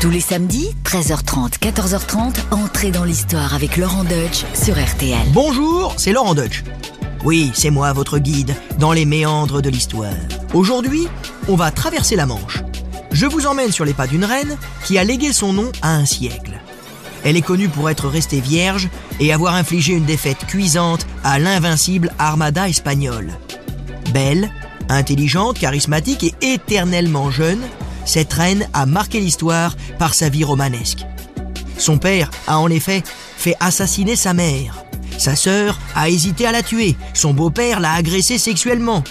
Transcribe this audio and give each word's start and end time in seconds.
Tous 0.00 0.10
les 0.10 0.20
samedis, 0.20 0.68
13h30, 0.84 1.58
14h30, 1.58 2.36
entrez 2.52 2.92
dans 2.92 3.02
l'histoire 3.02 3.52
avec 3.52 3.76
Laurent 3.76 4.04
Deutsch 4.04 4.44
sur 4.54 4.78
RTL. 4.78 5.26
Bonjour, 5.32 5.92
c'est 5.96 6.12
Laurent 6.12 6.36
Deutsch. 6.36 6.62
Oui, 7.24 7.50
c'est 7.52 7.70
moi, 7.70 7.92
votre 7.92 8.20
guide, 8.20 8.54
dans 8.78 8.92
les 8.92 9.04
méandres 9.04 9.60
de 9.60 9.68
l'histoire. 9.68 10.14
Aujourd'hui, 10.54 11.08
on 11.48 11.56
va 11.56 11.72
traverser 11.72 12.14
la 12.14 12.26
Manche. 12.26 12.62
Je 13.10 13.26
vous 13.26 13.48
emmène 13.48 13.72
sur 13.72 13.84
les 13.84 13.92
pas 13.92 14.06
d'une 14.06 14.24
reine 14.24 14.56
qui 14.84 14.98
a 14.98 15.04
légué 15.04 15.32
son 15.32 15.52
nom 15.52 15.72
à 15.82 15.96
un 15.96 16.06
siècle. 16.06 16.60
Elle 17.24 17.36
est 17.36 17.42
connue 17.42 17.68
pour 17.68 17.90
être 17.90 18.06
restée 18.06 18.40
vierge 18.40 18.88
et 19.18 19.32
avoir 19.32 19.56
infligé 19.56 19.94
une 19.94 20.04
défaite 20.04 20.46
cuisante 20.46 21.08
à 21.24 21.40
l'invincible 21.40 22.12
Armada 22.20 22.68
espagnole. 22.68 23.32
Belle, 24.14 24.48
intelligente, 24.88 25.58
charismatique 25.58 26.22
et 26.22 26.34
éternellement 26.54 27.32
jeune, 27.32 27.62
cette 28.08 28.32
reine 28.32 28.66
a 28.72 28.86
marqué 28.86 29.20
l'histoire 29.20 29.76
par 29.98 30.14
sa 30.14 30.30
vie 30.30 30.42
romanesque. 30.42 31.04
Son 31.76 31.98
père 31.98 32.30
a 32.46 32.58
en 32.58 32.70
effet 32.70 33.02
fait 33.36 33.54
assassiner 33.60 34.16
sa 34.16 34.32
mère. 34.32 34.82
Sa 35.18 35.36
sœur 35.36 35.78
a 35.94 36.08
hésité 36.08 36.46
à 36.46 36.52
la 36.52 36.62
tuer. 36.62 36.96
Son 37.12 37.34
beau-père 37.34 37.80
l'a 37.80 37.92
agressée 37.92 38.38
sexuellement. 38.38 39.04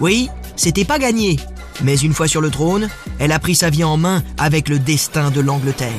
Oui, 0.00 0.28
c'était 0.56 0.84
pas 0.84 0.98
gagné. 0.98 1.38
Mais 1.84 1.96
une 1.96 2.12
fois 2.12 2.26
sur 2.26 2.40
le 2.40 2.50
trône, 2.50 2.88
elle 3.20 3.30
a 3.30 3.38
pris 3.38 3.54
sa 3.54 3.70
vie 3.70 3.84
en 3.84 3.96
main 3.96 4.24
avec 4.36 4.68
le 4.68 4.80
destin 4.80 5.30
de 5.30 5.40
l'Angleterre. 5.40 5.92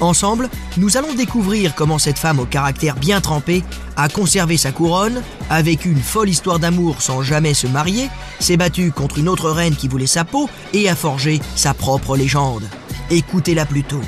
Ensemble, 0.00 0.48
nous 0.76 0.96
allons 0.96 1.14
découvrir 1.14 1.74
comment 1.74 1.98
cette 1.98 2.18
femme 2.18 2.38
au 2.38 2.44
caractère 2.44 2.94
bien 2.94 3.20
trempé 3.20 3.64
a 3.96 4.08
conservé 4.08 4.56
sa 4.56 4.70
couronne, 4.70 5.22
a 5.50 5.60
vécu 5.60 5.90
une 5.90 6.00
folle 6.00 6.28
histoire 6.28 6.60
d'amour 6.60 7.02
sans 7.02 7.22
jamais 7.22 7.52
se 7.52 7.66
marier, 7.66 8.08
s'est 8.38 8.56
battue 8.56 8.92
contre 8.92 9.18
une 9.18 9.28
autre 9.28 9.50
reine 9.50 9.74
qui 9.74 9.88
voulait 9.88 10.06
sa 10.06 10.24
peau 10.24 10.48
et 10.72 10.88
a 10.88 10.94
forgé 10.94 11.40
sa 11.56 11.74
propre 11.74 12.16
légende. 12.16 12.68
Écoutez-la 13.10 13.66
plutôt. 13.66 14.00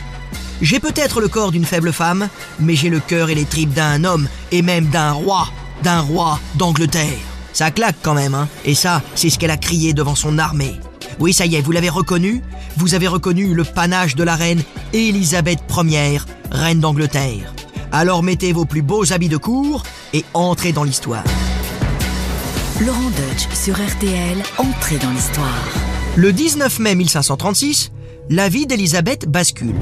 J'ai 0.63 0.79
peut-être 0.79 1.21
le 1.21 1.29
corps 1.29 1.51
d'une 1.51 1.65
faible 1.65 1.93
femme, 1.93 2.29
mais 2.61 2.77
j'ai 2.77 2.91
le 2.91 3.01
cœur 3.01 3.31
et 3.31 3.35
les 3.35 3.47
tripes 3.47 3.73
d'un 3.73 4.05
homme 4.05 4.29
et 4.53 4.63
même 4.63 4.87
d'un 4.87 5.11
roi, 5.11 5.49
d'un 5.83 6.01
roi 6.01 6.39
d'Angleterre. 6.55 7.19
Ça 7.53 7.73
claque 7.73 7.97
quand 8.03 8.15
même, 8.15 8.35
hein 8.35 8.49
Et 8.65 8.75
ça, 8.75 9.03
c'est 9.17 9.31
ce 9.31 9.39
qu'elle 9.39 9.51
a 9.51 9.57
crié 9.57 9.93
devant 9.93 10.15
son 10.15 10.39
armée. 10.39 10.79
Oui, 11.19 11.33
ça 11.33 11.47
y 11.47 11.57
est, 11.57 11.61
vous 11.61 11.73
l'avez 11.73 11.89
reconnu 11.89 12.43
Vous 12.81 12.95
avez 12.95 13.09
reconnu 13.09 13.53
le 13.53 13.63
panache 13.63 14.17
de 14.17 14.25
la 14.25 14.37
reine 14.37 14.63
Élisabeth 14.95 15.59
Ier, 15.85 16.19
reine 16.51 16.81
d'Angleterre. 16.81 17.53
Alors 17.93 18.23
mettez 18.23 18.55
vos 18.55 18.65
plus 18.65 18.81
beaux 18.81 19.13
habits 19.13 19.29
de 19.29 19.37
cour 19.37 19.83
et 20.15 20.25
entrez 20.33 20.73
dans 20.73 20.83
l'histoire. 20.83 21.23
Laurent 22.81 23.11
Deutsch 23.11 23.47
sur 23.53 23.75
RTL, 23.75 24.43
entrez 24.57 24.97
dans 24.97 25.11
l'histoire. 25.11 25.69
Le 26.17 26.33
19 26.33 26.79
mai 26.79 26.95
1536, 26.95 27.93
la 28.31 28.49
vie 28.49 28.67
d'Élisabeth 28.67 29.29
bascule. 29.29 29.81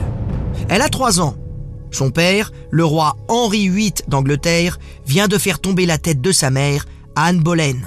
Elle 0.69 0.83
a 0.83 0.89
trois 0.89 1.21
ans. 1.21 1.37
Son 1.93 2.11
père, 2.11 2.51
le 2.73 2.85
roi 2.85 3.17
Henri 3.29 3.69
VIII 3.69 3.95
d'Angleterre, 4.09 4.81
vient 5.07 5.29
de 5.29 5.39
faire 5.39 5.61
tomber 5.61 5.87
la 5.87 5.99
tête 5.99 6.21
de 6.21 6.33
sa 6.33 6.51
mère, 6.51 6.85
Anne 7.15 7.39
Boleyn. 7.39 7.79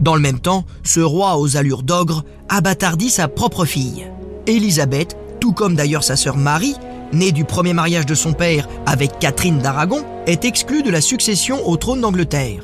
Dans 0.00 0.14
le 0.14 0.20
même 0.20 0.38
temps, 0.38 0.64
ce 0.84 1.00
roi 1.00 1.38
aux 1.38 1.56
allures 1.56 1.82
d'ogre 1.82 2.24
abattardit 2.48 3.10
sa 3.10 3.28
propre 3.28 3.64
fille. 3.64 4.06
Élisabeth, 4.46 5.16
tout 5.40 5.52
comme 5.52 5.74
d'ailleurs 5.74 6.04
sa 6.04 6.16
sœur 6.16 6.36
Marie, 6.36 6.76
née 7.12 7.32
du 7.32 7.44
premier 7.44 7.72
mariage 7.72 8.06
de 8.06 8.14
son 8.14 8.32
père 8.32 8.68
avec 8.86 9.18
Catherine 9.18 9.58
d'Aragon, 9.58 10.04
est 10.26 10.44
exclue 10.44 10.82
de 10.82 10.90
la 10.90 11.00
succession 11.00 11.66
au 11.68 11.76
trône 11.76 12.00
d'Angleterre. 12.00 12.62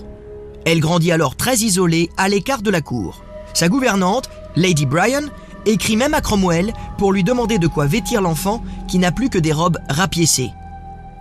Elle 0.64 0.80
grandit 0.80 1.12
alors 1.12 1.36
très 1.36 1.56
isolée 1.56 2.10
à 2.16 2.28
l'écart 2.28 2.62
de 2.62 2.70
la 2.70 2.80
cour. 2.80 3.22
Sa 3.52 3.68
gouvernante, 3.68 4.30
Lady 4.56 4.86
Bryan, 4.86 5.28
écrit 5.66 5.96
même 5.96 6.14
à 6.14 6.20
Cromwell 6.20 6.72
pour 6.98 7.12
lui 7.12 7.24
demander 7.24 7.58
de 7.58 7.66
quoi 7.66 7.86
vêtir 7.86 8.22
l'enfant 8.22 8.62
qui 8.88 8.98
n'a 8.98 9.12
plus 9.12 9.28
que 9.28 9.38
des 9.38 9.52
robes 9.52 9.78
rapiécées. 9.88 10.50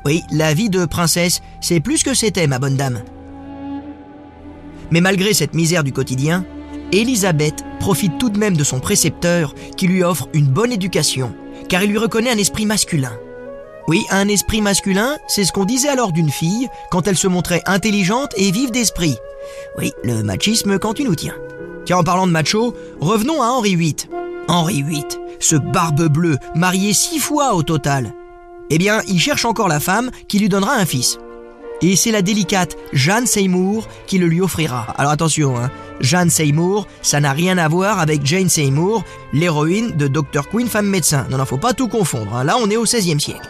Oui, 0.05 0.21
la 0.31 0.53
vie 0.53 0.69
de 0.69 0.85
princesse, 0.85 1.41
c'est 1.61 1.79
plus 1.79 2.03
que 2.03 2.13
c'était, 2.13 2.47
ma 2.47 2.59
bonne 2.59 2.75
dame. 2.75 3.01
Mais 4.93 5.01
malgré 5.01 5.33
cette 5.33 5.55
misère 5.55 5.83
du 5.83 5.91
quotidien, 5.91 6.45
Élisabeth 6.91 7.65
profite 7.79 8.19
tout 8.19 8.29
de 8.29 8.37
même 8.37 8.55
de 8.55 8.63
son 8.63 8.79
précepteur 8.79 9.55
qui 9.75 9.87
lui 9.87 10.03
offre 10.03 10.29
une 10.33 10.45
bonne 10.45 10.71
éducation, 10.71 11.33
car 11.67 11.81
il 11.81 11.89
lui 11.89 11.97
reconnaît 11.97 12.29
un 12.29 12.37
esprit 12.37 12.67
masculin. 12.67 13.13
Oui, 13.87 14.03
un 14.11 14.27
esprit 14.27 14.61
masculin, 14.61 15.17
c'est 15.27 15.45
ce 15.45 15.51
qu'on 15.51 15.65
disait 15.65 15.89
alors 15.89 16.11
d'une 16.11 16.29
fille 16.29 16.69
quand 16.91 17.07
elle 17.07 17.17
se 17.17 17.27
montrait 17.27 17.63
intelligente 17.65 18.35
et 18.37 18.51
vive 18.51 18.69
d'esprit. 18.69 19.15
Oui, 19.79 19.93
le 20.03 20.21
machisme 20.21 20.77
quand 20.77 20.93
tu 20.93 21.05
nous 21.05 21.15
tiens. 21.15 21.37
Tiens, 21.85 21.97
en 21.97 22.03
parlant 22.03 22.27
de 22.27 22.31
macho, 22.31 22.75
revenons 23.01 23.41
à 23.41 23.47
Henri 23.47 23.75
VIII. 23.75 23.95
Henri 24.47 24.83
VIII, 24.83 25.07
ce 25.39 25.55
barbe 25.55 26.07
bleue, 26.07 26.37
marié 26.53 26.93
six 26.93 27.17
fois 27.17 27.55
au 27.55 27.63
total. 27.63 28.13
Eh 28.69 28.77
bien, 28.77 29.01
il 29.07 29.19
cherche 29.19 29.45
encore 29.45 29.69
la 29.69 29.79
femme 29.79 30.11
qui 30.27 30.37
lui 30.37 30.49
donnera 30.49 30.75
un 30.75 30.85
fils. 30.85 31.17
Et 31.83 31.97
c'est 31.97 32.11
la 32.11 32.21
délicate 32.21 32.77
Jeanne 32.93 33.27
Seymour 33.27 33.89
qui 34.07 34.17
le 34.17 34.27
lui 34.27 34.39
offrira. 34.39 34.87
Alors 34.97 35.11
attention, 35.11 35.59
hein, 35.59 35.69
Jeanne 35.99 36.29
Seymour, 36.29 36.87
ça 37.01 37.19
n'a 37.19 37.33
rien 37.33 37.57
à 37.57 37.67
voir 37.67 37.99
avec 37.99 38.25
Jane 38.25 38.47
Seymour, 38.47 39.03
l'héroïne 39.33 39.91
de 39.97 40.07
Dr. 40.07 40.47
Queen 40.49 40.69
Femme 40.69 40.87
Médecin. 40.87 41.27
Non, 41.29 41.37
non, 41.37 41.45
faut 41.45 41.57
pas 41.57 41.73
tout 41.73 41.89
confondre. 41.89 42.35
Hein. 42.35 42.45
Là, 42.45 42.55
on 42.57 42.69
est 42.69 42.77
au 42.77 42.83
XVIe 42.83 43.19
siècle. 43.19 43.49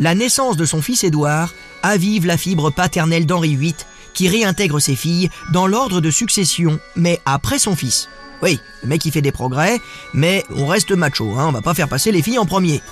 La 0.00 0.16
naissance 0.16 0.56
de 0.56 0.64
son 0.64 0.82
fils 0.82 1.04
Édouard 1.04 1.54
avive 1.84 2.26
la 2.26 2.36
fibre 2.36 2.70
paternelle 2.70 3.24
d'Henri 3.24 3.54
VIII, 3.54 3.76
qui 4.14 4.28
réintègre 4.28 4.80
ses 4.80 4.96
filles 4.96 5.30
dans 5.52 5.68
l'ordre 5.68 6.00
de 6.00 6.10
succession, 6.10 6.80
mais 6.96 7.20
après 7.24 7.60
son 7.60 7.76
fils. 7.76 8.08
Oui, 8.42 8.58
le 8.82 8.88
mec 8.88 9.04
il 9.04 9.12
fait 9.12 9.22
des 9.22 9.30
progrès, 9.30 9.80
mais 10.12 10.44
on 10.56 10.66
reste 10.66 10.90
macho, 10.90 11.38
hein, 11.38 11.46
on 11.48 11.52
va 11.52 11.62
pas 11.62 11.74
faire 11.74 11.88
passer 11.88 12.10
les 12.10 12.22
filles 12.22 12.38
en 12.38 12.46
premier. 12.46 12.82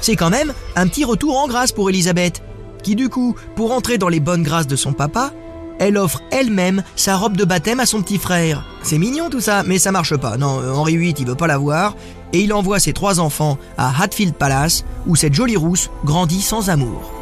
C'est 0.00 0.16
quand 0.16 0.30
même 0.30 0.52
un 0.76 0.86
petit 0.86 1.04
retour 1.04 1.36
en 1.36 1.48
grâce 1.48 1.72
pour 1.72 1.90
Elisabeth, 1.90 2.42
qui 2.82 2.96
du 2.96 3.08
coup, 3.08 3.34
pour 3.54 3.72
entrer 3.72 3.98
dans 3.98 4.08
les 4.08 4.20
bonnes 4.20 4.42
grâces 4.42 4.66
de 4.66 4.76
son 4.76 4.92
papa, 4.92 5.32
elle 5.78 5.96
offre 5.96 6.22
elle-même 6.30 6.82
sa 6.94 7.16
robe 7.16 7.36
de 7.36 7.44
baptême 7.44 7.80
à 7.80 7.86
son 7.86 8.02
petit 8.02 8.18
frère. 8.18 8.64
C'est 8.82 8.98
mignon 8.98 9.30
tout 9.30 9.40
ça, 9.40 9.62
mais 9.64 9.78
ça 9.78 9.92
marche 9.92 10.16
pas. 10.16 10.36
Non, 10.36 10.60
Henri 10.74 10.98
VIII, 10.98 11.14
il 11.18 11.26
veut 11.26 11.34
pas 11.34 11.46
la 11.46 11.56
voir, 11.56 11.96
et 12.32 12.40
il 12.40 12.52
envoie 12.52 12.78
ses 12.78 12.92
trois 12.92 13.18
enfants 13.18 13.58
à 13.78 14.02
Hatfield 14.02 14.34
Palace, 14.34 14.84
où 15.06 15.16
cette 15.16 15.34
jolie 15.34 15.56
rousse 15.56 15.90
grandit 16.04 16.42
sans 16.42 16.68
amour. 16.68 17.12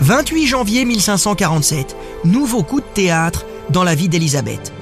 28 0.00 0.46
janvier 0.46 0.84
1547, 0.84 1.96
nouveau 2.24 2.62
coup 2.62 2.80
de 2.80 2.86
théâtre 2.92 3.46
dans 3.70 3.82
la 3.82 3.94
vie 3.94 4.10
d'Élisabeth. 4.10 4.72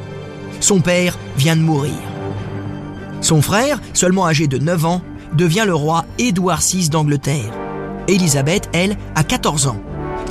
Son 0.58 0.80
père 0.80 1.16
vient 1.36 1.56
de 1.56 1.62
mourir. 1.62 1.94
Son 3.20 3.40
frère, 3.40 3.80
seulement 3.92 4.26
âgé 4.26 4.48
de 4.48 4.58
9 4.58 4.84
ans, 4.84 5.02
devient 5.32 5.64
le 5.64 5.74
roi 5.74 6.04
Édouard 6.18 6.60
VI 6.60 6.88
d'Angleterre. 6.88 7.63
Élisabeth, 8.08 8.68
elle, 8.72 8.96
a 9.14 9.24
14 9.24 9.66
ans. 9.66 9.80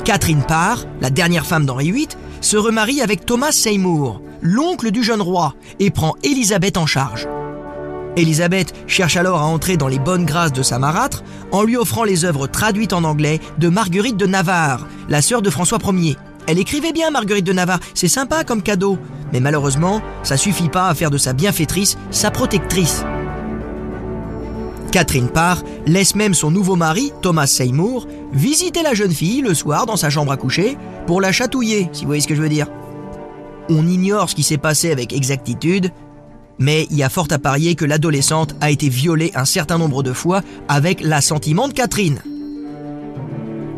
Catherine 0.04 0.42
Parr, 0.46 0.84
la 1.00 1.10
dernière 1.10 1.46
femme 1.46 1.66
d'Henri 1.66 1.90
VIII, 1.90 2.08
se 2.40 2.56
remarie 2.56 3.00
avec 3.00 3.26
Thomas 3.26 3.52
Seymour, 3.52 4.20
l'oncle 4.42 4.90
du 4.90 5.02
jeune 5.02 5.22
roi, 5.22 5.54
et 5.80 5.90
prend 5.90 6.14
Élisabeth 6.22 6.76
en 6.76 6.86
charge. 6.86 7.26
Élisabeth 8.16 8.72
cherche 8.86 9.16
alors 9.16 9.40
à 9.40 9.46
entrer 9.46 9.76
dans 9.76 9.88
les 9.88 9.98
bonnes 9.98 10.24
grâces 10.24 10.52
de 10.52 10.62
sa 10.62 10.78
marâtre 10.78 11.24
en 11.50 11.62
lui 11.62 11.76
offrant 11.76 12.04
les 12.04 12.24
œuvres 12.24 12.46
traduites 12.46 12.92
en 12.92 13.02
anglais 13.02 13.40
de 13.58 13.68
Marguerite 13.68 14.16
de 14.16 14.26
Navarre, 14.26 14.86
la 15.08 15.20
sœur 15.20 15.42
de 15.42 15.50
François 15.50 15.78
Ier. 15.92 16.16
Elle 16.46 16.58
écrivait 16.58 16.92
bien 16.92 17.10
Marguerite 17.10 17.46
de 17.46 17.52
Navarre, 17.52 17.80
c'est 17.94 18.06
sympa 18.06 18.44
comme 18.44 18.62
cadeau, 18.62 18.98
mais 19.32 19.40
malheureusement, 19.40 20.00
ça 20.22 20.36
suffit 20.36 20.68
pas 20.68 20.88
à 20.88 20.94
faire 20.94 21.10
de 21.10 21.18
sa 21.18 21.32
bienfaitrice 21.32 21.96
sa 22.10 22.30
protectrice. 22.30 23.04
Catherine 24.94 25.28
Parr 25.28 25.64
laisse 25.86 26.14
même 26.14 26.34
son 26.34 26.52
nouveau 26.52 26.76
mari, 26.76 27.12
Thomas 27.20 27.48
Seymour, 27.48 28.06
visiter 28.32 28.80
la 28.80 28.94
jeune 28.94 29.10
fille 29.10 29.40
le 29.40 29.52
soir 29.52 29.86
dans 29.86 29.96
sa 29.96 30.08
chambre 30.08 30.30
à 30.30 30.36
coucher 30.36 30.78
pour 31.08 31.20
la 31.20 31.32
chatouiller, 31.32 31.90
si 31.92 32.02
vous 32.02 32.06
voyez 32.06 32.20
ce 32.20 32.28
que 32.28 32.36
je 32.36 32.40
veux 32.40 32.48
dire. 32.48 32.68
On 33.68 33.88
ignore 33.88 34.30
ce 34.30 34.36
qui 34.36 34.44
s'est 34.44 34.56
passé 34.56 34.92
avec 34.92 35.12
exactitude, 35.12 35.90
mais 36.60 36.86
il 36.92 36.96
y 36.96 37.02
a 37.02 37.08
fort 37.08 37.26
à 37.32 37.40
parier 37.40 37.74
que 37.74 37.84
l'adolescente 37.84 38.54
a 38.60 38.70
été 38.70 38.88
violée 38.88 39.32
un 39.34 39.46
certain 39.46 39.78
nombre 39.78 40.04
de 40.04 40.12
fois 40.12 40.42
avec 40.68 41.00
l'assentiment 41.00 41.66
de 41.66 41.72
Catherine. 41.72 42.22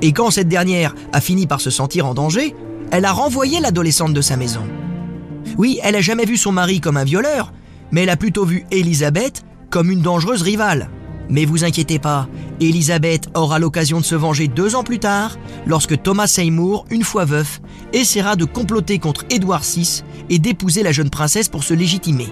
Et 0.03 0.13
quand 0.13 0.31
cette 0.31 0.49
dernière 0.49 0.95
a 1.15 1.23
fini 1.23 1.47
par 1.47 1.63
se 1.63 1.71
sentir 1.71 2.05
en 2.05 2.13
danger, 2.13 2.55
elle 2.91 3.07
a 3.07 3.13
renvoyé 3.13 3.59
l'adolescente 3.61 4.13
de 4.13 4.21
sa 4.21 4.37
maison. 4.37 4.65
Oui, 5.57 5.81
elle 5.83 5.97
a 5.97 6.03
jamais 6.03 6.27
vu 6.27 6.37
son 6.37 6.53
mari 6.53 6.83
comme 6.83 6.99
un 6.99 7.05
violeur, 7.05 7.55
mais 7.91 8.03
elle 8.03 8.11
a 8.11 8.19
plutôt 8.19 8.45
vu 8.45 8.67
Elisabeth 8.71 9.47
comme 9.71 9.91
une 9.91 10.03
dangereuse 10.03 10.43
rivale. 10.43 10.91
Mais 11.29 11.45
vous 11.45 11.65
inquiétez 11.65 11.99
pas, 11.99 12.29
Elisabeth 12.61 13.29
aura 13.35 13.59
l'occasion 13.59 13.99
de 13.99 14.05
se 14.05 14.15
venger 14.15 14.49
deux 14.49 14.77
ans 14.77 14.85
plus 14.85 14.99
tard, 14.99 15.37
lorsque 15.67 16.01
Thomas 16.01 16.27
Seymour, 16.29 16.87
une 16.91 17.03
fois 17.03 17.25
veuf, 17.25 17.61
essaiera 17.93 18.37
de 18.37 18.45
comploter 18.45 18.99
contre 18.99 19.25
Édouard 19.31 19.63
VI 19.63 20.05
et 20.31 20.39
d'épouser 20.39 20.83
la 20.83 20.93
jeune 20.93 21.11
princesse 21.11 21.49
pour 21.49 21.65
se 21.65 21.75
légitimer. 21.75 22.29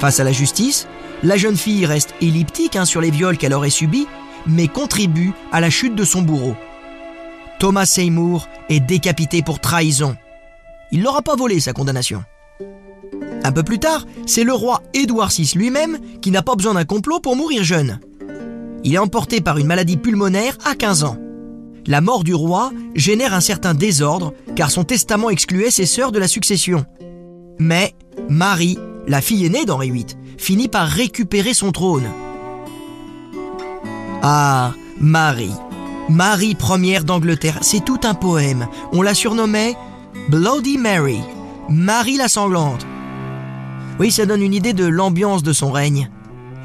Face 0.00 0.20
à 0.20 0.24
la 0.24 0.32
justice, 0.32 0.88
la 1.22 1.36
jeune 1.36 1.56
fille 1.56 1.86
reste 1.86 2.14
elliptique 2.20 2.76
hein, 2.76 2.84
sur 2.84 3.00
les 3.00 3.10
viols 3.10 3.38
qu'elle 3.38 3.54
aurait 3.54 3.70
subis, 3.70 4.06
mais 4.46 4.68
contribue 4.68 5.32
à 5.52 5.60
la 5.60 5.70
chute 5.70 5.94
de 5.94 6.04
son 6.04 6.22
bourreau. 6.22 6.56
Thomas 7.58 7.86
Seymour 7.86 8.48
est 8.68 8.80
décapité 8.80 9.42
pour 9.42 9.60
trahison. 9.60 10.16
Il 10.90 11.02
n'aura 11.02 11.22
pas 11.22 11.36
volé 11.36 11.60
sa 11.60 11.72
condamnation. 11.72 12.24
Un 13.44 13.52
peu 13.52 13.62
plus 13.62 13.78
tard, 13.78 14.06
c'est 14.26 14.42
le 14.42 14.54
roi 14.54 14.82
Édouard 14.94 15.28
VI 15.28 15.52
lui-même 15.54 15.98
qui 16.22 16.30
n'a 16.30 16.42
pas 16.42 16.56
besoin 16.56 16.74
d'un 16.74 16.86
complot 16.86 17.20
pour 17.20 17.36
mourir 17.36 17.62
jeune. 17.62 18.00
Il 18.84 18.94
est 18.94 18.98
emporté 18.98 19.42
par 19.42 19.58
une 19.58 19.66
maladie 19.66 19.98
pulmonaire 19.98 20.56
à 20.64 20.74
15 20.74 21.04
ans. 21.04 21.18
La 21.86 22.00
mort 22.00 22.24
du 22.24 22.34
roi 22.34 22.72
génère 22.94 23.34
un 23.34 23.42
certain 23.42 23.74
désordre 23.74 24.32
car 24.56 24.70
son 24.70 24.84
testament 24.84 25.28
excluait 25.28 25.70
ses 25.70 25.84
sœurs 25.84 26.10
de 26.10 26.18
la 26.18 26.26
succession. 26.26 26.86
Mais 27.58 27.94
Marie, 28.30 28.78
la 29.06 29.20
fille 29.20 29.44
aînée 29.44 29.66
d'Henri 29.66 29.90
VIII, 29.90 30.06
finit 30.38 30.68
par 30.68 30.88
récupérer 30.88 31.52
son 31.52 31.70
trône. 31.70 32.08
Ah, 34.22 34.72
Marie. 34.98 35.52
Marie 36.08 36.56
Ière 36.78 37.04
d'Angleterre, 37.04 37.58
c'est 37.60 37.84
tout 37.84 38.00
un 38.04 38.14
poème. 38.14 38.68
On 38.92 39.02
la 39.02 39.14
surnommait 39.14 39.76
Bloody 40.30 40.78
Mary, 40.78 41.20
Marie 41.68 42.16
la 42.16 42.28
sanglante. 42.28 42.86
Oui, 44.00 44.10
ça 44.10 44.26
donne 44.26 44.42
une 44.42 44.54
idée 44.54 44.72
de 44.72 44.86
l'ambiance 44.86 45.42
de 45.42 45.52
son 45.52 45.70
règne. 45.70 46.10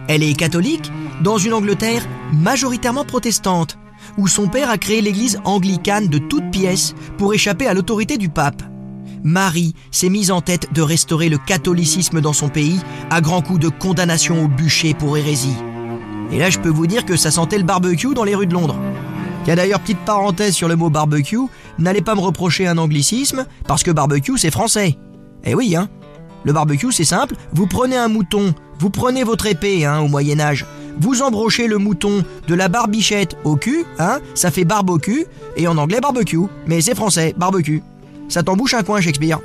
Elle 0.08 0.24
est 0.24 0.34
catholique 0.34 0.92
dans 1.22 1.38
une 1.38 1.54
Angleterre 1.54 2.08
majoritairement 2.34 3.06
protestante, 3.06 3.78
où 4.18 4.28
son 4.28 4.48
père 4.48 4.70
a 4.70 4.78
créé 4.78 5.02
l'église 5.02 5.40
anglicane 5.46 6.08
de 6.08 6.18
toutes 6.18 6.50
pièces 6.50 6.96
pour 7.18 7.34
échapper 7.34 7.68
à 7.68 7.74
l'autorité 7.74 8.18
du 8.18 8.30
pape. 8.30 8.64
Marie 9.24 9.76
s'est 9.92 10.10
mise 10.10 10.32
en 10.32 10.42
tête 10.42 10.74
de 10.74 10.82
restaurer 10.82 11.30
le 11.30 11.38
catholicisme 11.38 12.22
dans 12.22 12.34
son 12.34 12.50
pays 12.50 12.80
à 13.12 13.22
grands 13.22 13.42
coups 13.42 13.60
de 13.60 13.70
condamnation 13.70 14.44
au 14.44 14.48
bûcher 14.48 14.94
pour 14.94 15.18
hérésie. 15.18 15.58
Et 16.32 16.40
là, 16.40 16.50
je 16.50 16.60
peux 16.60 16.70
vous 16.70 16.88
dire 16.88 17.06
que 17.06 17.16
ça 17.16 17.30
sentait 17.30 17.58
le 17.58 17.64
barbecue 17.64 18.14
dans 18.14 18.24
les 18.24 18.36
rues 18.36 18.48
de 18.48 18.54
Londres. 18.54 18.78
a 19.48 19.56
d'ailleurs, 19.56 19.82
petite 19.82 20.00
parenthèse 20.00 20.56
sur 20.56 20.68
le 20.68 20.76
mot 20.76 20.90
barbecue, 20.90 21.38
n'allez 21.78 22.02
pas 22.02 22.16
me 22.16 22.22
reprocher 22.22 22.68
un 22.68 22.78
anglicisme, 22.78 23.46
parce 23.68 23.84
que 23.84 23.92
barbecue 23.92 24.38
c'est 24.38 24.52
français. 24.52 24.98
Eh 25.44 25.54
oui, 25.54 25.76
hein. 25.76 25.90
Le 26.44 26.54
barbecue 26.54 26.92
c'est 26.92 27.04
simple, 27.04 27.36
vous 27.54 27.68
prenez 27.68 27.98
un 27.98 28.08
mouton, 28.08 28.54
vous 28.80 28.90
prenez 28.90 29.24
votre 29.24 29.46
épée, 29.46 29.86
hein, 29.86 30.00
au 30.00 30.08
Moyen-Âge, 30.08 30.66
vous 31.00 31.22
embrochez 31.22 31.68
le 31.68 31.78
mouton 31.78 32.24
de 32.48 32.56
la 32.56 32.68
barbichette 32.68 33.38
au 33.44 33.56
cul, 33.56 33.86
hein, 34.00 34.20
ça 34.36 34.52
fait 34.52 34.66
barbecue, 34.66 35.26
et 35.56 35.68
en 35.68 35.78
anglais 35.78 36.02
barbecue, 36.02 36.48
mais 36.68 36.82
c'est 36.82 36.96
français, 36.96 37.34
barbecue. 37.38 37.82
Ça 38.28 38.44
t'embouche 38.44 38.74
un 38.74 38.84
coin, 38.84 39.02
Shakespeare. 39.02 39.40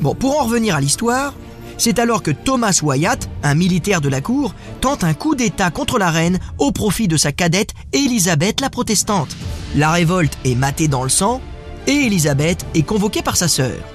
Bon, 0.00 0.14
pour 0.14 0.40
en 0.40 0.44
revenir 0.44 0.76
à 0.76 0.80
l'histoire, 0.80 1.34
c'est 1.78 1.98
alors 1.98 2.22
que 2.22 2.30
Thomas 2.30 2.78
Wyatt, 2.82 3.28
un 3.42 3.54
militaire 3.54 4.00
de 4.00 4.08
la 4.08 4.20
cour, 4.20 4.54
tente 4.80 5.04
un 5.04 5.14
coup 5.14 5.34
d'État 5.34 5.70
contre 5.70 5.98
la 5.98 6.10
reine 6.10 6.38
au 6.58 6.72
profit 6.72 7.08
de 7.08 7.16
sa 7.16 7.32
cadette 7.32 7.70
Élisabeth 7.92 8.60
la 8.60 8.70
protestante. 8.70 9.36
La 9.74 9.90
révolte 9.90 10.38
est 10.44 10.54
matée 10.54 10.88
dans 10.88 11.02
le 11.02 11.08
sang 11.08 11.40
et 11.86 12.06
Élisabeth 12.06 12.64
est 12.74 12.82
convoquée 12.82 13.22
par 13.22 13.36
sa 13.36 13.48
sœur. 13.48 13.91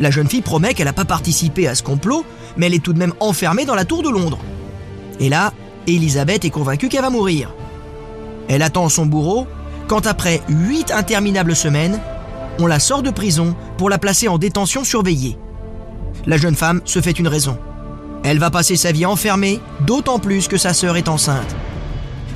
La 0.00 0.10
jeune 0.10 0.28
fille 0.28 0.40
promet 0.40 0.74
qu'elle 0.74 0.86
n'a 0.86 0.92
pas 0.94 1.04
participé 1.04 1.68
à 1.68 1.74
ce 1.74 1.82
complot, 1.82 2.24
mais 2.56 2.66
elle 2.66 2.74
est 2.74 2.82
tout 2.82 2.94
de 2.94 2.98
même 2.98 3.12
enfermée 3.20 3.66
dans 3.66 3.74
la 3.74 3.84
tour 3.84 4.02
de 4.02 4.08
Londres. 4.08 4.38
Et 5.20 5.28
là, 5.28 5.52
Élisabeth 5.86 6.44
est 6.44 6.50
convaincue 6.50 6.88
qu'elle 6.88 7.02
va 7.02 7.10
mourir. 7.10 7.54
Elle 8.48 8.62
attend 8.62 8.88
son 8.88 9.06
bourreau 9.06 9.46
quand 9.86 10.06
après 10.06 10.40
huit 10.48 10.90
interminables 10.90 11.54
semaines, 11.54 12.00
on 12.58 12.66
la 12.66 12.78
sort 12.78 13.02
de 13.02 13.10
prison 13.10 13.54
pour 13.76 13.90
la 13.90 13.98
placer 13.98 14.28
en 14.28 14.38
détention 14.38 14.84
surveillée. 14.84 15.36
La 16.26 16.36
jeune 16.36 16.54
femme 16.54 16.80
se 16.84 17.00
fait 17.00 17.18
une 17.18 17.28
raison. 17.28 17.58
Elle 18.22 18.38
va 18.38 18.50
passer 18.50 18.76
sa 18.76 18.92
vie 18.92 19.06
enfermée, 19.06 19.60
d'autant 19.80 20.18
plus 20.18 20.48
que 20.48 20.58
sa 20.58 20.74
sœur 20.74 20.96
est 20.96 21.08
enceinte. 21.08 21.56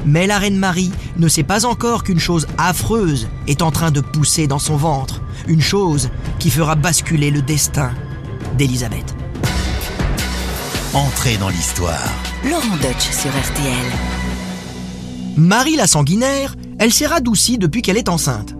Mais 0.05 0.27
la 0.27 0.39
reine 0.39 0.59
Marie 0.59 0.93
ne 1.17 1.29
sait 1.29 1.43
pas 1.43 1.65
encore 1.65 2.05
qu'une 2.05 2.19
chose 2.19 2.47
affreuse 2.59 3.29
est 3.47 3.63
en 3.63 3.71
train 3.71 3.91
de 3.91 4.01
pousser 4.01 4.47
dans 4.47 4.59
son 4.59 4.77
ventre, 4.77 5.23
une 5.47 5.63
chose 5.63 6.11
qui 6.39 6.51
fera 6.51 6.75
basculer 6.75 7.31
le 7.31 7.43
destin 7.43 7.93
d'Élisabeth. 8.59 9.15
Entrez 10.93 11.37
dans 11.39 11.49
l'histoire. 11.49 12.13
Laurent 12.45 12.77
Deutsch 12.77 13.11
sur 13.11 13.31
RTL. 13.31 13.93
Marie 15.37 15.77
la 15.77 15.87
sanguinaire, 15.87 16.55
elle 16.79 16.93
s'est 16.93 17.07
radoucie 17.07 17.59
depuis 17.59 17.83
qu'elle 17.83 17.97
est 17.97 18.09
enceinte. 18.09 18.55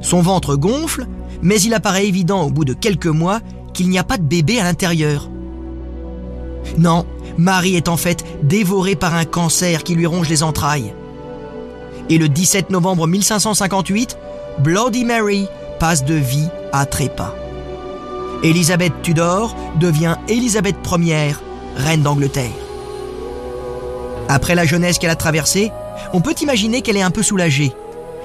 Son 0.00 0.22
ventre 0.22 0.56
gonfle, 0.56 1.06
mais 1.42 1.60
il 1.60 1.74
apparaît 1.74 2.06
évident 2.06 2.42
au 2.42 2.50
bout 2.50 2.64
de 2.64 2.72
quelques 2.72 3.06
mois 3.06 3.40
qu'il 3.74 3.88
n'y 3.88 3.98
a 3.98 4.04
pas 4.04 4.16
de 4.16 4.22
bébé 4.22 4.58
à 4.58 4.64
l'intérieur. 4.64 5.30
Non, 6.78 7.06
Marie 7.38 7.76
est 7.76 7.88
en 7.88 7.96
fait 7.96 8.24
dévorée 8.42 8.96
par 8.96 9.14
un 9.14 9.24
cancer 9.24 9.82
qui 9.82 9.94
lui 9.94 10.06
ronge 10.06 10.28
les 10.28 10.42
entrailles. 10.42 10.94
Et 12.08 12.18
le 12.18 12.28
17 12.28 12.70
novembre 12.70 13.06
1558, 13.06 14.16
Bloody 14.60 15.04
Mary 15.04 15.48
passe 15.78 16.04
de 16.04 16.14
vie 16.14 16.48
à 16.72 16.86
trépas. 16.86 17.34
Élisabeth 18.42 18.92
Tudor 19.02 19.54
devient 19.80 20.16
Élisabeth 20.28 20.76
Ière, 20.98 21.40
reine 21.76 22.02
d'Angleterre. 22.02 22.50
Après 24.28 24.54
la 24.54 24.64
jeunesse 24.64 24.98
qu'elle 24.98 25.10
a 25.10 25.16
traversée, 25.16 25.72
on 26.12 26.20
peut 26.20 26.34
imaginer 26.40 26.82
qu'elle 26.82 26.96
est 26.96 27.02
un 27.02 27.10
peu 27.10 27.22
soulagée. 27.22 27.72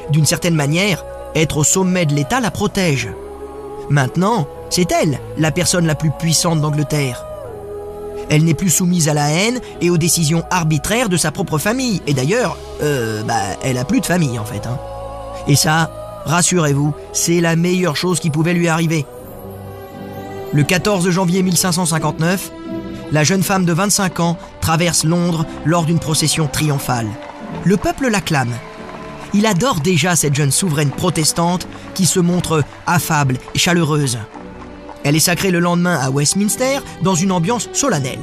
D'une 0.10 0.26
certaine 0.26 0.56
manière, 0.56 1.04
être 1.36 1.58
au 1.58 1.64
sommet 1.64 2.06
de 2.06 2.14
l'État 2.14 2.40
la 2.40 2.52
protège. 2.52 3.10
Maintenant, 3.90 4.48
c'est 4.70 4.92
elle, 4.92 5.20
la 5.38 5.52
personne 5.52 5.86
la 5.86 5.96
plus 5.96 6.12
puissante 6.12 6.62
d'Angleterre. 6.62 7.26
Elle 8.32 8.46
n'est 8.46 8.54
plus 8.54 8.70
soumise 8.70 9.10
à 9.10 9.14
la 9.14 9.30
haine 9.30 9.60
et 9.82 9.90
aux 9.90 9.98
décisions 9.98 10.46
arbitraires 10.50 11.10
de 11.10 11.18
sa 11.18 11.32
propre 11.32 11.58
famille. 11.58 12.02
Et 12.08 12.14
d'ailleurs, 12.14 12.58
euh, 12.82 13.24
bah, 13.24 13.36
elle 13.62 13.78
a 13.78 13.84
plus 13.84 14.00
de 14.00 14.06
famille 14.06 14.40
en 14.40 14.46
fait. 14.46 14.66
Hein. 14.66 14.80
Et 15.48 15.58
ça, 15.58 15.92
rassurez-vous, 16.24 16.96
c'est 17.12 17.42
la 17.42 17.58
meilleure 17.58 17.98
chose 17.98 18.22
qui 18.22 18.30
pouvait 18.30 18.54
lui 18.54 18.70
arriver. 18.70 19.06
Le 20.54 20.64
14 20.64 21.10
janvier 21.10 21.44
1559, 21.44 22.52
la 23.12 23.26
jeune 23.26 23.44
femme 23.44 23.66
de 23.66 23.74
25 23.74 24.22
ans 24.22 24.38
traverse 24.62 25.04
Londres 25.04 25.46
lors 25.66 25.84
d'une 25.84 26.00
procession 26.00 26.48
triomphale. 26.48 27.08
Le 27.66 27.76
peuple 27.76 28.08
l'acclame. 28.08 28.54
Il 29.34 29.46
adore 29.46 29.82
déjà 29.82 30.16
cette 30.16 30.36
jeune 30.36 30.52
souveraine 30.52 30.92
protestante 30.92 31.68
qui 31.96 32.06
se 32.06 32.22
montre 32.22 32.64
affable 32.88 33.40
et 33.56 33.60
chaleureuse. 33.60 34.20
Elle 35.04 35.16
est 35.16 35.20
sacrée 35.20 35.52
le 35.52 35.60
lendemain 35.60 35.98
à 36.00 36.10
Westminster 36.10 36.80
dans 37.02 37.16
une 37.16 37.32
ambiance 37.32 37.70
solennelle. 37.74 38.20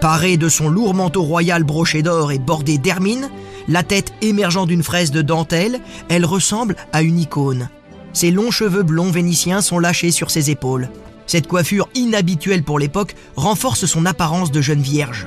Parée 0.00 0.36
de 0.36 0.48
son 0.48 0.68
lourd 0.68 0.94
manteau 0.94 1.22
royal 1.22 1.64
broché 1.64 2.02
d'or 2.02 2.32
et 2.32 2.38
bordé 2.38 2.78
d'hermine, 2.78 3.30
la 3.68 3.82
tête 3.82 4.12
émergeant 4.20 4.66
d'une 4.66 4.82
fraise 4.82 5.10
de 5.10 5.22
dentelle, 5.22 5.80
elle 6.08 6.26
ressemble 6.26 6.76
à 6.92 7.02
une 7.02 7.18
icône. 7.18 7.68
Ses 8.12 8.30
longs 8.30 8.50
cheveux 8.50 8.82
blonds 8.82 9.10
vénitiens 9.10 9.60
sont 9.60 9.78
lâchés 9.78 10.10
sur 10.10 10.30
ses 10.30 10.50
épaules. 10.50 10.88
Cette 11.26 11.46
coiffure 11.46 11.88
inhabituelle 11.94 12.62
pour 12.62 12.78
l'époque 12.78 13.14
renforce 13.36 13.86
son 13.86 14.04
apparence 14.06 14.52
de 14.52 14.60
jeune 14.60 14.82
vierge. 14.82 15.26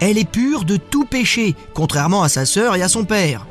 Elle 0.00 0.18
est 0.18 0.28
pure 0.28 0.64
de 0.64 0.76
tout 0.76 1.04
péché, 1.04 1.54
contrairement 1.74 2.22
à 2.22 2.28
sa 2.28 2.44
sœur 2.44 2.76
et 2.76 2.82
à 2.82 2.88
son 2.88 3.04
père. 3.04 3.46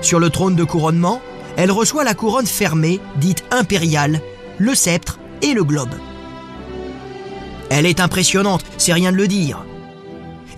Sur 0.00 0.18
le 0.18 0.30
trône 0.30 0.56
de 0.56 0.64
couronnement, 0.64 1.20
elle 1.56 1.70
reçoit 1.70 2.04
la 2.04 2.14
couronne 2.14 2.46
fermée, 2.46 3.00
dite 3.16 3.44
impériale, 3.50 4.20
le 4.58 4.74
sceptre 4.74 5.18
et 5.44 5.54
le 5.54 5.62
globe. 5.62 5.94
Elle 7.70 7.86
est 7.86 8.00
impressionnante, 8.00 8.64
c'est 8.78 8.92
rien 8.92 9.12
de 9.12 9.16
le 9.16 9.28
dire. 9.28 9.64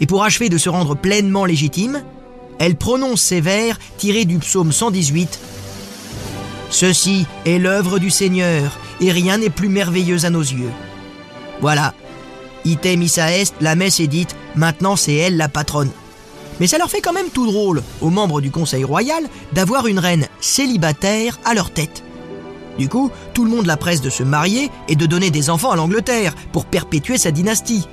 Et 0.00 0.06
pour 0.06 0.22
achever 0.22 0.48
de 0.48 0.58
se 0.58 0.68
rendre 0.68 0.94
pleinement 0.94 1.44
légitime, 1.44 2.02
elle 2.58 2.76
prononce 2.76 3.20
ces 3.20 3.40
vers 3.40 3.78
tirés 3.98 4.24
du 4.24 4.38
psaume 4.38 4.72
118. 4.72 5.38
Ceci 6.70 7.26
est 7.44 7.58
l'œuvre 7.58 7.98
du 7.98 8.10
Seigneur, 8.10 8.78
et 9.00 9.10
rien 9.10 9.38
n'est 9.38 9.50
plus 9.50 9.68
merveilleux 9.68 10.24
à 10.24 10.30
nos 10.30 10.40
yeux. 10.40 10.70
Voilà. 11.60 11.94
Item 12.64 13.02
issa 13.02 13.32
est, 13.32 13.54
la 13.60 13.74
messe 13.74 14.00
est 14.00 14.06
dite, 14.06 14.36
maintenant 14.54 14.96
c'est 14.96 15.14
elle 15.14 15.36
la 15.36 15.48
patronne. 15.48 15.90
Mais 16.60 16.66
ça 16.66 16.78
leur 16.78 16.90
fait 16.90 17.00
quand 17.00 17.12
même 17.12 17.30
tout 17.30 17.46
drôle, 17.46 17.82
aux 18.00 18.10
membres 18.10 18.40
du 18.40 18.50
Conseil 18.50 18.84
royal, 18.84 19.24
d'avoir 19.52 19.86
une 19.86 19.98
reine 19.98 20.26
célibataire 20.40 21.38
à 21.44 21.54
leur 21.54 21.70
tête. 21.70 22.02
Du 22.78 22.88
coup, 22.88 23.10
tout 23.32 23.44
le 23.44 23.50
monde 23.50 23.66
la 23.66 23.76
presse 23.76 24.00
de 24.00 24.10
se 24.10 24.22
marier 24.22 24.70
et 24.88 24.96
de 24.96 25.06
donner 25.06 25.30
des 25.30 25.50
enfants 25.50 25.70
à 25.70 25.76
l'Angleterre 25.76 26.34
pour 26.52 26.66
perpétuer 26.66 27.18
sa 27.18 27.30
dynastie. 27.30 27.88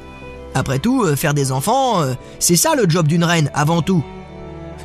Après 0.55 0.79
tout, 0.79 1.03
euh, 1.03 1.15
faire 1.15 1.33
des 1.33 1.51
enfants, 1.51 2.01
euh, 2.01 2.13
c'est 2.39 2.55
ça 2.55 2.75
le 2.75 2.87
job 2.87 3.07
d'une 3.07 3.23
reine, 3.23 3.49
avant 3.53 3.81
tout. 3.81 4.03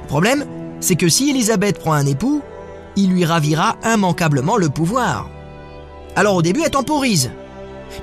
Le 0.02 0.06
problème, 0.06 0.46
c'est 0.80 0.96
que 0.96 1.08
si 1.08 1.30
Elisabeth 1.30 1.78
prend 1.78 1.92
un 1.92 2.06
époux, 2.06 2.42
il 2.96 3.10
lui 3.10 3.24
ravira 3.24 3.76
immanquablement 3.84 4.56
le 4.56 4.68
pouvoir. 4.68 5.28
Alors 6.16 6.36
au 6.36 6.42
début, 6.42 6.62
elle 6.64 6.70
temporise. 6.70 7.30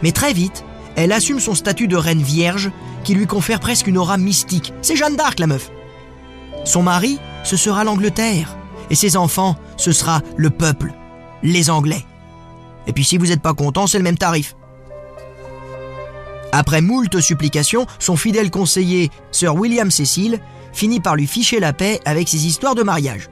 Mais 0.04 0.12
très 0.12 0.34
vite, 0.34 0.64
elle 0.96 1.12
assume 1.12 1.40
son 1.40 1.56
statut 1.56 1.88
de 1.88 1.98
reine 1.98 2.22
vierge 2.22 2.72
qui 3.04 3.14
lui 3.14 3.28
confère 3.28 3.60
presque 3.60 3.88
une 3.88 3.98
aura 3.98 4.18
mystique. 4.18 4.74
C'est 4.82 4.96
Jeanne 4.96 5.16
d'Arc, 5.16 5.40
la 5.40 5.48
meuf. 5.48 5.72
Son 6.66 6.84
mari, 6.84 7.20
ce 7.44 7.58
sera 7.58 7.84
l'Angleterre. 7.84 8.56
Et 8.90 8.96
ses 8.96 9.18
enfants, 9.18 9.56
ce 9.78 9.92
sera 9.92 10.22
le 10.38 10.50
peuple 10.50 10.94
les 11.46 11.70
Anglais. 11.70 12.04
Et 12.88 12.94
puis 12.94 13.06
si 13.06 13.18
vous 13.18 13.28
n'êtes 13.28 13.42
pas 13.42 13.54
content, 13.54 13.88
c'est 13.88 13.98
le 13.98 14.04
même 14.04 14.18
tarif. 14.18 14.56
Après 16.52 16.82
moult 16.82 17.20
supplications, 17.22 17.86
son 18.00 18.16
fidèle 18.16 18.52
conseiller, 18.52 19.12
Sir 19.32 19.56
William 19.56 19.92
Cecil, 19.92 20.40
finit 20.74 21.00
par 21.00 21.16
lui 21.16 21.28
ficher 21.28 21.60
la 21.60 21.74
paix 21.74 22.00
avec 22.06 22.28
ses 22.28 22.46
histoires 22.46 22.76
de 22.76 22.84
mariage. 22.84 23.30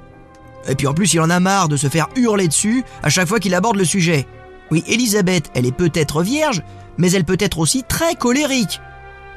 Et 0.67 0.75
puis 0.75 0.87
en 0.87 0.93
plus, 0.93 1.13
il 1.13 1.21
en 1.21 1.29
a 1.29 1.39
marre 1.39 1.67
de 1.67 1.77
se 1.77 1.87
faire 1.87 2.07
hurler 2.15 2.47
dessus 2.47 2.83
à 3.01 3.09
chaque 3.09 3.27
fois 3.27 3.39
qu'il 3.39 3.55
aborde 3.55 3.75
le 3.75 3.85
sujet. 3.85 4.25
Oui, 4.71 4.83
Élisabeth, 4.87 5.51
elle 5.53 5.65
est 5.65 5.75
peut-être 5.75 6.23
vierge, 6.23 6.63
mais 6.97 7.11
elle 7.11 7.25
peut 7.25 7.37
être 7.39 7.59
aussi 7.59 7.83
très 7.83 8.15
colérique. 8.15 8.79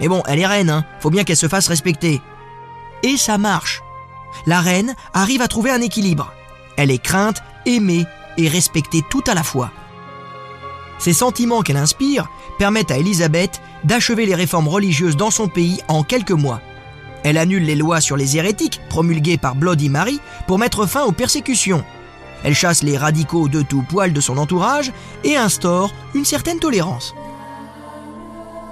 Mais 0.00 0.08
bon, 0.08 0.22
elle 0.26 0.38
est 0.38 0.46
reine, 0.46 0.70
hein. 0.70 0.84
Faut 1.00 1.10
bien 1.10 1.24
qu'elle 1.24 1.36
se 1.36 1.48
fasse 1.48 1.68
respecter. 1.68 2.20
Et 3.02 3.16
ça 3.16 3.38
marche. 3.38 3.82
La 4.46 4.60
reine 4.60 4.94
arrive 5.14 5.42
à 5.42 5.48
trouver 5.48 5.70
un 5.70 5.80
équilibre. 5.80 6.32
Elle 6.76 6.90
est 6.90 7.02
crainte, 7.02 7.42
aimée 7.64 8.06
et 8.36 8.48
respectée 8.48 9.02
tout 9.08 9.24
à 9.26 9.34
la 9.34 9.42
fois. 9.42 9.70
Ces 10.98 11.12
sentiments 11.12 11.62
qu'elle 11.62 11.76
inspire 11.76 12.28
permettent 12.58 12.90
à 12.90 12.98
Élisabeth 12.98 13.60
d'achever 13.84 14.26
les 14.26 14.34
réformes 14.34 14.68
religieuses 14.68 15.16
dans 15.16 15.30
son 15.30 15.48
pays 15.48 15.80
en 15.88 16.02
quelques 16.02 16.30
mois. 16.30 16.60
Elle 17.22 17.38
annule 17.38 17.64
les 17.64 17.74
lois 17.74 18.00
sur 18.00 18.16
les 18.16 18.36
hérétiques 18.36 18.80
promulguées 18.88 19.38
par 19.38 19.56
Bloody 19.56 19.88
Mary 19.88 20.20
pour 20.46 20.58
mettre 20.58 20.86
fin 20.86 21.04
aux 21.04 21.12
persécutions. 21.12 21.84
Elle 22.44 22.54
chasse 22.54 22.82
les 22.82 22.96
radicaux 22.96 23.48
de 23.48 23.62
tout 23.62 23.82
poil 23.82 24.12
de 24.12 24.20
son 24.20 24.38
entourage 24.38 24.92
et 25.24 25.36
instaure 25.36 25.92
une 26.14 26.24
certaine 26.24 26.60
tolérance. 26.60 27.14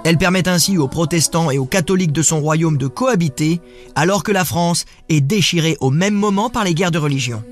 Elle 0.05 0.17
permet 0.17 0.47
ainsi 0.47 0.77
aux 0.77 0.87
protestants 0.87 1.49
et 1.49 1.57
aux 1.57 1.65
catholiques 1.65 2.11
de 2.11 2.21
son 2.21 2.39
royaume 2.39 2.77
de 2.77 2.85
cohabiter, 2.85 3.59
alors 3.95 4.23
que 4.23 4.31
la 4.31 4.45
France 4.45 4.85
est 5.09 5.19
déchirée 5.19 5.77
au 5.79 5.89
même 5.89 6.13
moment 6.13 6.49
par 6.51 6.63
les 6.63 6.75
guerres 6.75 6.91
de 6.91 6.99
religion. 6.99 7.43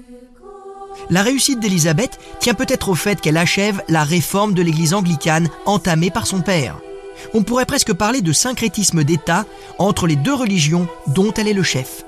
La 1.10 1.22
réussite 1.22 1.60
d'Élisabeth 1.60 2.20
tient 2.40 2.54
peut-être 2.54 2.90
au 2.90 2.96
fait 2.96 3.20
qu'elle 3.20 3.38
achève 3.38 3.82
la 3.88 4.04
réforme 4.04 4.54
de 4.54 4.62
l'Église 4.62 4.94
anglicane 4.94 5.50
entamée 5.66 6.12
par 6.12 6.28
son 6.28 6.42
père. 6.42 6.78
On 7.34 7.44
pourrait 7.44 7.66
presque 7.66 7.94
parler 7.94 8.22
de 8.22 8.34
syncrétisme 8.34 9.04
d'État 9.04 9.46
entre 9.78 10.08
les 10.08 10.16
deux 10.16 10.34
religions 10.34 10.88
dont 11.08 11.34
elle 11.34 11.48
est 11.48 11.54
le 11.54 11.64
chef. 11.64 12.06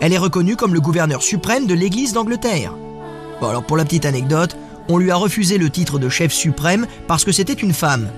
Elle 0.00 0.12
est 0.12 0.18
reconnue 0.18 0.56
comme 0.56 0.74
le 0.74 0.80
gouverneur 0.80 1.22
suprême 1.22 1.66
de 1.66 1.74
l'Église 1.74 2.12
d'Angleterre. 2.12 2.74
Bon 3.40 3.48
alors 3.48 3.64
pour 3.64 3.76
la 3.76 3.84
petite 3.84 4.06
anecdote, 4.06 4.56
on 4.88 4.98
lui 4.98 5.10
a 5.10 5.16
refusé 5.16 5.58
le 5.58 5.70
titre 5.70 5.98
de 5.98 6.08
chef 6.08 6.32
suprême 6.32 6.86
parce 7.06 7.24
que 7.24 7.32
c'était 7.32 7.52
une 7.52 7.74
femme, 7.74 8.08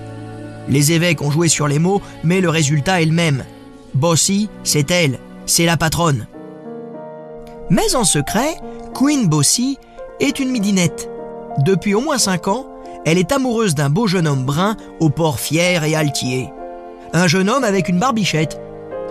les 0.67 0.91
évêques 0.91 1.21
ont 1.21 1.31
joué 1.31 1.47
sur 1.47 1.67
les 1.67 1.79
mots, 1.79 2.01
mais 2.23 2.41
le 2.41 2.49
résultat 2.49 3.01
est 3.01 3.05
le 3.05 3.11
même. 3.11 3.43
Bossy, 3.93 4.49
c'est 4.63 4.89
elle, 4.91 5.19
c'est 5.45 5.65
la 5.65 5.77
patronne. 5.77 6.27
Mais 7.69 7.95
en 7.95 8.03
secret, 8.03 8.55
Queen 8.93 9.27
Bossy 9.27 9.77
est 10.21 10.39
une 10.39 10.51
midinette. 10.51 11.09
Depuis 11.65 11.93
au 11.93 12.01
moins 12.01 12.17
5 12.17 12.47
ans, 12.47 12.67
elle 13.05 13.17
est 13.17 13.31
amoureuse 13.31 13.75
d'un 13.75 13.89
beau 13.89 14.07
jeune 14.07 14.27
homme 14.27 14.45
brun 14.45 14.77
au 14.99 15.09
port 15.09 15.39
fier 15.39 15.83
et 15.83 15.95
altier. 15.95 16.49
Un 17.13 17.27
jeune 17.27 17.49
homme 17.49 17.63
avec 17.63 17.89
une 17.89 17.99
barbichette. 17.99 18.61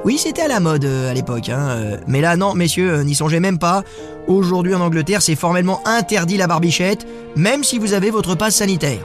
Oui, 0.05 0.17
c'était 0.17 0.43
à 0.43 0.49
la 0.49 0.61
mode 0.61 0.85
euh, 0.87 1.11
à 1.11 1.15
l'époque, 1.15 1.51
hein, 1.51 1.69
euh, 1.71 1.97
mais 2.07 2.23
là 2.23 2.37
non, 2.37 2.55
messieurs, 2.55 2.95
euh, 2.95 3.05
n'y 3.05 3.15
songez 3.15 3.41
même 3.41 3.59
pas. 3.59 3.83
Aujourd'hui 4.29 4.75
en 4.75 4.81
Angleterre, 4.81 5.21
c'est 5.21 5.35
formellement 5.35 5.83
interdit 5.85 6.39
la 6.39 6.47
barbichette, 6.47 7.07
même 7.37 7.65
si 7.65 7.79
vous 7.79 7.93
avez 7.93 8.11
votre 8.11 8.35
passe 8.35 8.57
sanitaire. 8.57 9.05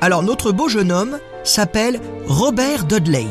Alors 0.00 0.22
notre 0.22 0.52
beau 0.52 0.68
jeune 0.68 0.92
homme 0.92 1.18
s'appelle 1.44 2.00
Robert 2.26 2.84
Dudley. 2.84 3.26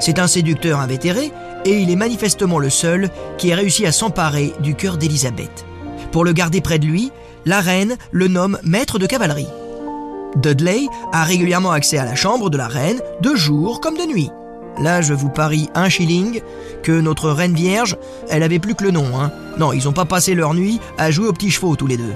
C'est 0.00 0.18
un 0.18 0.26
séducteur 0.26 0.80
invétéré 0.80 1.30
et 1.64 1.78
il 1.78 1.90
est 1.90 1.96
manifestement 1.96 2.58
le 2.58 2.70
seul 2.70 3.10
qui 3.38 3.50
ait 3.50 3.54
réussi 3.54 3.86
à 3.86 3.92
s'emparer 3.92 4.52
du 4.60 4.74
cœur 4.74 4.98
d'Élisabeth. 4.98 5.64
Pour 6.12 6.24
le 6.24 6.32
garder 6.32 6.60
près 6.60 6.78
de 6.78 6.86
lui, 6.86 7.12
la 7.46 7.60
reine 7.60 7.96
le 8.12 8.28
nomme 8.28 8.58
maître 8.62 8.98
de 8.98 9.06
cavalerie. 9.06 9.48
Dudley 10.36 10.86
a 11.12 11.24
régulièrement 11.24 11.72
accès 11.72 11.98
à 11.98 12.04
la 12.04 12.14
chambre 12.14 12.50
de 12.50 12.56
la 12.56 12.68
reine, 12.68 13.00
de 13.20 13.34
jour 13.34 13.80
comme 13.80 13.96
de 13.96 14.06
nuit. 14.06 14.30
Là, 14.78 15.02
je 15.02 15.12
vous 15.12 15.28
parie 15.28 15.68
un 15.74 15.88
shilling 15.88 16.40
que 16.82 16.92
notre 16.92 17.30
reine 17.30 17.54
vierge, 17.54 17.96
elle 18.28 18.42
avait 18.42 18.58
plus 18.58 18.74
que 18.74 18.84
le 18.84 18.92
nom. 18.92 19.06
Hein. 19.18 19.32
Non, 19.58 19.72
ils 19.72 19.84
n'ont 19.84 19.92
pas 19.92 20.04
passé 20.04 20.34
leur 20.34 20.54
nuit 20.54 20.80
à 20.96 21.10
jouer 21.10 21.26
aux 21.26 21.32
petits 21.32 21.50
chevaux 21.50 21.76
tous 21.76 21.86
les 21.86 21.96
deux. 21.96 22.14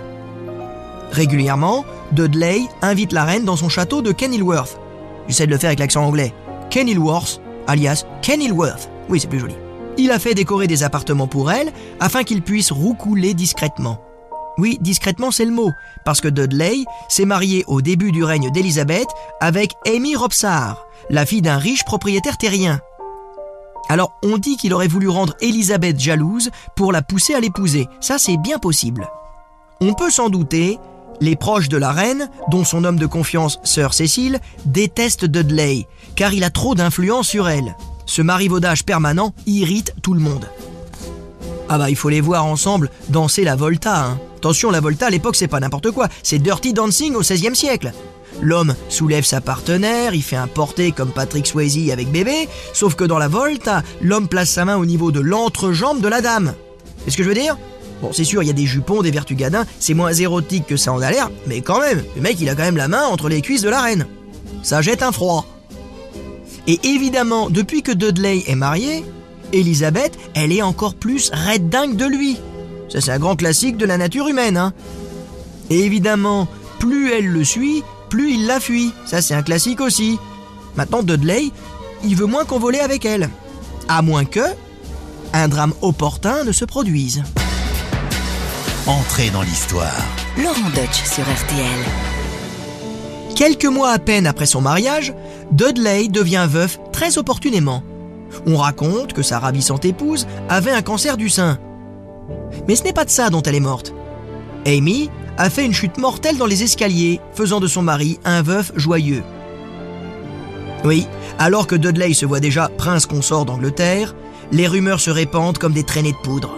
Régulièrement, 1.11 1.85
Dudley 2.13 2.63
invite 2.83 3.13
la 3.13 3.25
reine 3.25 3.45
dans 3.45 3.57
son 3.57 3.69
château 3.69 4.03
de 4.03 4.13
Kenilworth. 4.13 4.79
J'essaie 5.29 5.47
de 5.47 5.53
le 5.53 5.59
faire 5.59 5.69
avec 5.69 5.81
l'accent 5.81 6.05
anglais. 6.05 6.33
Kenilworth, 6.71 7.41
alias 7.67 8.05
Kenilworth. 8.23 8.89
Oui, 9.09 9.21
c'est 9.21 9.29
plus 9.29 9.41
joli. 9.41 9.55
Il 9.97 10.11
a 10.11 10.19
fait 10.19 10.35
décorer 10.35 10.67
des 10.67 10.83
appartements 10.83 11.29
pour 11.29 11.53
elle 11.53 11.73
afin 12.01 12.25
qu'il 12.25 12.43
puisse 12.43 12.73
roucouler 12.73 13.35
discrètement. 13.35 14.04
Oui, 14.57 14.79
discrètement, 14.81 15.31
c'est 15.31 15.45
le 15.45 15.51
mot, 15.51 15.73
parce 16.05 16.21
que 16.21 16.29
Dudley 16.29 16.85
s'est 17.09 17.25
marié 17.25 17.65
au 17.67 17.83
début 17.83 18.13
du 18.13 18.23
règne 18.23 18.51
d'Élisabeth 18.53 19.09
avec 19.41 19.73
Amy 19.87 20.15
Robsart, 20.15 20.87
la 21.11 21.27
fille 21.27 21.43
d'un 21.43 21.59
riche 21.59 21.85
propriétaire 21.85 22.39
terrien. 22.39 22.81
Alors, 23.89 24.13
on 24.23 24.39
dit 24.39 24.57
qu'il 24.57 24.73
aurait 24.73 24.89
voulu 24.89 25.09
rendre 25.09 25.35
Élisabeth 25.41 25.99
jalouse 25.99 26.51
pour 26.77 26.93
la 26.93 27.03
pousser 27.03 27.35
à 27.35 27.41
l'épouser. 27.41 27.89
Ça, 28.01 28.19
c'est 28.19 28.37
bien 28.37 28.59
possible. 28.59 29.09
On 29.81 29.93
peut 29.93 30.11
s'en 30.11 30.31
douter, 30.31 30.79
les 31.21 31.37
proches 31.37 31.69
de 31.69 31.77
la 31.77 31.93
reine, 31.93 32.31
dont 32.51 32.65
son 32.65 32.85
homme 32.85 32.99
de 32.99 33.07
confiance, 33.07 33.61
sœur 33.65 33.93
Cécile, 33.93 34.41
détestent 34.67 35.27
Dudley, 35.27 35.87
car 36.17 36.33
il 36.33 36.45
a 36.45 36.51
trop 36.51 36.75
d'influence 36.75 37.29
sur 37.29 37.49
elle. 37.49 37.77
Ce 38.07 38.23
marivaudage 38.23 38.85
permanent 38.85 39.35
irrite 39.47 39.95
tout 40.03 40.15
le 40.15 40.21
monde. 40.21 40.49
Ah 41.69 41.79
bah 41.79 41.91
il 41.91 41.97
faut 41.97 42.09
les 42.09 42.21
voir 42.21 42.45
ensemble 42.45 42.91
danser 43.09 43.45
la 43.45 43.57
volta. 43.57 44.05
Hein. 44.05 44.19
Attention, 44.37 44.71
la 44.71 44.81
volta 44.81 45.07
à 45.07 45.11
l'époque 45.11 45.37
c'est 45.37 45.49
pas 45.49 45.61
n'importe 45.61 45.91
quoi, 45.91 46.09
c'est 46.23 46.39
dirty 46.39 46.73
dancing 46.73 47.15
au 47.15 47.21
XVIe 47.21 47.57
siècle. 47.57 47.93
L'homme 48.43 48.75
soulève 48.89 49.25
sa 49.25 49.41
partenaire, 49.41 50.15
il 50.15 50.23
fait 50.23 50.37
un 50.37 50.49
porté 50.49 50.93
comme 50.93 51.11
Patrick 51.11 51.47
Swayze 51.47 51.91
avec 51.91 52.11
bébé, 52.11 52.49
sauf 52.73 52.95
que 52.95 53.05
dans 53.05 53.19
la 53.19 53.29
volta, 53.29 53.83
l'homme 54.03 54.29
place 54.29 54.51
sa 54.51 54.65
main 54.65 54.77
au 54.77 54.85
niveau 54.85 55.13
de 55.13 55.21
l'entrejambe 55.21 56.01
de 56.01 56.09
la 56.09 56.21
dame. 56.21 56.55
C'est 57.05 57.13
ce 57.13 57.17
que 57.17 57.23
je 57.23 57.29
veux 57.29 57.35
dire? 57.35 57.57
Bon, 58.03 58.13
c'est 58.13 58.25
sûr, 58.25 58.43
il 58.43 58.47
y 58.47 58.51
a 58.51 58.55
des 58.55 58.67
jupons, 58.67 59.03
des 59.03 59.13
vertugadins, 59.13 59.65
c'est 59.79 59.95
moins 59.95 60.13
érotique 60.13 60.67
que 60.67 60.77
ça 60.77 60.93
en 60.93 61.01
a 61.01 61.11
l'air, 61.11 61.31
mais 61.47 61.61
quand 61.61 61.81
même, 61.81 62.03
le 62.17 62.23
mec 62.23 62.37
il 62.41 62.49
a 62.49 62.55
quand 62.55 62.65
même 62.65 62.77
la 62.77 62.89
main 62.89 63.05
entre 63.05 63.29
les 63.29 63.41
cuisses 63.41 63.63
de 63.63 63.71
la 63.71 63.81
reine. 63.81 64.07
Ça 64.63 64.83
jette 64.83 65.03
un 65.03 65.13
froid. 65.13 65.47
Et 66.67 66.81
évidemment, 66.83 67.51
depuis 67.51 67.83
que 67.83 67.93
Dudley 67.93 68.43
est 68.47 68.55
marié, 68.55 69.05
Elisabeth, 69.55 70.19
elle 70.35 70.53
est 70.53 70.63
encore 70.63 70.95
plus 70.95 71.31
red 71.33 71.69
dingue 71.69 71.97
de 71.97 72.05
lui. 72.05 72.39
Ça 72.89 73.01
c'est 73.01 73.13
un 73.13 73.19
grand 73.19 73.37
classique 73.37 73.77
de 73.77 73.87
la 73.87 73.97
nature 73.97 74.29
humaine, 74.29 74.57
hein. 74.57 74.73
Et 75.71 75.81
évidemment, 75.81 76.47
plus 76.79 77.13
elle 77.13 77.29
le 77.29 77.45
suit, 77.45 77.83
plus 78.11 78.35
il 78.35 78.47
la 78.47 78.61
fuit. 78.61 78.93
Ça 79.07 79.23
c'est 79.23 79.35
un 79.35 79.43
classique 79.43 79.81
aussi. 79.81 80.19
Maintenant, 80.77 81.03
Dudley, 81.03 81.51
il 82.05 82.17
veut 82.17 82.27
moins 82.27 82.45
convoler 82.45 82.81
avec 82.81 83.05
elle. 83.05 83.31
À 83.89 84.03
moins 84.03 84.25
que 84.25 84.41
un 85.33 85.49
drame 85.49 85.73
opportun 85.83 86.45
ne 86.45 86.53
se 86.53 86.65
produise. 86.65 87.23
Entrez 88.87 89.31
dans 89.31 89.43
l'histoire. 89.43 90.03
Laurent 90.37 90.71
Deutsch 90.75 91.05
sur 91.05 91.23
RTL. 91.23 91.85
Quelques 93.35 93.65
mois 93.65 93.91
à 93.91 93.99
peine 93.99 94.27
après 94.27 94.47
son 94.47 94.61
mariage, 94.61 95.15
Dudley 95.51 96.09
devient 96.09 96.47
veuf 96.49 96.79
très 96.93 97.19
opportunément. 97.19 97.83
On 98.47 98.57
raconte 98.57 99.13
que 99.13 99.23
sa 99.23 99.39
ravissante 99.39 99.85
épouse 99.85 100.27
avait 100.49 100.71
un 100.71 100.83
cancer 100.83 101.17
du 101.17 101.29
sein. 101.29 101.59
Mais 102.69 102.77
ce 102.77 102.85
n'est 102.85 102.93
pas 102.93 103.05
de 103.05 103.11
ça 103.11 103.31
dont 103.31 103.43
elle 103.43 103.55
est 103.55 103.61
morte. 103.61 103.95
Amy 104.67 105.11
a 105.37 105.51
fait 105.51 105.65
une 105.65 105.75
chute 105.75 105.99
mortelle 105.99 106.37
dans 106.37 106.47
les 106.47 106.63
escaliers, 106.63 107.21
faisant 107.35 107.61
de 107.61 107.67
son 107.67 107.83
mari 107.83 108.19
un 108.25 108.43
veuf 108.43 108.73
joyeux. 108.77 109.23
Oui, 110.85 111.07
alors 111.39 111.67
que 111.67 111.75
Dudley 111.75 112.15
se 112.15 112.27
voit 112.27 112.41
déjà 112.41 112.69
prince 112.77 113.07
consort 113.07 113.45
d'Angleterre, 113.45 114.15
les 114.53 114.69
rumeurs 114.69 115.01
se 115.01 115.11
répandent 115.11 115.59
comme 115.59 115.73
des 115.73 115.85
traînées 115.85 116.13
de 116.13 116.19
poudre 116.19 116.55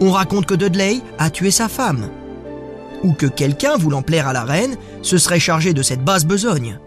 on 0.00 0.10
raconte 0.10 0.46
que 0.46 0.54
Dudley 0.54 1.00
a 1.18 1.30
tué 1.30 1.50
sa 1.50 1.68
femme. 1.68 2.08
Ou 3.02 3.12
que 3.12 3.26
quelqu'un, 3.26 3.76
voulant 3.76 4.02
plaire 4.02 4.26
à 4.26 4.32
la 4.32 4.44
reine, 4.44 4.76
se 5.02 5.18
serait 5.18 5.40
chargé 5.40 5.72
de 5.72 5.82
cette 5.82 6.04
basse 6.04 6.24
besogne. 6.24 6.78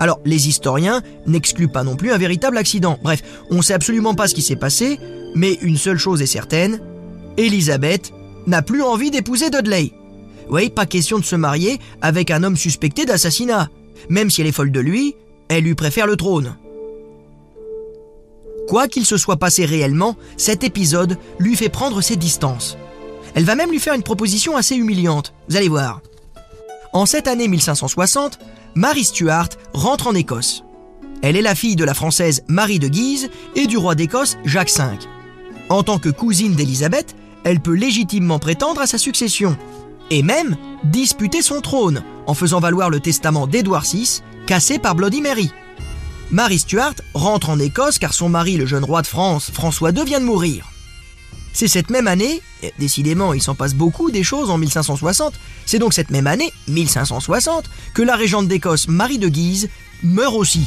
Alors, 0.00 0.18
les 0.24 0.48
historiens 0.48 1.02
n'excluent 1.26 1.68
pas 1.68 1.84
non 1.84 1.94
plus 1.94 2.10
un 2.10 2.18
véritable 2.18 2.56
accident. 2.56 2.98
Bref, 3.02 3.22
on 3.50 3.58
ne 3.58 3.62
sait 3.62 3.74
absolument 3.74 4.14
pas 4.14 4.26
ce 4.26 4.34
qui 4.34 4.42
s'est 4.42 4.56
passé, 4.56 4.98
mais 5.34 5.58
une 5.60 5.76
seule 5.76 5.98
chose 5.98 6.22
est 6.22 6.26
certaine, 6.26 6.80
Elisabeth 7.36 8.12
n'a 8.46 8.62
plus 8.62 8.82
envie 8.82 9.10
d'épouser 9.10 9.50
Dudley. 9.50 9.92
Oui, 10.48 10.70
pas 10.70 10.86
question 10.86 11.18
de 11.18 11.24
se 11.24 11.36
marier 11.36 11.78
avec 12.00 12.30
un 12.30 12.42
homme 12.42 12.56
suspecté 12.56 13.04
d'assassinat. 13.04 13.68
Même 14.08 14.30
si 14.30 14.40
elle 14.40 14.46
est 14.46 14.52
folle 14.52 14.72
de 14.72 14.80
lui, 14.80 15.14
elle 15.48 15.64
lui 15.64 15.74
préfère 15.74 16.06
le 16.06 16.16
trône. 16.16 16.56
Quoi 18.66 18.88
qu'il 18.88 19.04
se 19.04 19.18
soit 19.18 19.36
passé 19.36 19.64
réellement, 19.66 20.16
cet 20.36 20.64
épisode 20.64 21.18
lui 21.38 21.56
fait 21.56 21.68
prendre 21.68 22.00
ses 22.00 22.16
distances. 22.16 22.78
Elle 23.34 23.44
va 23.44 23.54
même 23.54 23.70
lui 23.70 23.78
faire 23.78 23.94
une 23.94 24.02
proposition 24.02 24.56
assez 24.56 24.76
humiliante, 24.76 25.34
vous 25.48 25.56
allez 25.56 25.68
voir. 25.68 26.00
En 26.92 27.06
cette 27.06 27.28
année 27.28 27.46
1560, 27.46 28.40
Marie 28.74 29.04
Stuart 29.04 29.48
rentre 29.72 30.08
en 30.08 30.14
Écosse. 30.14 30.64
Elle 31.22 31.36
est 31.36 31.42
la 31.42 31.54
fille 31.54 31.76
de 31.76 31.84
la 31.84 31.94
française 31.94 32.42
Marie 32.48 32.80
de 32.80 32.88
Guise 32.88 33.30
et 33.54 33.68
du 33.68 33.76
roi 33.76 33.94
d'Écosse 33.94 34.38
Jacques 34.44 34.76
V. 34.76 34.84
En 35.68 35.84
tant 35.84 36.00
que 36.00 36.08
cousine 36.08 36.54
d'Élisabeth, 36.54 37.14
elle 37.44 37.60
peut 37.60 37.74
légitimement 37.74 38.40
prétendre 38.40 38.80
à 38.80 38.88
sa 38.88 38.98
succession, 38.98 39.56
et 40.10 40.24
même 40.24 40.56
disputer 40.82 41.42
son 41.42 41.60
trône 41.60 42.02
en 42.26 42.34
faisant 42.34 42.58
valoir 42.58 42.90
le 42.90 42.98
testament 42.98 43.46
d'Édouard 43.46 43.84
VI, 43.84 44.22
cassé 44.46 44.80
par 44.80 44.96
Bloody 44.96 45.20
Mary. 45.20 45.52
Marie 46.32 46.58
Stuart 46.58 46.94
rentre 47.14 47.50
en 47.50 47.60
Écosse 47.60 48.00
car 48.00 48.14
son 48.14 48.28
mari, 48.28 48.56
le 48.56 48.66
jeune 48.66 48.84
roi 48.84 49.02
de 49.02 49.06
France, 49.06 49.52
François 49.52 49.90
II, 49.90 50.04
vient 50.04 50.20
de 50.20 50.24
mourir. 50.24 50.68
C'est 51.52 51.68
cette 51.68 51.90
même 51.90 52.06
année, 52.06 52.42
décidément 52.78 53.34
il 53.34 53.42
s'en 53.42 53.54
passe 53.54 53.74
beaucoup 53.74 54.10
des 54.10 54.22
choses 54.22 54.50
en 54.50 54.58
1560, 54.58 55.34
c'est 55.66 55.78
donc 55.78 55.94
cette 55.94 56.10
même 56.10 56.26
année, 56.26 56.52
1560, 56.68 57.64
que 57.94 58.02
la 58.02 58.16
régente 58.16 58.48
d'Écosse 58.48 58.88
Marie 58.88 59.18
de 59.18 59.28
Guise 59.28 59.68
meurt 60.02 60.34
aussi. 60.34 60.66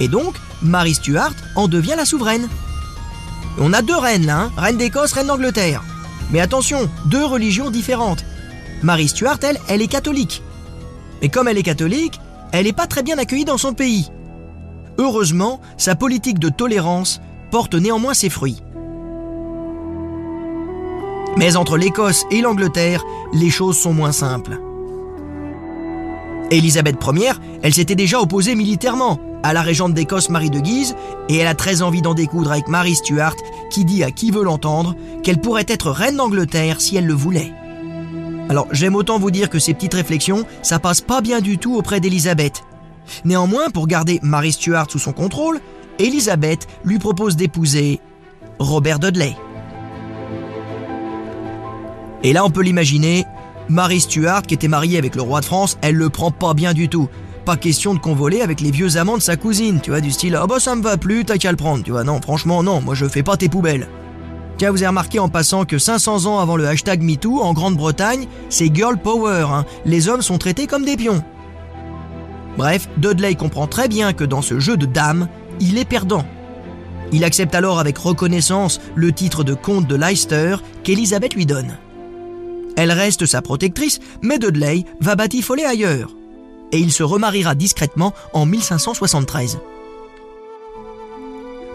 Et 0.00 0.08
donc, 0.08 0.34
Marie 0.62 0.94
Stuart 0.94 1.32
en 1.54 1.68
devient 1.68 1.94
la 1.96 2.04
souveraine. 2.04 2.48
On 3.58 3.72
a 3.72 3.82
deux 3.82 3.96
reines 3.96 4.26
là, 4.26 4.40
hein, 4.40 4.52
reine 4.56 4.76
d'Écosse, 4.76 5.12
reine 5.12 5.28
d'Angleterre. 5.28 5.82
Mais 6.30 6.40
attention, 6.40 6.90
deux 7.06 7.24
religions 7.24 7.70
différentes. 7.70 8.24
Marie 8.82 9.08
Stuart, 9.08 9.38
elle, 9.42 9.58
elle 9.68 9.80
est 9.80 9.86
catholique. 9.86 10.42
Et 11.22 11.28
comme 11.28 11.48
elle 11.48 11.58
est 11.58 11.62
catholique, 11.62 12.20
elle 12.52 12.66
n'est 12.66 12.72
pas 12.72 12.86
très 12.86 13.02
bien 13.02 13.18
accueillie 13.18 13.44
dans 13.44 13.58
son 13.58 13.72
pays. 13.72 14.10
Heureusement, 14.98 15.60
sa 15.76 15.94
politique 15.94 16.38
de 16.38 16.48
tolérance 16.48 17.20
porte 17.50 17.74
néanmoins 17.74 18.14
ses 18.14 18.30
fruits. 18.30 18.62
Mais 21.36 21.56
entre 21.56 21.76
l'Écosse 21.76 22.24
et 22.30 22.40
l'Angleterre, 22.40 23.04
les 23.32 23.50
choses 23.50 23.78
sont 23.78 23.92
moins 23.92 24.12
simples. 24.12 24.58
Élisabeth 26.50 26.96
Ier, 27.14 27.32
elle 27.62 27.74
s'était 27.74 27.94
déjà 27.94 28.20
opposée 28.20 28.54
militairement 28.54 29.18
à 29.42 29.52
la 29.52 29.62
régente 29.62 29.94
d'Écosse 29.94 30.30
Marie 30.30 30.50
de 30.50 30.60
Guise, 30.60 30.96
et 31.28 31.36
elle 31.36 31.46
a 31.46 31.54
très 31.54 31.82
envie 31.82 32.02
d'en 32.02 32.14
découdre 32.14 32.52
avec 32.52 32.68
Marie 32.68 32.94
Stuart, 32.94 33.36
qui 33.70 33.84
dit 33.84 34.02
à 34.02 34.10
qui 34.10 34.30
veut 34.30 34.44
l'entendre 34.44 34.94
qu'elle 35.22 35.40
pourrait 35.40 35.66
être 35.68 35.90
reine 35.90 36.16
d'Angleterre 36.16 36.80
si 36.80 36.96
elle 36.96 37.06
le 37.06 37.14
voulait. 37.14 37.52
Alors 38.48 38.68
j'aime 38.70 38.94
autant 38.94 39.18
vous 39.18 39.30
dire 39.30 39.50
que 39.50 39.58
ces 39.58 39.74
petites 39.74 39.94
réflexions, 39.94 40.46
ça 40.62 40.78
passe 40.78 41.00
pas 41.00 41.20
bien 41.20 41.40
du 41.40 41.58
tout 41.58 41.76
auprès 41.76 42.00
d'Élisabeth. 42.00 42.64
Néanmoins, 43.24 43.70
pour 43.70 43.86
garder 43.86 44.20
Marie 44.22 44.52
Stuart 44.52 44.90
sous 44.90 44.98
son 44.98 45.12
contrôle, 45.12 45.60
Élisabeth 45.98 46.66
lui 46.84 46.98
propose 46.98 47.36
d'épouser 47.36 48.00
Robert 48.58 48.98
Dudley. 48.98 49.36
Et 52.26 52.32
là, 52.32 52.44
on 52.44 52.50
peut 52.50 52.62
l'imaginer, 52.62 53.24
Marie 53.68 54.00
Stuart, 54.00 54.42
qui 54.42 54.54
était 54.54 54.66
mariée 54.66 54.98
avec 54.98 55.14
le 55.14 55.22
roi 55.22 55.38
de 55.38 55.44
France, 55.44 55.78
elle 55.80 55.94
le 55.94 56.10
prend 56.10 56.32
pas 56.32 56.54
bien 56.54 56.74
du 56.74 56.88
tout. 56.88 57.08
Pas 57.44 57.56
question 57.56 57.94
de 57.94 58.00
convoler 58.00 58.40
avec 58.40 58.60
les 58.60 58.72
vieux 58.72 58.96
amants 58.96 59.16
de 59.16 59.22
sa 59.22 59.36
cousine, 59.36 59.78
tu 59.80 59.90
vois, 59.90 60.00
du 60.00 60.10
style 60.10 60.34
Ah 60.34 60.48
bah 60.48 60.58
ça 60.58 60.74
me 60.74 60.82
va 60.82 60.96
plus, 60.96 61.24
t'as 61.24 61.38
qu'à 61.38 61.52
le 61.52 61.56
prendre, 61.56 61.84
tu 61.84 61.92
vois. 61.92 62.02
Non, 62.02 62.20
franchement, 62.20 62.64
non, 62.64 62.80
moi 62.80 62.96
je 62.96 63.06
fais 63.06 63.22
pas 63.22 63.36
tes 63.36 63.48
poubelles. 63.48 63.86
Tiens, 64.58 64.72
vous 64.72 64.78
avez 64.78 64.88
remarqué 64.88 65.20
en 65.20 65.28
passant 65.28 65.64
que 65.64 65.78
500 65.78 66.26
ans 66.26 66.40
avant 66.40 66.56
le 66.56 66.66
hashtag 66.66 67.00
MeToo, 67.00 67.42
en 67.42 67.52
Grande-Bretagne, 67.52 68.26
c'est 68.48 68.74
Girl 68.74 68.98
Power, 68.98 69.46
hein. 69.48 69.64
les 69.84 70.08
hommes 70.08 70.22
sont 70.22 70.38
traités 70.38 70.66
comme 70.66 70.84
des 70.84 70.96
pions. 70.96 71.22
Bref, 72.58 72.88
Dudley 72.96 73.36
comprend 73.36 73.68
très 73.68 73.86
bien 73.86 74.12
que 74.12 74.24
dans 74.24 74.42
ce 74.42 74.58
jeu 74.58 74.76
de 74.76 74.86
dames, 74.86 75.28
il 75.60 75.78
est 75.78 75.84
perdant. 75.84 76.24
Il 77.12 77.22
accepte 77.22 77.54
alors 77.54 77.78
avec 77.78 77.96
reconnaissance 77.96 78.80
le 78.96 79.12
titre 79.12 79.44
de 79.44 79.54
comte 79.54 79.86
de 79.86 79.94
Leicester 79.94 80.56
qu'Elisabeth 80.82 81.34
lui 81.34 81.46
donne. 81.46 81.76
Elle 82.76 82.92
reste 82.92 83.26
sa 83.26 83.42
protectrice, 83.42 84.00
mais 84.22 84.38
Dudley 84.38 84.84
va 85.00 85.16
batifoler 85.16 85.64
ailleurs. 85.64 86.10
Et 86.72 86.78
il 86.78 86.92
se 86.92 87.02
remariera 87.02 87.54
discrètement 87.54 88.12
en 88.32 88.44
1573. 88.44 89.58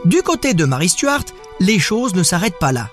Du 0.05 0.21
côté 0.21 0.53
de 0.53 0.65
Marie 0.65 0.89
Stuart, 0.89 1.25
les 1.59 1.79
choses 1.79 2.13
ne 2.13 2.23
s'arrêtent 2.23 2.59
pas 2.59 2.71
là. 2.71 2.89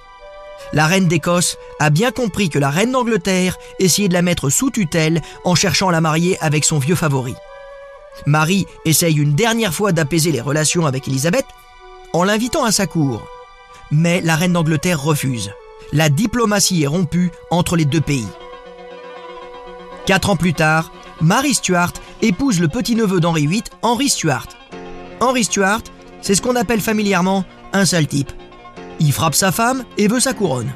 La 0.73 0.87
reine 0.87 1.07
d'Écosse 1.07 1.57
a 1.81 1.91
bien 1.91 2.11
compris 2.11 2.51
que 2.51 2.59
la 2.59 2.71
reine 2.71 2.93
d'Angleterre 2.93 3.57
essayait 3.79 4.09
de 4.09 4.15
la 4.15 4.23
mettre 4.23 4.51
sous 4.51 4.71
tutelle 4.71 5.23
en 5.45 5.55
cherchant 5.55 5.89
à 5.89 5.93
la 5.93 6.01
marier 6.01 6.39
avec 6.41 6.65
son 6.65 6.79
vieux 6.79 6.95
favori. 6.95 7.35
Marie 8.27 8.67
essaye 8.85 9.17
une 9.17 9.35
dernière 9.35 9.73
fois 9.73 9.93
d'apaiser 9.93 10.33
les 10.33 10.41
relations 10.41 10.87
avec 10.87 11.09
Élisabeth 11.09 11.47
en 12.13 12.25
l'invitant 12.25 12.65
à 12.65 12.73
sa 12.73 12.87
cour. 12.87 13.27
Mais 13.91 14.21
la 14.21 14.37
reine 14.37 14.53
d'Angleterre 14.53 15.03
refuse 15.03 15.51
la 15.93 16.09
diplomatie 16.09 16.83
est 16.83 16.87
rompue 16.87 17.31
entre 17.51 17.77
les 17.77 17.85
deux 17.85 18.01
pays. 18.01 18.27
Quatre 20.07 20.31
ans 20.31 20.37
plus 20.37 20.55
tard, 20.55 20.93
Marie 21.21 21.55
Stuart 21.55 21.93
épouse 22.23 22.61
le 22.61 22.69
petit-neveu 22.69 23.21
d'Henri 23.21 23.47
VIII, 23.47 23.63
Henry 23.83 24.09
Stuart. 24.09 24.49
Henry 25.21 25.45
Stuart, 25.45 25.83
c'est 26.21 26.35
ce 26.35 26.43
qu'on 26.43 26.57
appelle 26.57 26.81
familièrement 26.81 27.45
un 27.73 27.85
sale 27.85 28.07
type. 28.07 28.33
Il 29.01 29.13
frappe 29.13 29.35
sa 29.35 29.53
femme 29.53 29.85
et 29.97 30.09
veut 30.09 30.21
sa 30.21 30.35
couronne. 30.35 30.73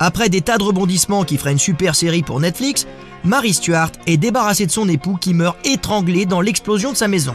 Après 0.00 0.28
des 0.28 0.42
tas 0.42 0.58
de 0.58 0.62
rebondissements 0.62 1.24
qui 1.24 1.38
feraient 1.38 1.52
une 1.52 1.58
super 1.58 1.94
série 1.94 2.22
pour 2.22 2.40
Netflix, 2.40 2.86
Marie 3.24 3.54
Stuart 3.54 3.90
est 4.06 4.16
débarrassée 4.16 4.66
de 4.66 4.70
son 4.70 4.88
époux 4.88 5.16
qui 5.20 5.34
meurt 5.34 5.56
étranglé 5.66 6.24
dans 6.24 6.40
l'explosion 6.40 6.92
de 6.92 6.96
sa 6.96 7.08
maison. 7.08 7.34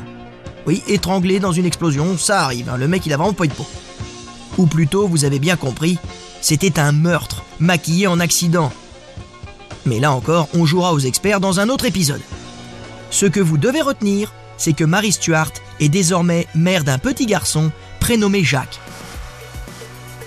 Oui, 0.66 0.82
étranglé 0.88 1.40
dans 1.40 1.52
une 1.52 1.66
explosion, 1.66 2.18
ça 2.18 2.42
arrive, 2.44 2.70
hein, 2.70 2.78
le 2.78 2.88
mec 2.88 3.06
il 3.06 3.14
a 3.14 3.18
vraiment 3.18 3.34
pas 3.34 3.46
eu 3.46 3.50
de 3.50 3.54
peau. 3.54 3.68
Ou 4.58 4.66
plutôt, 4.66 5.08
vous 5.08 5.26
avez 5.26 5.40
bien 5.40 5.58
compris, 5.58 5.98
c'était 6.44 6.78
un 6.78 6.92
meurtre, 6.92 7.46
maquillé 7.62 8.06
en 8.06 8.20
accident. 8.20 8.70
Mais 9.86 10.02
là 10.02 10.12
encore, 10.12 10.50
on 10.54 10.66
jouera 10.66 10.94
aux 10.94 11.00
experts 11.00 11.40
dans 11.40 11.62
un 11.62 11.70
autre 11.70 11.86
épisode. 11.86 12.22
Ce 13.12 13.26
que 13.26 13.40
vous 13.40 13.58
devez 13.58 13.82
retenir, 13.82 14.34
c'est 14.58 14.74
que 14.74 14.84
Marie 14.84 15.14
Stuart 15.14 15.54
est 15.80 15.88
désormais 15.88 16.46
mère 16.54 16.84
d'un 16.84 16.98
petit 17.00 17.28
garçon 17.28 17.72
prénommé 18.02 18.44
Jacques. 18.44 18.82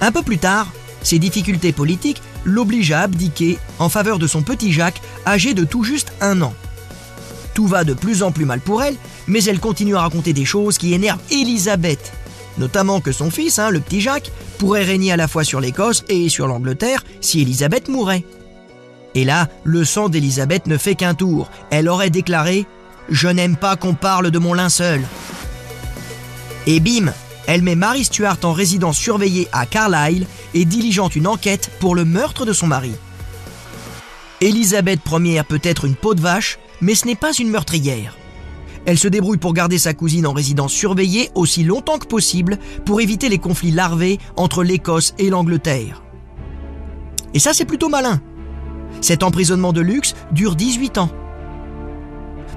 Un 0.00 0.10
peu 0.10 0.22
plus 0.22 0.38
tard, 0.38 0.68
ses 1.02 1.18
difficultés 1.18 1.72
politiques 1.72 2.22
l'obligent 2.44 2.92
à 2.92 3.00
abdiquer 3.02 3.58
en 3.78 3.90
faveur 3.90 4.18
de 4.18 4.26
son 4.26 4.40
petit 4.40 4.72
Jacques, 4.72 5.02
âgé 5.26 5.52
de 5.52 5.64
tout 5.64 5.84
juste 5.84 6.12
un 6.22 6.40
an. 6.40 6.54
Tout 7.52 7.66
va 7.66 7.84
de 7.84 7.92
plus 7.92 8.22
en 8.22 8.32
plus 8.32 8.46
mal 8.46 8.60
pour 8.60 8.82
elle, 8.82 8.96
mais 9.26 9.44
elle 9.44 9.60
continue 9.60 9.96
à 9.96 10.00
raconter 10.00 10.32
des 10.32 10.46
choses 10.46 10.78
qui 10.78 10.94
énervent 10.94 11.20
Elisabeth, 11.30 12.14
notamment 12.58 13.00
que 13.00 13.12
son 13.12 13.30
fils, 13.30 13.58
hein, 13.58 13.70
le 13.70 13.80
petit 13.80 14.00
Jacques, 14.00 14.32
pourrait 14.58 14.84
régner 14.84 15.12
à 15.12 15.16
la 15.16 15.28
fois 15.28 15.44
sur 15.44 15.60
l'Écosse 15.60 16.04
et 16.08 16.28
sur 16.28 16.46
l'Angleterre 16.46 17.04
si 17.20 17.40
Élisabeth 17.40 17.88
mourait. 17.88 18.24
Et 19.14 19.24
là, 19.24 19.48
le 19.64 19.84
sang 19.84 20.08
d'Élisabeth 20.08 20.66
ne 20.66 20.76
fait 20.76 20.94
qu'un 20.94 21.14
tour. 21.14 21.50
Elle 21.70 21.88
aurait 21.88 22.10
déclaré⁇ 22.10 22.60
Je 23.08 23.28
n'aime 23.28 23.56
pas 23.56 23.76
qu'on 23.76 23.94
parle 23.94 24.30
de 24.30 24.38
mon 24.38 24.52
linceul⁇ 24.52 25.00
Et 26.66 26.80
bim, 26.80 27.12
elle 27.46 27.62
met 27.62 27.76
Marie 27.76 28.04
Stuart 28.04 28.38
en 28.42 28.52
résidence 28.52 28.98
surveillée 28.98 29.48
à 29.52 29.66
Carlisle 29.66 30.26
et 30.52 30.64
diligente 30.64 31.16
une 31.16 31.26
enquête 31.26 31.70
pour 31.80 31.94
le 31.94 32.04
meurtre 32.04 32.44
de 32.44 32.52
son 32.52 32.66
mari. 32.66 32.92
Élisabeth 34.40 35.00
Ier 35.10 35.42
peut 35.44 35.60
être 35.62 35.86
une 35.86 35.94
peau 35.94 36.14
de 36.14 36.20
vache, 36.20 36.58
mais 36.80 36.94
ce 36.94 37.06
n'est 37.06 37.14
pas 37.14 37.32
une 37.32 37.48
meurtrière. 37.48 38.16
Elle 38.86 38.98
se 38.98 39.08
débrouille 39.08 39.36
pour 39.36 39.52
garder 39.52 39.78
sa 39.78 39.94
cousine 39.94 40.28
en 40.28 40.32
résidence 40.32 40.72
surveillée 40.72 41.30
aussi 41.34 41.64
longtemps 41.64 41.98
que 41.98 42.06
possible 42.06 42.56
pour 42.84 43.00
éviter 43.00 43.28
les 43.28 43.38
conflits 43.38 43.72
larvés 43.72 44.18
entre 44.36 44.62
l'Écosse 44.62 45.12
et 45.18 45.28
l'Angleterre. 45.28 46.04
Et 47.34 47.40
ça, 47.40 47.52
c'est 47.52 47.64
plutôt 47.64 47.88
malin. 47.88 48.20
Cet 49.00 49.24
emprisonnement 49.24 49.72
de 49.72 49.80
luxe 49.80 50.14
dure 50.30 50.54
18 50.54 50.98
ans. 50.98 51.10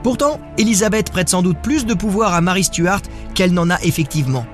Pourtant, 0.03 0.39
Elisabeth 0.59 1.11
prête 1.11 1.29
sans 1.29 1.41
doute 1.41 1.57
plus 1.63 1.85
de 1.85 1.95
pouvoir 1.95 2.33
à 2.35 2.41
Marie 2.41 2.63
Stuart 2.63 3.01
qu'elle 3.33 3.53
n'en 3.53 3.71
a 3.71 3.81
effectivement. 3.81 4.45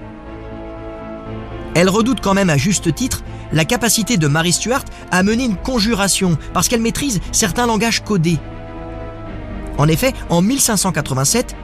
Elle 1.76 1.90
redoute 1.90 2.22
quand 2.22 2.34
même 2.34 2.50
à 2.50 2.58
juste 2.58 2.96
titre 2.96 3.22
la 3.52 3.66
capacité 3.66 4.16
de 4.16 4.28
Marie 4.28 4.54
Stuart 4.54 4.86
à 5.12 5.24
mener 5.24 5.44
une 5.44 5.58
conjuration 5.58 6.38
parce 6.54 6.70
qu'elle 6.70 6.82
maîtrise 6.82 7.20
certains 7.34 7.68
langages 7.68 8.02
codés. 8.04 8.40
En 9.78 9.90
effet, 9.90 10.14
en 10.30 10.42
1587, 10.42 11.56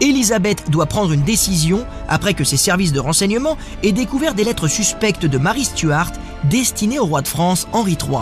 Elisabeth 0.00 0.70
doit 0.70 0.86
prendre 0.86 1.12
une 1.12 1.22
décision 1.22 1.86
après 2.08 2.34
que 2.34 2.44
ses 2.44 2.56
services 2.56 2.92
de 2.92 3.00
renseignement 3.00 3.56
aient 3.82 3.92
découvert 3.92 4.34
des 4.34 4.44
lettres 4.44 4.68
suspectes 4.68 5.24
de 5.24 5.38
Marie 5.38 5.64
Stuart 5.64 6.12
destinées 6.44 6.98
au 6.98 7.06
roi 7.06 7.22
de 7.22 7.28
France 7.28 7.66
Henri 7.72 7.92
III. 7.92 8.20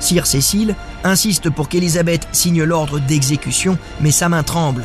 Sire 0.00 0.26
Cécile 0.26 0.74
insiste 1.02 1.50
pour 1.50 1.68
qu'Elisabeth 1.68 2.26
signe 2.32 2.62
l'ordre 2.62 2.98
d'exécution, 2.98 3.78
mais 4.00 4.10
sa 4.10 4.28
main 4.28 4.42
tremble. 4.42 4.84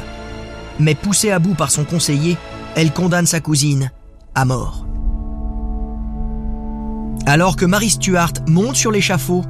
Mais 0.80 0.96
poussée 0.96 1.32
à 1.32 1.40
bout 1.40 1.56
par 1.56 1.72
son 1.72 1.86
conseiller, 1.86 2.38
elle 2.76 2.92
condamne 2.92 3.26
sa 3.26 3.40
cousine 3.40 3.92
à 4.36 4.46
mort. 4.46 4.86
Alors 7.26 7.56
que 7.56 7.66
Marie 7.66 7.90
Stuart 7.90 8.34
monte 8.48 8.76
sur 8.76 8.92
l'échafaud, 8.92 9.44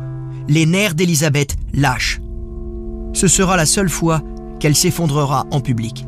les 0.47 0.65
nerfs 0.65 0.95
d'Elisabeth 0.95 1.55
lâchent. 1.73 2.19
Ce 3.13 3.27
sera 3.27 3.57
la 3.57 3.65
seule 3.65 3.89
fois 3.89 4.21
qu'elle 4.59 4.75
s'effondrera 4.75 5.45
en 5.51 5.61
public. 5.61 6.05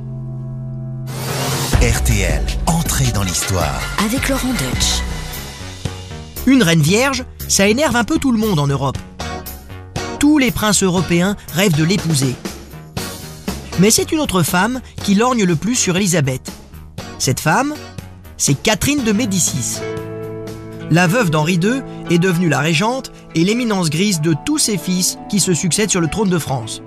RTL, 1.82 2.44
entrée 2.68 3.12
dans 3.12 3.24
l'histoire. 3.24 3.82
Avec 4.06 4.30
Laurent 4.30 4.52
Deutsch. 4.52 5.02
Une 6.46 6.62
reine 6.62 6.84
vierge, 6.84 7.26
ça 7.48 7.68
énerve 7.68 7.96
un 7.96 8.04
peu 8.04 8.20
tout 8.20 8.32
le 8.32 8.38
monde 8.38 8.60
en 8.60 8.68
Europe. 8.68 9.00
Tous 10.20 10.38
les 10.38 10.52
princes 10.52 10.84
européens 10.84 11.36
rêvent 11.52 11.76
de 11.76 11.84
l'épouser. 11.84 12.36
Mais 13.80 13.90
c'est 13.90 14.12
une 14.12 14.20
autre 14.20 14.44
femme 14.44 14.80
qui 15.04 15.16
lorgne 15.16 15.44
le 15.44 15.56
plus 15.56 15.74
sur 15.74 15.98
Élisabeth. 15.98 16.52
Cette 17.18 17.40
femme, 17.40 17.74
c'est 18.38 18.62
Catherine 18.62 19.04
de 19.04 19.12
Médicis. 19.12 19.80
La 20.92 21.08
veuve 21.08 21.32
d'Henri 21.32 21.56
II 21.56 21.82
est 22.12 22.20
devenue 22.20 22.50
la 22.50 22.60
régente 22.60 23.12
et 23.34 23.44
l'éminence 23.44 23.90
grise 23.90 24.22
de 24.22 24.36
tous 24.46 24.60
ses 24.60 24.78
fils 24.78 25.18
qui 25.32 25.40
se 25.40 25.56
succèdent 25.56 25.90
sur 25.90 26.02
le 26.02 26.10
trône 26.10 26.30
de 26.30 26.38
France. 26.38 26.84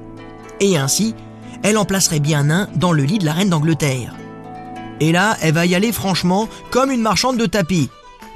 Et 0.60 0.76
ainsi, 0.76 1.16
elle 1.64 1.78
en 1.78 1.84
placerait 1.84 2.20
bien 2.20 2.48
un 2.48 2.68
dans 2.76 2.92
le 2.92 3.02
lit 3.02 3.18
de 3.18 3.24
la 3.24 3.32
reine 3.32 3.50
d'Angleterre. 3.50 4.14
Et 5.00 5.12
là, 5.12 5.36
elle 5.42 5.54
va 5.54 5.66
y 5.66 5.74
aller 5.74 5.92
franchement 5.92 6.48
comme 6.70 6.90
une 6.90 7.02
marchande 7.02 7.36
de 7.36 7.46
tapis. 7.46 7.90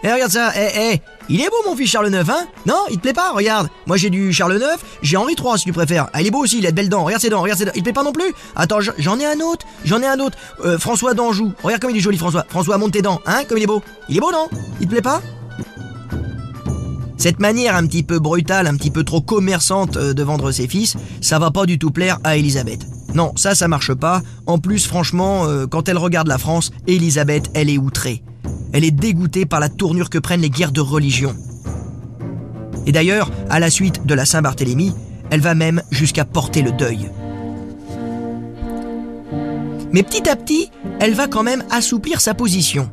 Eh, 0.05 0.13
regarde 0.13 0.31
ça, 0.31 0.53
eh, 0.55 0.93
eh, 0.93 1.01
il 1.29 1.41
est 1.41 1.49
beau 1.49 1.57
mon 1.67 1.77
fils 1.77 1.91
Charles 1.91 2.09
IX, 2.09 2.31
hein? 2.31 2.47
Non, 2.67 2.79
il 2.89 2.97
te 2.97 3.03
plaît 3.03 3.13
pas 3.13 3.33
Regarde, 3.33 3.69
moi 3.87 3.97
j'ai 3.97 4.11
du 4.11 4.33
Charles 4.33 4.57
IX, 4.57 4.81
j'ai 5.03 5.17
Henri 5.17 5.35
III 5.35 5.59
si 5.59 5.65
tu 5.65 5.73
préfères. 5.73 6.09
Ah, 6.13 6.21
il 6.21 6.29
est 6.29 6.31
beau 6.31 6.43
aussi, 6.43 6.59
il 6.59 6.67
a 6.67 6.71
de 6.71 6.77
belles 6.77 6.89
dents, 6.89 7.05
regarde 7.05 7.21
ses 7.21 7.31
dents, 7.31 7.43
regarde 7.43 7.59
ses 7.59 7.65
dents. 7.65 7.73
Il 7.75 7.81
te 7.81 7.85
plaît 7.85 7.93
pas 7.93 8.05
non 8.05 8.13
plus? 8.13 8.33
Attends, 8.55 8.79
j'en 8.81 9.19
ai 9.19 9.27
un 9.27 9.41
autre, 9.41 9.67
j'en 9.85 10.01
ai 10.01 10.07
un 10.07 10.21
autre. 10.21 10.39
Euh, 10.65 10.79
François 10.79 11.15
d'Anjou, 11.15 11.53
regarde 11.63 11.83
comme 11.83 11.91
il 11.91 11.97
est 11.97 12.01
joli 12.01 12.17
François. 12.17 12.47
François, 12.49 12.79
monte 12.79 12.93
tes 12.93 13.03
dents, 13.03 13.21
hein, 13.27 13.43
comme 13.49 13.59
il 13.59 13.65
est 13.65 13.67
beau. 13.67 13.83
Il 14.09 14.17
est 14.17 14.21
beau 14.21 14.31
non? 14.31 14.49
Il 14.81 14.87
te 14.87 14.93
plaît 14.93 15.03
pas? 15.03 15.21
Cette 17.17 17.41
manière 17.41 17.75
un 17.75 17.85
petit 17.85 18.05
peu 18.05 18.21
brutale, 18.21 18.69
un 18.69 18.77
petit 18.77 18.93
peu 18.93 19.03
trop 19.03 19.21
commerçante 19.21 19.97
euh, 19.97 20.15
de 20.15 20.23
vendre 20.23 20.53
ses 20.53 20.69
fils, 20.69 20.97
ça 21.21 21.41
va 21.41 21.51
pas 21.51 21.67
du 21.67 21.77
tout 21.79 21.91
plaire 21.91 22.19
à 22.23 22.37
Elisabeth. 22.37 22.87
Non, 23.15 23.33
ça, 23.37 23.55
ça 23.55 23.69
marche 23.69 23.95
pas. 23.95 24.23
En 24.47 24.59
plus, 24.59 24.87
franchement, 24.87 25.47
euh, 25.47 25.67
quand 25.67 25.89
elle 25.89 25.99
regarde 25.99 26.29
la 26.29 26.39
France, 26.39 26.71
Elisabeth, 26.87 27.51
elle 27.55 27.71
est 27.71 27.79
outrée. 27.79 28.23
Elle 28.73 28.85
est 28.85 28.91
dégoûtée 28.91 29.47
par 29.47 29.61
la 29.61 29.69
tournure 29.69 30.11
que 30.11 30.19
prennent 30.19 30.43
les 30.43 30.51
guerres 30.51 30.73
de 30.73 30.81
religion. 30.81 31.35
Et 32.87 32.93
d'ailleurs, 32.93 33.31
à 33.51 33.61
la 33.61 33.71
suite 33.71 34.07
de 34.07 34.15
la 34.15 34.25
Saint-Barthélemy, 34.25 34.95
elle 35.31 35.41
va 35.41 35.55
même 35.55 35.83
jusqu'à 35.91 36.25
porter 36.25 36.63
le 36.63 36.73
deuil. 36.73 37.11
Mais 39.93 40.03
petit 40.03 40.29
à 40.29 40.37
petit, 40.37 40.71
elle 41.01 41.15
va 41.15 41.29
quand 41.29 41.43
même 41.43 41.65
assouplir 41.71 42.21
sa 42.21 42.35
position. 42.35 42.91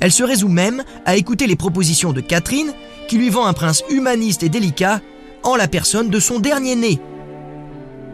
Elle 0.00 0.12
se 0.12 0.22
résout 0.22 0.48
même 0.48 0.82
à 1.04 1.16
écouter 1.16 1.46
les 1.46 1.56
propositions 1.56 2.12
de 2.12 2.20
Catherine, 2.20 2.72
qui 3.08 3.18
lui 3.18 3.30
vend 3.30 3.46
un 3.46 3.52
prince 3.52 3.82
humaniste 3.90 4.42
et 4.42 4.48
délicat 4.48 5.00
en 5.42 5.56
la 5.56 5.68
personne 5.68 6.10
de 6.10 6.20
son 6.20 6.38
dernier 6.38 6.76
né. 6.76 7.00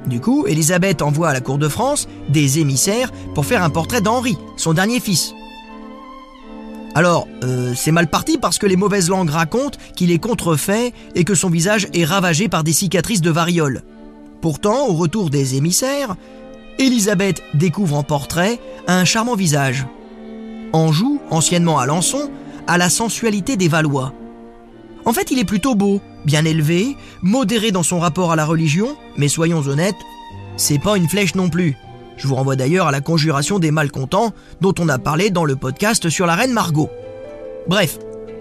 Du 0.07 0.21
coup, 0.21 0.47
Élisabeth 0.47 1.03
envoie 1.03 1.31
à 1.31 1.33
la 1.33 1.41
cour 1.41 1.59
de 1.59 1.69
France 1.69 2.09
des 2.29 2.59
émissaires 2.59 3.13
pour 3.35 3.45
faire 3.45 3.63
un 3.63 3.71
portrait 3.71 4.01
d'Henri, 4.01 4.39
son 4.57 4.73
dernier 4.73 5.01
fils. 5.01 5.35
Alors, 6.95 7.29
euh, 7.45 7.75
c'est 7.77 7.93
mal 7.93 8.09
parti 8.09 8.39
parce 8.39 8.59
que 8.59 8.67
les 8.67 8.77
mauvaises 8.77 9.11
langues 9.11 9.29
racontent 9.29 9.79
qu'il 9.97 10.11
est 10.11 10.19
contrefait 10.19 10.95
et 11.15 11.25
que 11.25 11.35
son 11.35 11.51
visage 11.51 11.89
est 11.93 12.05
ravagé 12.05 12.49
par 12.49 12.65
des 12.65 12.73
cicatrices 12.73 13.21
de 13.21 13.31
variole. 13.31 13.83
Pourtant, 14.41 14.87
au 14.87 14.95
retour 14.95 15.29
des 15.29 15.57
émissaires, 15.57 16.17
Élisabeth 16.79 17.43
découvre 17.55 17.97
en 17.97 18.03
portrait 18.03 18.61
un 18.87 19.05
charmant 19.05 19.35
visage. 19.35 19.87
Anjou, 20.73 21.21
anciennement 21.31 21.79
Alençon, 21.79 22.31
a 22.67 22.79
la 22.79 22.89
sensualité 22.89 23.57
des 23.57 23.69
Valois. 23.69 24.13
En 25.07 25.13
fait, 25.13 25.31
il 25.31 25.39
est 25.39 25.45
plutôt 25.45 25.77
beau, 25.77 26.01
bien 26.25 26.45
élevé, 26.45 26.97
modéré 27.23 27.71
dans 27.71 27.85
son 27.85 28.01
rapport 28.01 28.33
à 28.33 28.37
la 28.37 28.45
religion, 28.45 28.97
mais 29.17 29.29
soyons 29.29 29.61
honnêtes, 29.61 29.95
c'est 30.57 30.81
pas 30.81 30.97
une 30.97 31.09
flèche 31.09 31.37
non 31.37 31.49
plus. 31.49 31.77
Je 32.17 32.27
vous 32.27 32.35
renvoie 32.35 32.57
d'ailleurs 32.57 32.89
à 32.89 32.91
la 32.91 33.01
conjuration 33.01 33.61
des 33.61 33.71
malcontents 33.71 34.33
dont 34.61 34.75
on 34.81 34.89
a 34.89 34.99
parlé 34.99 35.31
dans 35.31 35.45
le 35.45 35.55
podcast 35.55 36.09
sur 36.11 36.27
la 36.27 36.35
reine 36.35 36.53
Margot. 36.53 36.91
Bref, 37.69 37.99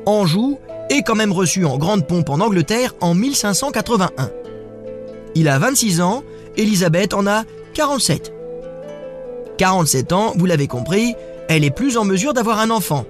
Anjou 0.08 0.58
est 0.89 1.04
quand 1.04 1.13
même 1.13 1.32
reçu 1.32 1.65
en 1.65 1.78
grande 1.78 2.08
pompe 2.08 2.30
en 2.30 2.39
Angleterre 2.39 2.95
en 2.99 3.13
1581. 3.13 4.32
Il 5.36 5.47
a 5.49 5.60
26 5.60 6.01
ans, 6.01 6.23
Elisabeth 6.58 7.13
en 7.13 7.28
a 7.28 7.43
47. 7.75 8.34
47 9.60 10.13
ans, 10.13 10.34
vous 10.36 10.47
l'avez 10.47 10.67
compris, 10.67 11.13
elle 11.47 11.63
est 11.63 11.69
plus 11.69 11.97
en 11.97 12.06
mesure 12.06 12.34
d'avoir 12.34 12.60
un 12.60 12.71
enfant 12.71 13.06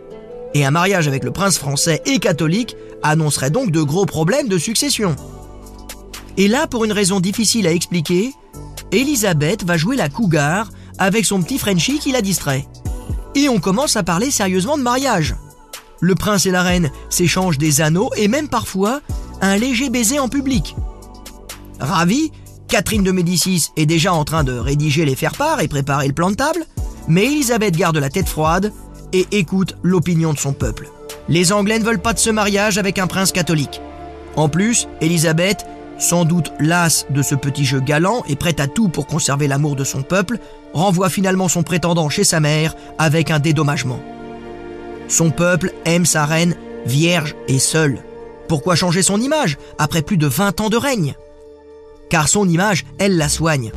et 0.55 0.65
un 0.65 0.71
mariage 0.71 1.07
avec 1.07 1.23
le 1.23 1.31
prince 1.31 1.59
français 1.59 2.01
et 2.05 2.17
catholique 2.17 2.75
annoncerait 3.03 3.51
donc 3.51 3.71
de 3.71 3.81
gros 3.81 4.05
problèmes 4.05 4.47
de 4.47 4.57
succession. 4.57 5.15
Et 6.37 6.47
là, 6.47 6.65
pour 6.65 6.85
une 6.85 6.93
raison 6.93 7.19
difficile 7.19 7.67
à 7.67 7.73
expliquer, 7.73 8.31
Elisabeth 8.91 9.65
va 9.65 9.75
jouer 9.75 9.97
la 9.97 10.09
cougar 10.09 10.71
avec 10.97 11.25
son 11.25 11.41
petit 11.41 11.59
Frenchie 11.59 11.99
qui 11.99 12.13
la 12.13 12.21
distrait. 12.21 12.65
Et 13.35 13.49
on 13.49 13.59
commence 13.59 13.97
à 13.97 14.03
parler 14.03 14.31
sérieusement 14.31 14.77
de 14.77 14.81
mariage. 14.81 15.35
Le 15.99 16.15
prince 16.15 16.45
et 16.45 16.51
la 16.51 16.63
reine 16.63 16.89
s'échangent 17.09 17.57
des 17.57 17.81
anneaux 17.81 18.09
et 18.15 18.29
même 18.29 18.47
parfois 18.47 19.01
un 19.41 19.57
léger 19.57 19.89
baiser 19.89 20.19
en 20.19 20.29
public. 20.29 20.75
Ravie, 21.81 22.31
Catherine 22.69 23.03
de 23.03 23.11
Médicis 23.11 23.71
est 23.75 23.85
déjà 23.85 24.13
en 24.13 24.23
train 24.23 24.45
de 24.45 24.53
rédiger 24.53 25.03
les 25.03 25.15
faire-part 25.15 25.59
et 25.59 25.67
préparer 25.67 26.07
le 26.07 26.13
plan 26.13 26.31
de 26.31 26.35
table, 26.35 26.65
mais 27.09 27.25
Elisabeth 27.25 27.75
garde 27.75 27.97
la 27.97 28.09
tête 28.09 28.29
froide 28.29 28.71
et 29.15 29.27
écoute 29.31 29.77
l'opinion 29.81 30.33
de 30.33 30.39
son 30.39 30.51
peuple. 30.51 30.89
Les 31.29 31.53
Anglais 31.53 31.79
ne 31.79 31.85
veulent 31.85 32.01
pas 32.01 32.13
de 32.13 32.19
ce 32.19 32.29
mariage 32.29 32.77
avec 32.77 32.99
un 32.99 33.07
prince 33.07 33.31
catholique. 33.31 33.81
En 34.35 34.49
plus, 34.49 34.89
Élisabeth, 34.99 35.65
sans 35.97 36.25
doute 36.25 36.51
lasse 36.59 37.05
de 37.09 37.21
ce 37.21 37.33
petit 37.33 37.63
jeu 37.63 37.79
galant 37.79 38.23
et 38.27 38.35
prête 38.35 38.59
à 38.59 38.67
tout 38.67 38.89
pour 38.89 39.07
conserver 39.07 39.47
l'amour 39.47 39.77
de 39.77 39.85
son 39.85 40.03
peuple, 40.03 40.39
renvoie 40.73 41.09
finalement 41.09 41.47
son 41.47 41.63
prétendant 41.63 42.09
chez 42.09 42.25
sa 42.25 42.41
mère 42.41 42.75
avec 42.97 43.31
un 43.31 43.39
dédommagement. 43.39 44.01
Son 45.07 45.31
peuple 45.31 45.71
aime 45.85 46.05
sa 46.05 46.25
reine 46.25 46.55
vierge 46.85 47.35
et 47.47 47.59
seule. 47.59 47.99
Pourquoi 48.49 48.75
changer 48.75 49.01
son 49.01 49.21
image 49.21 49.57
après 49.77 50.01
plus 50.01 50.17
de 50.17 50.27
20 50.27 50.59
ans 50.59 50.69
de 50.69 50.77
règne? 50.77 51.15
Car 52.09 52.27
son 52.27 52.49
image, 52.49 52.85
elle 52.99 53.15
la 53.15 53.29
soigne. 53.29 53.71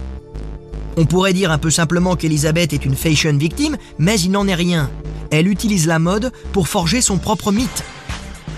On 1.01 1.07
pourrait 1.07 1.33
dire 1.33 1.53
un 1.53 1.59
peu 1.59 1.71
simplement 1.71 2.17
qu'Elisabeth 2.17 2.73
est 2.73 2.85
une 2.85 2.97
fashion 2.97 3.37
victime, 3.37 3.77
mais 4.01 4.19
il 4.19 4.33
n'en 4.33 4.49
est 4.49 4.55
rien. 4.57 4.91
Elle 5.31 5.47
utilise 5.47 5.87
la 5.87 6.01
mode 6.01 6.33
pour 6.53 6.67
forger 6.67 7.01
son 7.01 7.19
propre 7.19 7.53
mythe. 7.53 7.85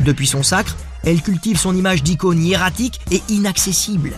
Depuis 0.00 0.26
son 0.26 0.42
sacre, 0.42 0.78
elle 1.04 1.20
cultive 1.20 1.58
son 1.58 1.76
image 1.76 2.02
d'icône 2.02 2.42
hiératique 2.42 2.98
et 3.10 3.20
inaccessible. 3.28 4.14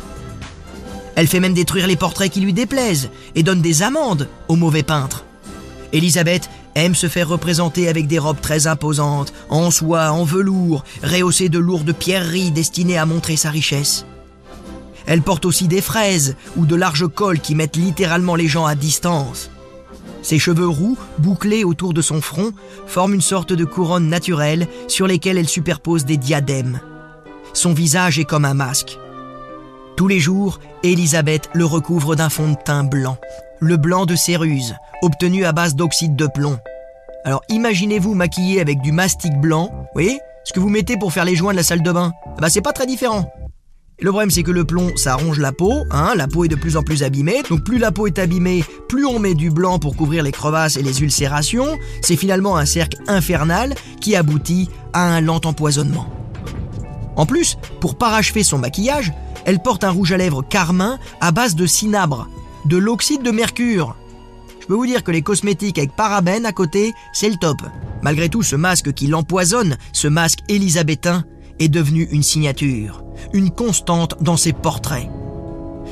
Elle 1.16 1.26
fait 1.26 1.40
même 1.40 1.52
détruire 1.52 1.88
les 1.88 1.96
portraits 1.96 2.30
qui 2.30 2.40
lui 2.40 2.52
déplaisent 2.52 3.11
et 3.35 3.42
donne 3.42 3.61
des 3.61 3.82
amendes 3.82 4.28
aux 4.46 4.54
mauvais 4.54 4.85
peintres. 4.85 5.24
Elisabeth 5.92 6.48
aime 6.76 6.94
se 6.94 7.08
faire 7.08 7.28
représenter 7.28 7.88
avec 7.88 8.06
des 8.06 8.20
robes 8.20 8.40
très 8.40 8.68
imposantes, 8.68 9.32
en 9.48 9.72
soie, 9.72 10.12
en 10.12 10.22
velours, 10.22 10.85
rehaussées 11.02 11.48
de 11.48 11.58
lourdes 11.58 11.92
pierreries 11.92 12.52
destinées 12.52 12.98
à 12.98 13.04
montrer 13.04 13.35
sa 13.35 13.50
richesse. 13.50 14.06
Elle 15.06 15.22
porte 15.22 15.44
aussi 15.44 15.68
des 15.68 15.80
fraises 15.80 16.36
ou 16.56 16.66
de 16.66 16.76
larges 16.76 17.08
cols 17.08 17.40
qui 17.40 17.54
mettent 17.54 17.76
littéralement 17.76 18.34
les 18.34 18.48
gens 18.48 18.66
à 18.66 18.74
distance. 18.74 19.50
Ses 20.22 20.38
cheveux 20.38 20.68
roux, 20.68 20.96
bouclés 21.18 21.64
autour 21.64 21.92
de 21.92 22.02
son 22.02 22.20
front, 22.20 22.52
forment 22.86 23.14
une 23.14 23.20
sorte 23.20 23.52
de 23.52 23.64
couronne 23.64 24.08
naturelle 24.08 24.68
sur 24.86 25.06
lesquelles 25.06 25.38
elle 25.38 25.48
superpose 25.48 26.04
des 26.04 26.16
diadèmes. 26.16 26.80
Son 27.52 27.74
visage 27.74 28.18
est 28.18 28.24
comme 28.24 28.44
un 28.44 28.54
masque. 28.54 28.98
Tous 29.96 30.08
les 30.08 30.20
jours, 30.20 30.60
Elisabeth 30.82 31.50
le 31.52 31.64
recouvre 31.64 32.14
d'un 32.14 32.28
fond 32.28 32.52
de 32.52 32.56
teint 32.64 32.84
blanc, 32.84 33.18
le 33.60 33.76
blanc 33.76 34.06
de 34.06 34.16
céruse, 34.16 34.74
obtenu 35.02 35.44
à 35.44 35.52
base 35.52 35.74
d'oxyde 35.74 36.16
de 36.16 36.26
plomb. 36.26 36.58
Alors 37.24 37.42
imaginez-vous 37.48 38.14
maquillé 38.14 38.60
avec 38.60 38.80
du 38.80 38.90
mastic 38.90 39.32
blanc, 39.38 39.68
vous 39.72 39.86
voyez 39.92 40.18
Ce 40.44 40.52
que 40.52 40.60
vous 40.60 40.70
mettez 40.70 40.96
pour 40.96 41.12
faire 41.12 41.24
les 41.24 41.36
joints 41.36 41.52
de 41.52 41.58
la 41.58 41.62
salle 41.62 41.82
de 41.82 41.92
bain. 41.92 42.12
Bah 42.40 42.48
c'est 42.48 42.62
pas 42.62 42.72
très 42.72 42.86
différent. 42.86 43.32
Le 44.02 44.10
problème, 44.10 44.30
c'est 44.32 44.42
que 44.42 44.50
le 44.50 44.64
plomb, 44.64 44.90
ça 44.96 45.14
ronge 45.14 45.38
la 45.38 45.52
peau, 45.52 45.84
hein, 45.92 46.14
la 46.16 46.26
peau 46.26 46.44
est 46.44 46.48
de 46.48 46.56
plus 46.56 46.76
en 46.76 46.82
plus 46.82 47.04
abîmée, 47.04 47.44
donc 47.48 47.62
plus 47.62 47.78
la 47.78 47.92
peau 47.92 48.08
est 48.08 48.18
abîmée, 48.18 48.64
plus 48.88 49.06
on 49.06 49.20
met 49.20 49.34
du 49.34 49.48
blanc 49.48 49.78
pour 49.78 49.94
couvrir 49.94 50.24
les 50.24 50.32
crevasses 50.32 50.76
et 50.76 50.82
les 50.82 51.02
ulcérations, 51.02 51.78
c'est 52.00 52.16
finalement 52.16 52.56
un 52.56 52.66
cercle 52.66 52.98
infernal 53.06 53.74
qui 54.00 54.16
aboutit 54.16 54.68
à 54.92 55.04
un 55.04 55.20
lent 55.20 55.40
empoisonnement. 55.44 56.12
En 57.14 57.26
plus, 57.26 57.56
pour 57.80 57.96
parachever 57.96 58.42
son 58.42 58.58
maquillage, 58.58 59.12
elle 59.44 59.60
porte 59.60 59.84
un 59.84 59.90
rouge 59.90 60.10
à 60.10 60.16
lèvres 60.16 60.42
carmin 60.42 60.98
à 61.20 61.30
base 61.30 61.54
de 61.54 61.66
cinabre, 61.66 62.28
de 62.64 62.78
l'oxyde 62.78 63.22
de 63.22 63.30
mercure. 63.30 63.94
Je 64.60 64.66
peux 64.66 64.74
vous 64.74 64.86
dire 64.86 65.04
que 65.04 65.12
les 65.12 65.22
cosmétiques 65.22 65.78
avec 65.78 65.94
parabènes 65.94 66.46
à 66.46 66.52
côté, 66.52 66.92
c'est 67.12 67.30
le 67.30 67.36
top. 67.36 67.58
Malgré 68.02 68.28
tout, 68.28 68.42
ce 68.42 68.56
masque 68.56 68.92
qui 68.94 69.06
l'empoisonne, 69.06 69.76
ce 69.92 70.08
masque 70.08 70.40
élisabétain, 70.48 71.24
est 71.58 71.68
devenu 71.68 72.08
une 72.10 72.22
signature, 72.22 73.04
une 73.32 73.50
constante 73.50 74.16
dans 74.20 74.36
ses 74.36 74.52
portraits. 74.52 75.08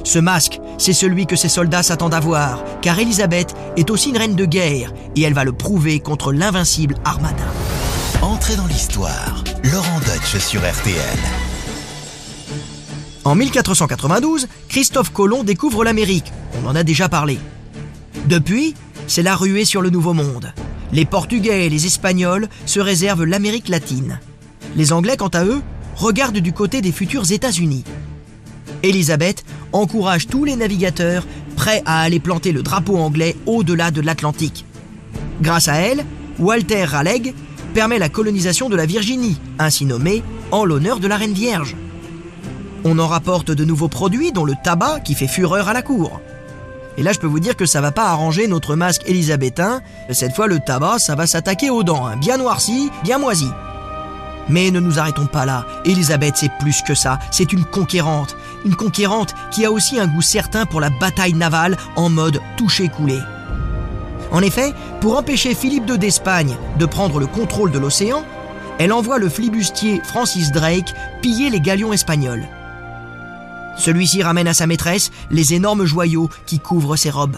Ce 0.04 0.18
masque, 0.18 0.60
c'est 0.78 0.92
celui 0.92 1.26
que 1.26 1.36
ses 1.36 1.48
soldats 1.48 1.82
s'attendent 1.82 2.14
à 2.14 2.20
voir, 2.20 2.64
car 2.80 2.98
Elisabeth 2.98 3.54
est 3.76 3.90
aussi 3.90 4.10
une 4.10 4.18
reine 4.18 4.34
de 4.34 4.44
guerre, 4.44 4.92
et 5.16 5.22
elle 5.22 5.34
va 5.34 5.44
le 5.44 5.52
prouver 5.52 6.00
contre 6.00 6.32
l'invincible 6.32 6.96
Armada. 7.04 7.44
Entrez 8.22 8.56
dans 8.56 8.66
l'histoire, 8.66 9.44
Laurent 9.64 10.00
Deutsch 10.00 10.38
sur 10.38 10.60
RTL. 10.60 11.18
En 13.24 13.34
1492, 13.34 14.48
Christophe 14.68 15.12
Colomb 15.12 15.44
découvre 15.44 15.84
l'Amérique, 15.84 16.32
on 16.62 16.68
en 16.68 16.74
a 16.74 16.82
déjà 16.82 17.08
parlé. 17.08 17.38
Depuis, 18.26 18.74
c'est 19.06 19.22
la 19.22 19.36
ruée 19.36 19.64
sur 19.64 19.82
le 19.82 19.90
Nouveau 19.90 20.14
Monde. 20.14 20.52
Les 20.92 21.04
Portugais 21.04 21.66
et 21.66 21.68
les 21.68 21.86
Espagnols 21.86 22.48
se 22.66 22.80
réservent 22.80 23.24
l'Amérique 23.24 23.68
latine. 23.68 24.20
Les 24.76 24.92
Anglais, 24.92 25.16
quant 25.16 25.28
à 25.28 25.44
eux, 25.44 25.60
regardent 25.96 26.38
du 26.38 26.52
côté 26.52 26.80
des 26.80 26.92
futurs 26.92 27.30
États-Unis. 27.30 27.84
Elisabeth 28.82 29.44
encourage 29.72 30.26
tous 30.26 30.44
les 30.44 30.56
navigateurs 30.56 31.26
prêts 31.56 31.82
à 31.84 32.00
aller 32.00 32.20
planter 32.20 32.52
le 32.52 32.62
drapeau 32.62 32.96
anglais 32.96 33.36
au-delà 33.46 33.90
de 33.90 34.00
l'Atlantique. 34.00 34.64
Grâce 35.42 35.68
à 35.68 35.74
elle, 35.74 36.04
Walter 36.38 36.84
Raleigh 36.84 37.34
permet 37.74 37.98
la 37.98 38.08
colonisation 38.08 38.68
de 38.68 38.76
la 38.76 38.86
Virginie, 38.86 39.38
ainsi 39.58 39.84
nommée 39.84 40.22
en 40.50 40.64
l'honneur 40.64 41.00
de 41.00 41.08
la 41.08 41.16
Reine 41.16 41.32
Vierge. 41.32 41.76
On 42.84 42.98
en 42.98 43.06
rapporte 43.06 43.50
de 43.50 43.64
nouveaux 43.64 43.88
produits, 43.88 44.32
dont 44.32 44.44
le 44.44 44.54
tabac 44.62 45.00
qui 45.00 45.14
fait 45.14 45.28
fureur 45.28 45.68
à 45.68 45.74
la 45.74 45.82
cour. 45.82 46.20
Et 46.96 47.02
là, 47.02 47.12
je 47.12 47.18
peux 47.18 47.26
vous 47.26 47.40
dire 47.40 47.56
que 47.56 47.66
ça 47.66 47.80
va 47.80 47.92
pas 47.92 48.08
arranger 48.08 48.46
notre 48.46 48.74
masque 48.74 49.02
élisabétain. 49.06 49.82
Cette 50.10 50.34
fois, 50.34 50.46
le 50.46 50.58
tabac, 50.58 50.98
ça 50.98 51.14
va 51.14 51.26
s'attaquer 51.26 51.70
aux 51.70 51.82
dents, 51.82 52.06
hein. 52.06 52.16
bien 52.16 52.38
noirci, 52.38 52.90
bien 53.04 53.18
moisi. 53.18 53.48
Mais 54.50 54.70
ne 54.72 54.80
nous 54.80 54.98
arrêtons 54.98 55.26
pas 55.26 55.46
là. 55.46 55.64
Élisabeth, 55.84 56.36
c'est 56.36 56.50
plus 56.58 56.82
que 56.82 56.94
ça. 56.94 57.18
C'est 57.30 57.52
une 57.52 57.64
conquérante. 57.64 58.36
Une 58.64 58.74
conquérante 58.74 59.34
qui 59.52 59.64
a 59.64 59.70
aussi 59.70 59.98
un 59.98 60.08
goût 60.08 60.22
certain 60.22 60.66
pour 60.66 60.80
la 60.80 60.90
bataille 60.90 61.34
navale 61.34 61.76
en 61.96 62.08
mode 62.10 62.40
toucher-couler. 62.56 63.20
En 64.32 64.42
effet, 64.42 64.74
pour 65.00 65.16
empêcher 65.16 65.54
Philippe 65.54 65.88
II 65.88 65.98
d'Espagne 65.98 66.56
de 66.78 66.86
prendre 66.86 67.20
le 67.20 67.26
contrôle 67.26 67.70
de 67.70 67.78
l'océan, 67.78 68.24
elle 68.78 68.92
envoie 68.92 69.18
le 69.18 69.28
flibustier 69.28 70.00
Francis 70.04 70.52
Drake 70.52 70.94
piller 71.22 71.50
les 71.50 71.60
galions 71.60 71.92
espagnols. 71.92 72.46
Celui-ci 73.76 74.22
ramène 74.22 74.48
à 74.48 74.54
sa 74.54 74.66
maîtresse 74.66 75.10
les 75.30 75.54
énormes 75.54 75.84
joyaux 75.84 76.28
qui 76.46 76.58
couvrent 76.58 76.96
ses 76.96 77.10
robes. 77.10 77.36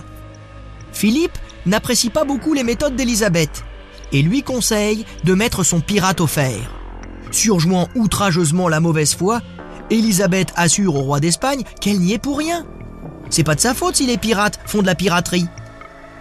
Philippe 0.93 1.39
n'apprécie 1.67 2.11
pas 2.11 2.25
beaucoup 2.25 2.55
les 2.55 2.65
méthodes 2.65 2.97
d'Élisabeth 2.97 3.65
et 4.13 4.23
lui 4.23 4.43
conseille 4.43 5.05
de 5.25 5.35
mettre 5.35 5.63
son 5.63 5.81
pirate 5.81 6.21
au 6.21 6.27
fer. 6.27 6.82
Surjouant 7.33 7.89
outrageusement 7.95 8.69
la 8.69 8.81
mauvaise 8.81 9.15
foi, 9.15 9.41
Élisabeth 9.91 10.53
assure 10.55 10.95
au 10.95 11.01
roi 11.01 11.19
d'Espagne 11.19 11.65
qu'elle 11.81 11.99
n'y 11.99 12.13
est 12.13 12.19
pour 12.19 12.39
rien. 12.39 12.65
C'est 13.31 13.43
pas 13.43 13.55
de 13.55 13.61
sa 13.61 13.75
faute 13.75 13.97
si 13.97 14.07
les 14.07 14.19
pirates 14.19 14.61
font 14.67 14.83
de 14.83 14.87
la 14.87 14.95
piraterie. 14.95 15.49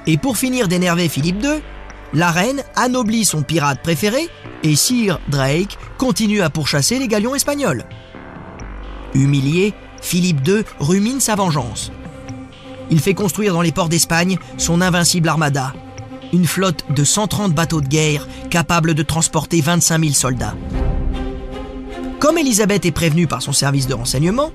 Et 0.07 0.17
pour 0.17 0.37
finir 0.37 0.67
d'énerver 0.67 1.09
Philippe 1.09 1.43
II, 1.43 1.61
la 2.13 2.31
reine 2.31 2.63
anoblit 2.75 3.25
son 3.25 3.43
pirate 3.43 3.81
préféré 3.83 4.29
et 4.63 4.75
Sir 4.75 5.19
Drake 5.27 5.77
continue 5.97 6.41
à 6.41 6.49
pourchasser 6.49 6.97
les 6.97 7.07
galions 7.07 7.35
espagnols. 7.35 7.85
Humilié, 9.13 9.73
Philippe 10.01 10.47
II 10.47 10.63
rumine 10.79 11.19
sa 11.19 11.35
vengeance. 11.35 11.91
Il 12.89 12.99
fait 12.99 13.13
construire 13.13 13.53
dans 13.53 13.61
les 13.61 13.71
ports 13.71 13.89
d'Espagne 13.89 14.37
son 14.57 14.81
invincible 14.81 15.29
armada, 15.29 15.73
une 16.33 16.45
flotte 16.45 16.85
de 16.89 17.03
130 17.03 17.53
bateaux 17.53 17.81
de 17.81 17.87
guerre 17.87 18.27
capables 18.49 18.93
de 18.93 19.03
transporter 19.03 19.61
25 19.61 20.01
000 20.01 20.13
soldats. 20.13 20.55
Comme 22.21 22.37
Elisabeth 22.37 22.85
est 22.85 22.91
prévenue 22.91 23.25
par 23.25 23.41
son 23.41 23.51
service 23.51 23.87
de 23.87 23.95
renseignement, 23.95 24.51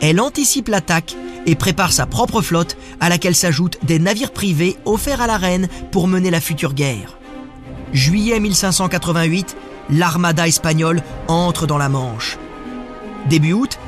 elle 0.00 0.22
anticipe 0.22 0.68
l'attaque 0.68 1.14
et 1.44 1.54
prépare 1.54 1.92
sa 1.92 2.06
propre 2.06 2.40
flotte 2.40 2.78
à 2.98 3.10
laquelle 3.10 3.34
s'ajoutent 3.34 3.76
des 3.82 3.98
navires 3.98 4.32
privés 4.32 4.78
offerts 4.86 5.20
à 5.20 5.26
la 5.26 5.36
reine 5.36 5.68
pour 5.92 6.08
mener 6.08 6.30
la 6.30 6.40
future 6.40 6.72
guerre. 6.72 7.18
Juillet 7.92 8.40
1588, 8.40 9.54
l'armada 9.90 10.48
espagnole 10.48 11.02
entre 11.28 11.66
dans 11.66 11.76
la 11.76 11.90
Manche. 11.90 12.38
Début 13.28 13.52
août, 13.52 13.78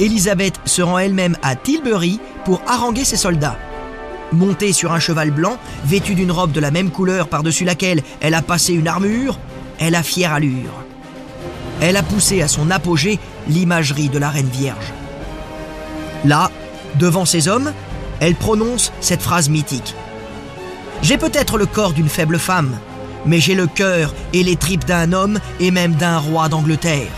Elisabeth 0.00 0.60
se 0.64 0.82
rend 0.82 0.98
elle-même 0.98 1.36
à 1.42 1.54
Tilbury 1.54 2.18
pour 2.44 2.60
haranguer 2.66 3.04
ses 3.04 3.16
soldats. 3.16 3.58
Montée 4.32 4.72
sur 4.72 4.90
un 4.90 4.98
cheval 4.98 5.30
blanc, 5.30 5.58
vêtue 5.84 6.16
d'une 6.16 6.32
robe 6.32 6.50
de 6.50 6.58
la 6.58 6.72
même 6.72 6.90
couleur 6.90 7.28
par-dessus 7.28 7.64
laquelle 7.64 8.02
elle 8.20 8.34
a 8.34 8.42
passé 8.42 8.72
une 8.72 8.88
armure, 8.88 9.38
elle 9.78 9.94
a 9.94 10.02
fière 10.02 10.32
allure. 10.32 10.89
Elle 11.80 11.96
a 11.96 12.02
poussé 12.02 12.42
à 12.42 12.48
son 12.48 12.70
apogée 12.70 13.18
l'imagerie 13.48 14.08
de 14.08 14.18
la 14.18 14.30
Reine 14.30 14.48
Vierge. 14.48 14.92
Là, 16.24 16.50
devant 16.96 17.24
ses 17.24 17.48
hommes, 17.48 17.72
elle 18.20 18.34
prononce 18.34 18.92
cette 19.00 19.22
phrase 19.22 19.48
mythique. 19.48 19.94
J'ai 21.02 21.16
peut-être 21.16 21.56
le 21.56 21.66
corps 21.66 21.92
d'une 21.92 22.08
faible 22.08 22.38
femme, 22.38 22.76
mais 23.24 23.40
j'ai 23.40 23.54
le 23.54 23.66
cœur 23.66 24.14
et 24.34 24.42
les 24.42 24.56
tripes 24.56 24.84
d'un 24.84 25.12
homme 25.12 25.40
et 25.58 25.70
même 25.70 25.94
d'un 25.94 26.18
roi 26.18 26.48
d'Angleterre. 26.48 27.10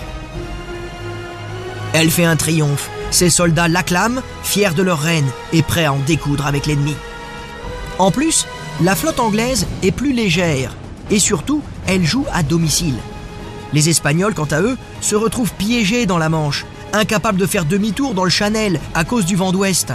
Elle 1.93 2.11
fait 2.11 2.25
un 2.25 2.37
triomphe. 2.37 2.89
Ses 3.11 3.29
soldats 3.29 3.69
l'acclament, 3.69 4.23
fiers 4.43 4.75
de 4.75 4.83
leur 4.83 5.01
reine 5.01 5.29
et 5.53 5.63
prêts 5.63 5.85
à 5.85 5.93
en 5.93 5.99
découdre 5.99 6.47
avec 6.47 6.67
l'ennemi. 6.67 6.95
En 7.99 8.11
plus, 8.11 8.47
la 8.81 8.97
flotte 8.97 9.21
anglaise 9.21 9.67
est 9.83 9.91
plus 9.91 10.13
légère 10.13 10.75
et 11.11 11.19
surtout, 11.19 11.63
elle 11.87 12.05
joue 12.07 12.25
à 12.33 12.43
domicile. 12.43 12.97
Les 13.73 13.89
Espagnols, 13.89 14.35
quant 14.35 14.49
à 14.51 14.61
eux, 14.61 14.77
se 15.01 15.15
retrouvent 15.15 15.53
piégés 15.55 16.07
dans 16.07 16.19
la 16.19 16.29
Manche, 16.29 16.67
incapables 16.93 17.39
de 17.39 17.47
faire 17.47 17.65
demi-tour 17.65 18.15
dans 18.15 18.25
le 18.25 18.31
Chanel 18.31 18.81
à 18.95 19.05
cause 19.05 19.25
du 19.25 19.37
vent 19.37 19.53
d'ouest. 19.53 19.93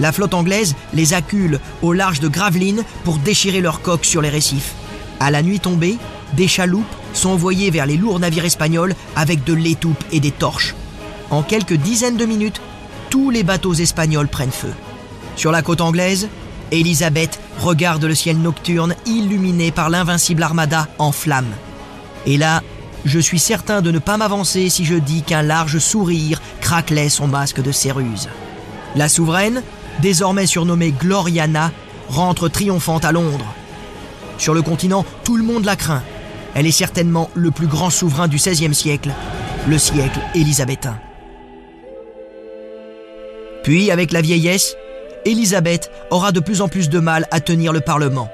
La 0.00 0.12
flotte 0.12 0.34
anglaise 0.34 0.74
les 0.92 1.14
accule 1.14 1.60
au 1.82 1.92
large 1.92 2.20
de 2.20 2.28
Gravelines 2.28 2.84
pour 3.04 3.18
déchirer 3.18 3.60
leurs 3.60 3.80
coques 3.80 4.04
sur 4.04 4.20
les 4.20 4.28
récifs. 4.28 4.74
À 5.20 5.30
la 5.30 5.42
nuit 5.42 5.60
tombée, 5.60 5.98
des 6.34 6.48
chaloupes 6.48 6.84
sont 7.12 7.30
envoyées 7.30 7.70
vers 7.70 7.86
les 7.86 7.96
lourds 7.96 8.18
navires 8.18 8.44
espagnols 8.44 8.94
avec 9.14 9.44
de 9.44 9.54
l'étoupe 9.54 10.02
et 10.10 10.20
des 10.20 10.32
torches. 10.32 10.74
En 11.30 11.42
quelques 11.42 11.74
dizaines 11.74 12.16
de 12.16 12.26
minutes, 12.26 12.60
tous 13.08 13.30
les 13.30 13.44
bateaux 13.44 13.74
espagnols 13.74 14.28
prennent 14.28 14.50
feu. 14.50 14.72
Sur 15.36 15.52
la 15.52 15.62
côte 15.62 15.80
anglaise, 15.80 16.28
Elisabeth 16.72 17.38
regarde 17.60 18.04
le 18.04 18.14
ciel 18.14 18.38
nocturne 18.38 18.96
illuminé 19.06 19.70
par 19.70 19.90
l'invincible 19.90 20.42
armada 20.42 20.88
en 20.98 21.12
flammes. 21.12 21.54
Et 22.26 22.36
là, 22.36 22.62
je 23.04 23.18
suis 23.18 23.38
certain 23.38 23.82
de 23.82 23.90
ne 23.90 23.98
pas 23.98 24.16
m'avancer 24.16 24.68
si 24.68 24.84
je 24.84 24.94
dis 24.94 25.22
qu'un 25.22 25.42
large 25.42 25.78
sourire 25.78 26.40
craquelait 26.60 27.08
son 27.08 27.26
masque 27.26 27.62
de 27.62 27.72
céruse. 27.72 28.28
La 28.96 29.08
souveraine, 29.08 29.62
désormais 30.00 30.46
surnommée 30.46 30.92
Gloriana, 30.92 31.70
rentre 32.08 32.48
triomphante 32.48 33.04
à 33.04 33.12
Londres. 33.12 33.52
Sur 34.38 34.54
le 34.54 34.62
continent, 34.62 35.04
tout 35.24 35.36
le 35.36 35.44
monde 35.44 35.64
la 35.64 35.76
craint. 35.76 36.02
Elle 36.54 36.66
est 36.66 36.72
certainement 36.72 37.30
le 37.34 37.50
plus 37.50 37.66
grand 37.66 37.90
souverain 37.90 38.28
du 38.28 38.36
XVIe 38.36 38.74
siècle, 38.74 39.10
le 39.68 39.78
siècle 39.78 40.20
élisabétain. 40.34 40.98
Puis, 43.64 43.90
avec 43.90 44.12
la 44.12 44.20
vieillesse, 44.20 44.76
Élisabeth 45.24 45.90
aura 46.10 46.32
de 46.32 46.40
plus 46.40 46.60
en 46.60 46.68
plus 46.68 46.90
de 46.90 46.98
mal 46.98 47.26
à 47.30 47.40
tenir 47.40 47.72
le 47.72 47.80
Parlement. 47.80 48.30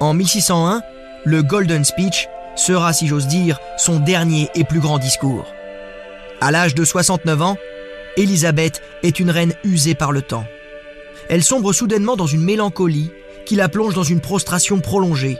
En 0.00 0.14
1601, 0.14 0.82
le 1.24 1.42
Golden 1.42 1.84
Speech 1.84 2.28
sera, 2.56 2.92
si 2.92 3.06
j'ose 3.06 3.26
dire, 3.26 3.58
son 3.76 3.98
dernier 3.98 4.48
et 4.54 4.64
plus 4.64 4.80
grand 4.80 4.98
discours. 4.98 5.46
À 6.40 6.50
l'âge 6.50 6.74
de 6.74 6.84
69 6.84 7.42
ans, 7.42 7.56
Élisabeth 8.16 8.82
est 9.02 9.20
une 9.20 9.30
reine 9.30 9.54
usée 9.64 9.94
par 9.94 10.12
le 10.12 10.22
temps. 10.22 10.44
Elle 11.28 11.42
sombre 11.42 11.72
soudainement 11.72 12.16
dans 12.16 12.26
une 12.26 12.44
mélancolie 12.44 13.10
qui 13.46 13.56
la 13.56 13.68
plonge 13.68 13.94
dans 13.94 14.02
une 14.02 14.20
prostration 14.20 14.80
prolongée. 14.80 15.38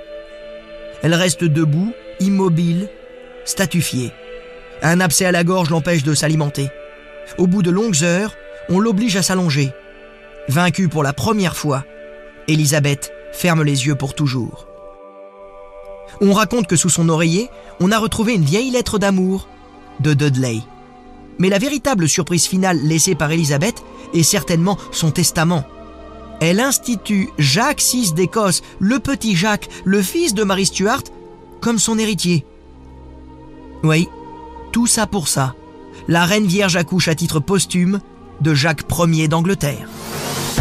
Elle 1.03 1.15
reste 1.15 1.45
debout, 1.45 1.93
immobile, 2.21 2.89
statufiée. 3.45 4.13
Un 4.83 5.01
abcès 5.01 5.27
à 5.27 5.33
la 5.33 5.45
gorge 5.45 5.71
l'empêche 5.71 6.03
de 6.03 6.15
s'alimenter. 6.15 6.71
Au 7.39 7.47
bout 7.47 7.63
de 7.63 7.71
longues 7.71 8.03
heures, 8.03 8.35
on 8.69 8.81
l'oblige 8.81 9.17
à 9.17 9.23
s'allonger. 9.23 9.73
Vaincue 10.49 10.89
pour 10.89 11.03
la 11.03 11.13
première 11.13 11.57
fois, 11.57 11.85
Elisabeth 12.49 13.13
ferme 13.33 13.63
les 13.63 13.87
yeux 13.87 13.95
pour 13.95 14.15
toujours. 14.15 14.72
On 16.21 16.33
raconte 16.33 16.67
que 16.67 16.77
sous 16.77 16.91
son 16.91 17.09
oreiller, 17.09 17.49
on 17.81 17.91
a 17.91 17.99
retrouvé 17.99 18.35
une 18.35 18.45
vieille 18.45 18.71
lettre 18.71 18.99
d'amour 18.99 19.49
de 20.01 20.15
Dudley. 20.15 20.61
Mais 21.39 21.49
la 21.49 21.59
véritable 21.59 22.09
surprise 22.09 22.47
finale 22.47 22.79
laissée 22.83 23.15
par 23.15 23.31
Elisabeth 23.31 23.83
est 24.15 24.23
certainement 24.23 24.79
son 24.91 25.11
testament. 25.11 25.65
Elle 26.41 26.61
institue 26.61 27.31
Jacques 27.39 27.83
VI 27.83 28.13
d'Écosse, 28.13 28.63
le 28.79 28.99
petit 28.99 29.37
Jacques, 29.37 29.69
le 29.85 30.03
fils 30.03 30.35
de 30.35 30.45
Marie 30.45 30.67
Stuart, 30.67 31.03
comme 31.61 31.79
son 31.79 31.99
héritier. 31.99 32.45
Oui, 33.85 34.09
tout 34.73 34.87
ça 34.87 35.07
pour 35.07 35.29
ça. 35.29 35.55
La 36.09 36.25
reine 36.25 36.47
vierge 36.47 36.77
accouche 36.77 37.09
à 37.09 37.15
titre 37.15 37.41
posthume 37.41 38.01
de 38.41 38.55
Jacques 38.55 38.85
Ier 38.91 39.29
d'Angleterre. 39.29 39.89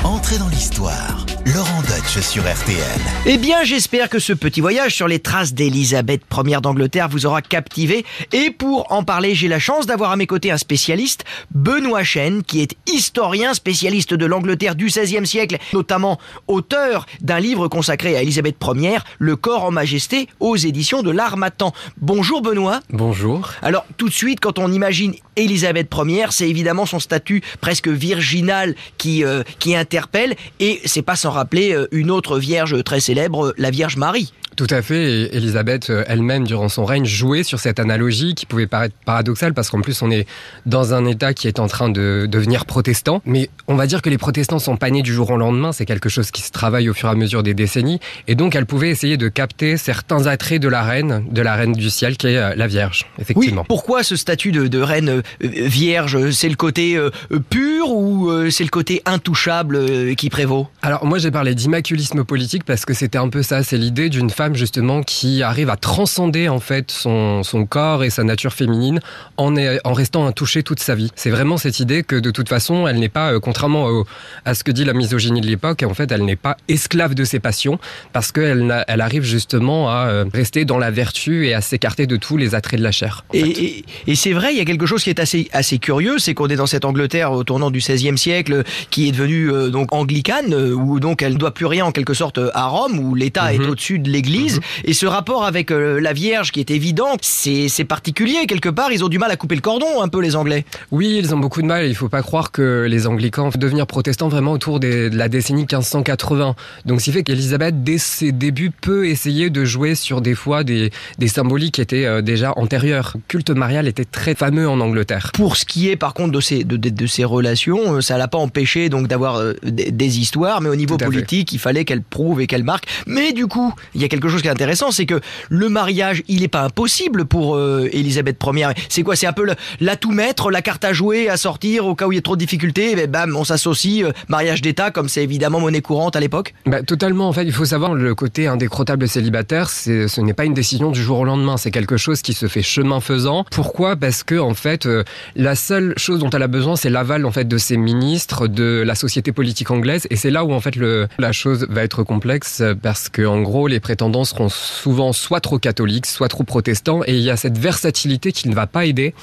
Entrez 0.04 0.40
dans 0.40 0.50
l'histoire. 0.50 1.28
Laurent 1.46 1.82
Deutsch 1.82 2.20
sur 2.22 2.42
RTL. 2.44 3.02
Eh 3.28 3.38
bien, 3.38 3.64
j'espère 3.64 4.10
que 4.10 4.18
ce 4.18 4.34
petit 4.34 4.62
voyage 4.62 4.96
sur 4.96 5.08
les 5.08 5.20
traces 5.20 5.54
d'Élisabeth 5.54 6.22
Ier 6.44 6.60
d'Angleterre 6.62 7.08
vous 7.08 7.28
aura 7.28 7.42
captivé. 7.42 8.04
Et 8.32 8.50
pour 8.50 8.92
en 8.92 9.04
parler, 9.04 9.36
j'ai 9.36 9.48
la 9.48 9.60
chance 9.60 9.86
d'avoir 9.86 10.12
à 10.12 10.16
mes 10.16 10.28
côtés 10.28 10.52
un 10.52 10.58
spécialiste, 10.58 11.24
Benoît 11.52 12.04
Chen, 12.04 12.42
qui 12.42 12.62
est 12.62 12.76
historien, 12.88 13.54
spécialiste 13.54 14.14
de 14.14 14.26
l'Angleterre 14.26 14.76
du 14.76 14.86
XVIe 14.88 15.26
siècle, 15.26 15.58
notamment 15.74 16.20
auteur 16.48 17.06
d'un 17.22 17.40
livre 17.40 17.68
consacré 17.68 18.16
à 18.16 18.24
Élisabeth 18.24 18.58
Ier, 18.76 19.00
Le 19.20 19.36
corps 19.36 19.66
en 19.66 19.72
majesté, 19.72 20.28
aux 20.40 20.56
éditions 20.56 21.04
de 21.04 21.12
l'Armatan. 21.12 21.74
Bonjour 21.98 22.42
Benoît. 22.42 22.80
Bonjour. 22.90 23.52
Alors, 23.62 23.86
tout 23.98 24.10
de 24.10 24.14
suite, 24.14 24.40
quand 24.40 24.58
on 24.58 24.72
imagine 24.72 25.14
Élisabeth 25.36 25.94
Ier, 26.06 26.28
c'est 26.32 26.50
évidemment 26.50 26.86
son 26.86 27.00
statut 27.00 27.42
presque 27.62 27.88
virginal 27.88 28.76
qui, 28.98 29.24
euh, 29.24 29.44
qui 29.60 29.76
interpelle, 29.91 30.36
et 30.62 30.80
c'est 30.86 31.01
pas 31.01 31.17
sans 31.17 31.32
rappeler 31.32 31.73
euh, 31.73 31.88
une 31.91 32.12
autre 32.12 32.39
vierge 32.39 32.82
très 32.86 33.01
célèbre, 33.01 33.54
la 33.58 33.71
Vierge 33.71 33.97
Marie. 33.97 34.32
Tout 34.56 34.68
à 34.70 34.82
fait. 34.82 35.12
Et 35.12 35.38
Elisabeth 35.38 35.90
euh, 35.90 36.04
elle-même, 36.08 36.46
durant 36.46 36.70
son 36.70 36.86
règne, 36.86 37.06
jouait 37.06 37.44
sur 37.44 37.60
cette 37.60 37.80
analogie 37.80 38.36
qui 38.36 38.46
pouvait 38.46 38.68
paraître 38.68 38.96
paradoxale 39.06 39.54
parce 39.54 39.70
qu'en 39.70 39.82
plus, 39.82 40.02
on 40.02 40.12
est 40.12 40.28
dans 40.66 40.94
un 40.94 41.06
État 41.06 41.34
qui 41.34 41.48
est 41.48 41.60
en 41.60 41.68
train 41.68 41.90
de 41.90 42.28
devenir 42.30 42.66
protestant. 42.66 43.22
Mais 43.26 43.50
on 43.68 43.76
va 43.76 43.88
dire 43.88 44.02
que 44.02 44.10
les 44.10 44.18
protestants 44.18 44.60
sont 44.60 44.78
pas 44.78 44.90
nés 44.90 45.02
du 45.02 45.14
jour 45.14 45.30
au 45.32 45.38
lendemain. 45.38 45.72
C'est 45.72 45.86
quelque 45.86 46.10
chose 46.10 46.32
qui 46.32 46.42
se 46.42 46.52
travaille 46.52 46.90
au 46.90 46.94
fur 46.94 47.10
et 47.10 47.12
à 47.12 47.16
mesure 47.16 47.44
des 47.44 47.54
décennies. 47.54 48.00
Et 48.28 48.36
donc, 48.36 48.56
elle 48.56 48.66
pouvait 48.66 48.90
essayer 48.90 49.18
de 49.18 49.30
capter 49.30 49.78
certains 49.78 50.28
attraits 50.28 50.62
de 50.62 50.68
la 50.68 50.84
reine, 50.84 51.24
de 51.32 51.42
la 51.42 51.56
reine 51.56 51.74
du 51.74 51.90
ciel, 51.90 52.18
qui 52.18 52.28
est 52.28 52.38
euh, 52.38 52.54
la 52.56 52.68
Vierge, 52.68 53.06
effectivement. 53.20 53.62
Oui, 53.62 53.68
pourquoi 53.68 54.04
ce 54.04 54.16
statut 54.16 54.52
de, 54.52 54.68
de 54.68 54.80
reine 54.80 55.10
euh, 55.10 55.22
vierge? 55.42 56.32
C'est 56.32 56.50
le 56.50 56.56
côté 56.56 56.98
euh, 56.98 57.10
pur 57.50 57.90
ou 57.90 58.30
euh, 58.30 58.50
c'est 58.50 58.64
le 58.64 58.70
côté 58.70 59.02
intouchable 59.06 59.76
euh, 59.78 60.14
qui 60.14 60.30
prévaut? 60.30 60.68
Alors, 60.82 61.06
moi, 61.06 61.18
j'ai 61.18 61.32
parlé 61.32 61.56
d'immaculisme 61.56 62.24
politique 62.24 62.64
parce 62.66 62.86
que 62.86 62.94
c'était 62.94 63.18
un 63.18 63.30
peu 63.30 63.44
ça. 63.44 63.64
C'est 63.64 63.78
l'idée 63.78 64.10
d'une 64.10 64.30
femme 64.41 64.56
justement 64.56 65.04
qui 65.04 65.43
arrive 65.43 65.69
à 65.69 65.75
transcender 65.75 66.49
en 66.49 66.60
fait 66.60 66.89
son, 66.89 67.43
son 67.43 67.67
corps 67.67 68.04
et 68.04 68.10
sa 68.10 68.23
nature 68.23 68.54
féminine 68.54 68.99
en, 69.38 69.54
en 69.56 69.93
restant 69.93 70.25
intouchée 70.25 70.63
toute 70.63 70.80
sa 70.80 70.95
vie. 70.95 71.12
C'est 71.15 71.30
vraiment 71.30 71.58
cette 71.58 71.80
idée 71.80 72.01
que 72.01 72.15
de 72.15 72.32
toute 72.32 72.49
façon, 72.49 72.88
elle 72.88 72.97
n'est 72.97 73.08
pas, 73.08 73.34
euh, 73.34 73.39
contrairement 73.39 74.04
à 74.43 74.56
ce 74.56 74.63
que 74.63 74.71
dit 74.71 74.84
la 74.84 74.93
misogynie 74.93 75.41
de 75.41 75.45
l'époque, 75.45 75.84
en 75.88 75.93
fait, 75.93 76.12
elle 76.12 76.25
n'est 76.25 76.36
pas 76.36 76.58
esclave 76.67 77.13
de 77.13 77.23
ses 77.23 77.39
passions 77.39 77.77
parce 78.13 78.32
qu'elle 78.32 78.84
elle 78.88 79.01
arrive 79.01 79.21
justement 79.21 79.91
à 79.91 80.08
euh, 80.08 80.25
rester 80.34 80.65
dans 80.65 80.80
la 80.80 80.89
vertu 80.89 81.45
et 81.45 81.54
à 81.54 81.62
s'écarter 81.62 82.08
de 82.08 82.15
tous 82.15 82.38
les 82.38 82.56
attraits 82.56 82.80
de 82.80 82.84
la 82.84 82.91
chair. 82.91 83.23
Et, 83.34 83.86
et, 84.08 84.15
c'est 84.15 84.34
vrai, 84.34 84.54
il 84.54 84.58
y 84.58 84.62
a 84.62 84.65
quelque 84.65 84.88
chose 84.88 85.04
qui 85.04 85.12
est 85.12 85.19
assez, 85.19 85.49
assez 85.54 85.77
curieux, 85.77 86.17
c'est 86.17 86.34
qu'on 86.34 86.47
est 86.47 86.56
dans 86.56 86.65
cette 86.65 86.86
Angleterre 86.86 87.32
au 87.32 87.43
tournant 87.43 87.69
du 87.69 87.77
XVIe 87.77 88.17
siècle 88.17 88.63
qui 88.89 89.08
est 89.08 89.12
devenue 89.12 89.51
euh, 89.51 89.69
donc 89.69 89.93
anglicane, 89.93 90.51
où 90.56 90.99
donc 90.99 91.21
elle 91.21 91.34
ne 91.34 91.38
doit 91.38 91.54
plus 91.54 91.67
rien 91.67 91.86
en 91.86 91.91
quelque 91.91 92.15
sorte 92.15 92.39
à 92.56 92.65
Rome, 92.65 92.97
où 92.97 93.13
l'État 93.13 93.54
est 93.54 93.60
mhm. 93.60 93.69
au-dessus 93.69 93.99
de 93.99 94.10
l'Église. 94.10 94.31
Mhm. 94.39 94.60
Et 94.86 94.94
ce 94.94 95.06
rapport 95.06 95.46
avec 95.46 95.70
la 95.72 96.13
Vierge 96.13 96.52
qui 96.52 96.60
est 96.60 96.72
évident, 96.72 97.17
c'est 97.22 97.86
particulier 97.86 98.46
quelque 98.48 98.70
part. 98.70 98.91
Ils 98.91 99.04
ont 99.04 99.10
du 99.10 99.20
mal 99.20 99.32
à 99.32 99.36
couper 99.36 99.56
le 99.56 99.62
cordon 99.62 100.02
un 100.02 100.08
peu 100.08 100.22
les 100.22 100.36
Anglais. 100.36 100.65
Oui, 100.91 101.17
ils 101.17 101.34
ont 101.34 101.38
beaucoup 101.38 101.62
de 101.62 101.67
mal. 101.67 101.86
Il 101.88 101.96
faut 101.96 102.10
pas 102.10 102.22
croire 102.22 102.52
que 102.52 102.86
les 102.89 103.08
anglicans 103.08 103.50
vont 103.50 103.60
devenir 103.60 103.88
protestants 103.88 104.30
vraiment 104.30 104.52
autour 104.52 104.80
de 104.80 105.10
la 105.12 105.30
décennie 105.30 105.62
1580. 105.62 106.56
Donc, 106.86 107.00
ce 107.00 107.06
qui 107.06 107.12
fait 107.12 107.24
qu'Élisabeth, 107.24 107.84
dès 107.84 107.98
ses 107.98 108.32
débuts, 108.32 108.72
peut 108.72 109.08
essayer 109.08 109.50
de 109.50 109.65
jouer 109.65 109.96
sur 109.96 110.22
des 110.22 110.36
fois 110.36 110.63
des, 110.63 110.91
des 111.17 111.28
symboliques 111.28 111.76
qui 111.76 111.82
étaient 111.82 112.06
euh, 112.06 112.22
déjà 112.22 112.54
antérieures. 112.56 113.13
Le 113.15 113.22
culte 113.28 113.50
marial 113.50 113.88
était 113.88 114.06
très 114.06 114.36
fameux 114.36 114.67
en 114.70 114.80
Angleterre. 114.80 115.32
Pour 115.34 115.58
ce 115.58 115.65
qui 115.65 115.89
est, 115.89 115.96
par 115.96 116.13
contre, 116.13 116.32
de 116.32 116.39
ces, 116.39 116.63
de, 116.63 116.78
de, 116.78 117.08
ces 117.08 117.24
relations, 117.24 117.96
euh, 117.96 118.02
ça 118.02 118.17
l'a 118.17 118.28
pas 118.28 118.38
empêché 118.38 118.89
donc 118.89 119.08
d'avoir 119.08 119.38
euh, 119.38 119.54
des, 119.63 120.20
histoires, 120.20 120.62
mais 120.62 120.70
au 120.70 120.76
niveau 120.76 120.98
politique, 120.98 121.52
il 121.54 121.60
fallait 121.60 121.86
qu'elle 121.86 122.02
prouve 122.02 122.41
et 122.41 122.48
qu'elle 122.48 122.63
marque. 122.63 122.86
Mais 123.08 123.34
du 123.34 123.48
coup, 123.48 123.74
il 123.96 124.02
y 124.02 124.04
a 124.04 124.08
quelque 124.08 124.20
chose 124.29 124.41
qui 124.41 124.47
est 124.47 124.51
intéressant, 124.51 124.91
c'est 124.91 125.05
que 125.05 125.19
le 125.49 125.69
mariage, 125.69 126.23
il 126.27 126.41
n'est 126.41 126.47
pas 126.47 126.63
impossible 126.63 127.25
pour 127.25 127.60
Élisabeth 127.60 128.38
Ier. 128.43 128.67
C'est 128.89 129.03
quoi? 129.03 129.15
C'est 129.15 129.27
un 129.27 129.34
peu 129.34 129.47
la 129.79 129.95
tout 129.95 130.12
mettre, 130.12 130.51
la 130.51 130.62
carte 130.62 130.84
à 130.86 130.93
jouer, 130.93 131.29
à 131.29 131.38
sortir 131.38 131.86
au 131.86 131.95
cas 131.95 132.07
où 132.07 132.12
il 132.12 132.15
y 132.15 132.19
a 132.19 132.21
trop 132.21 132.36
de 132.36 132.39
difficultés, 132.39 132.91
et 132.91 132.95
ben, 132.95 133.10
bam, 133.10 133.36
on 133.36 133.43
s'associe, 133.43 134.03
euh, 134.03 134.12
mariage 134.27 134.62
d'État, 134.62 134.91
comme 134.91 135.10
c'est 135.10 135.23
évidemment 135.23 135.60
monnaie 135.60 135.81
courante 135.81 136.15
à 136.15 136.19
l'époque. 136.19 136.53
Bah, 136.65 136.81
Totalement, 136.84 137.29
en 137.29 137.34
fait, 137.34 137.43
il 137.43 137.51
faut 137.51 137.65
savoir, 137.65 137.93
le 137.93 138.15
côté 138.15 138.47
indécrottable 138.47 139.07
célibataire, 139.07 139.69
ce 139.69 140.21
n'est 140.21 140.34
pas 140.34 140.45
une 140.45 140.53
décision 140.53 140.91
du 140.91 141.01
jour 141.01 141.19
au 141.19 141.25
lendemain, 141.25 141.57
c'est 141.57 141.71
quelque 141.71 141.97
chose 141.97 142.21
qui 142.21 142.34
se 142.34 142.47
fait 142.47 142.62
chemin 142.62 142.99
faisant. 142.99 143.45
Pourquoi? 143.51 143.95
Parce 143.95 144.23
que, 144.23 144.36
en 144.36 144.53
fait, 144.53 144.86
euh, 144.86 145.03
la 145.36 145.55
seule 145.55 145.93
chose 145.97 146.19
dont 146.19 146.29
elle 146.29 146.43
a 146.43 146.47
besoin, 146.47 146.75
c'est 146.75 146.89
l'aval, 146.89 147.25
en 147.25 147.31
fait, 147.31 147.47
de 147.47 147.57
ses 147.57 147.77
ministres, 147.77 148.47
de 148.47 148.84
la 148.86 148.95
société 148.95 149.31
politique 149.31 149.71
anglaise, 149.71 150.07
et 150.10 150.15
c'est 150.15 150.31
là 150.31 150.43
où, 150.43 150.51
en 150.51 150.60
fait, 150.60 150.75
la 150.75 151.31
chose 151.31 151.65
va 151.69 151.84
être 151.84 152.03
complexe, 152.03 152.63
parce 152.81 153.07
que, 153.07 153.25
en 153.25 153.41
gros, 153.41 153.67
les 153.67 153.79
prétendants 153.79 154.11
seront 154.24 154.50
souvent 154.50 155.13
soit 155.13 155.39
trop 155.39 155.60
catholiques, 155.60 156.06
soit 156.06 156.28
trop 156.28 156.43
protestants, 156.43 157.02
et 157.06 157.13
il 157.13 157.21
y 157.21 157.30
a 157.30 157.38
cette 157.38 157.58
versatilité 157.58 158.32
qui 158.32 158.50
ne 158.50 158.56
va 158.56 158.67
pas 158.67 158.86
aider. 158.86 159.13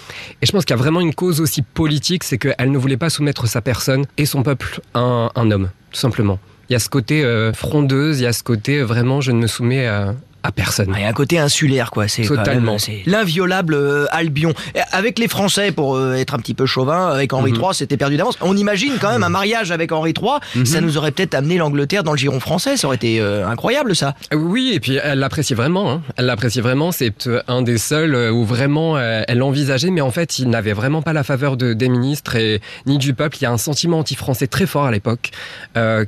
Et 0.43 0.47
je 0.47 0.53
pense 0.53 0.65
qu'il 0.65 0.75
y 0.75 0.79
a 0.79 0.83
vraiment 0.83 1.01
une 1.01 1.15
cause 1.15 1.41
aussi 1.41 1.63
politique, 1.63 2.25
c'est 2.25 2.39
qu'elle 2.39 2.71
ne 2.71 2.79
voulait 2.79 2.97
pas 2.97 3.11
soumettre 3.11 3.47
sa 3.47 3.61
personne 3.61 4.07
et 4.17 4.27
son 4.27 4.43
peuple 4.43 4.81
à 4.95 5.31
un, 5.35 5.51
homme, 5.51 5.71
tout 5.93 6.01
simplement. 6.01 6.39
Il 6.69 6.75
y 6.75 6.77
a 6.77 6.79
ce 6.79 6.89
côté 6.89 7.25
euh, 7.25 7.53
frondeuse, 7.53 8.21
il 8.21 8.25
y 8.25 8.27
a 8.27 8.33
ce 8.33 8.43
côté 8.43 8.79
euh, 8.79 8.85
vraiment 8.85 9.21
je 9.21 9.33
ne 9.33 9.39
me 9.39 9.47
soumets 9.47 9.87
à, 9.87 10.15
à 10.43 10.53
personne. 10.53 10.93
Il 10.97 11.03
y 11.03 11.05
a 11.05 11.09
un 11.09 11.13
côté 11.13 11.39
insulaire, 11.39 11.91
quoi. 11.91 12.07
C'est 12.09 12.23
totalement 12.23 12.77
l'inviolable 13.07 13.75
euh, 13.75 14.07
Albion. 14.11 14.55
Avec 14.93 15.19
les 15.19 15.29
Français, 15.29 15.73
pour 15.73 15.97
euh, 15.97 16.15
être 16.15 16.35
un 16.35 16.39
petit 16.39 16.55
peu 16.55 16.67
chauvin, 16.67 17.09
avec 17.09 17.33
Henri 17.33 17.51
III, 17.51 17.61
mhm. 17.61 17.73
c'était 17.73 17.97
perdu 17.97 18.17
d'avance. 18.17 18.39
On 18.41 18.57
imagine 18.57 18.95
quand 19.01 19.11
même 19.11 19.25
un 19.25 19.29
mariage 19.29 19.73
avec 19.73 19.93
Henri 19.93 20.15
III, 20.17 20.35
mhm. 20.55 20.67
ça 20.67 20.81
nous 20.81 20.97
aurait 20.97 21.11
peut-être 21.11 21.35
amené 21.35 21.59
l'Angleterre 21.59 22.05
dans 22.05 22.13
le 22.13 22.19
giron 22.19 22.41
français. 22.41 22.77
Ça 22.77 22.87
aurait 22.87 22.97
été 22.97 23.21
euh, 23.21 23.49
incroyable, 23.49 23.97
ça. 23.97 24.15
Oui, 24.33 24.73
et 24.75 24.81
puis 24.81 24.99
elle 25.03 25.19
l'appréciait 25.19 25.57
vraiment. 25.57 25.91
Hein. 25.91 26.03
Elle 26.17 26.27
l'appréciait 26.27 26.63
vraiment. 26.63 26.93
C'est 26.93 27.29
un 27.49 27.63
des 27.63 27.79
seuls 27.79 28.15
où 28.33 28.45
vraiment 28.45 28.99
elle 28.99 29.39
l'envisageait, 29.39 29.91
mais 29.91 30.01
en 30.01 30.11
fait, 30.11 30.39
il 30.39 30.49
n'avait 30.49 30.73
vraiment 30.73 31.03
pas 31.03 31.13
la 31.13 31.25
faveur 31.25 31.57
de, 31.57 31.73
des 31.73 31.89
ministres 31.89 32.37
et 32.37 32.61
ni 32.87 32.99
du 32.99 33.15
peuple. 33.15 33.37
Il 33.41 33.43
y 33.43 33.47
a 33.47 33.53
un 33.53 33.59
sentiment 33.59 34.01
anti-français 34.01 34.47
très 34.47 34.67
fort 34.67 34.85
à 34.85 34.91
l'époque, 34.91 35.31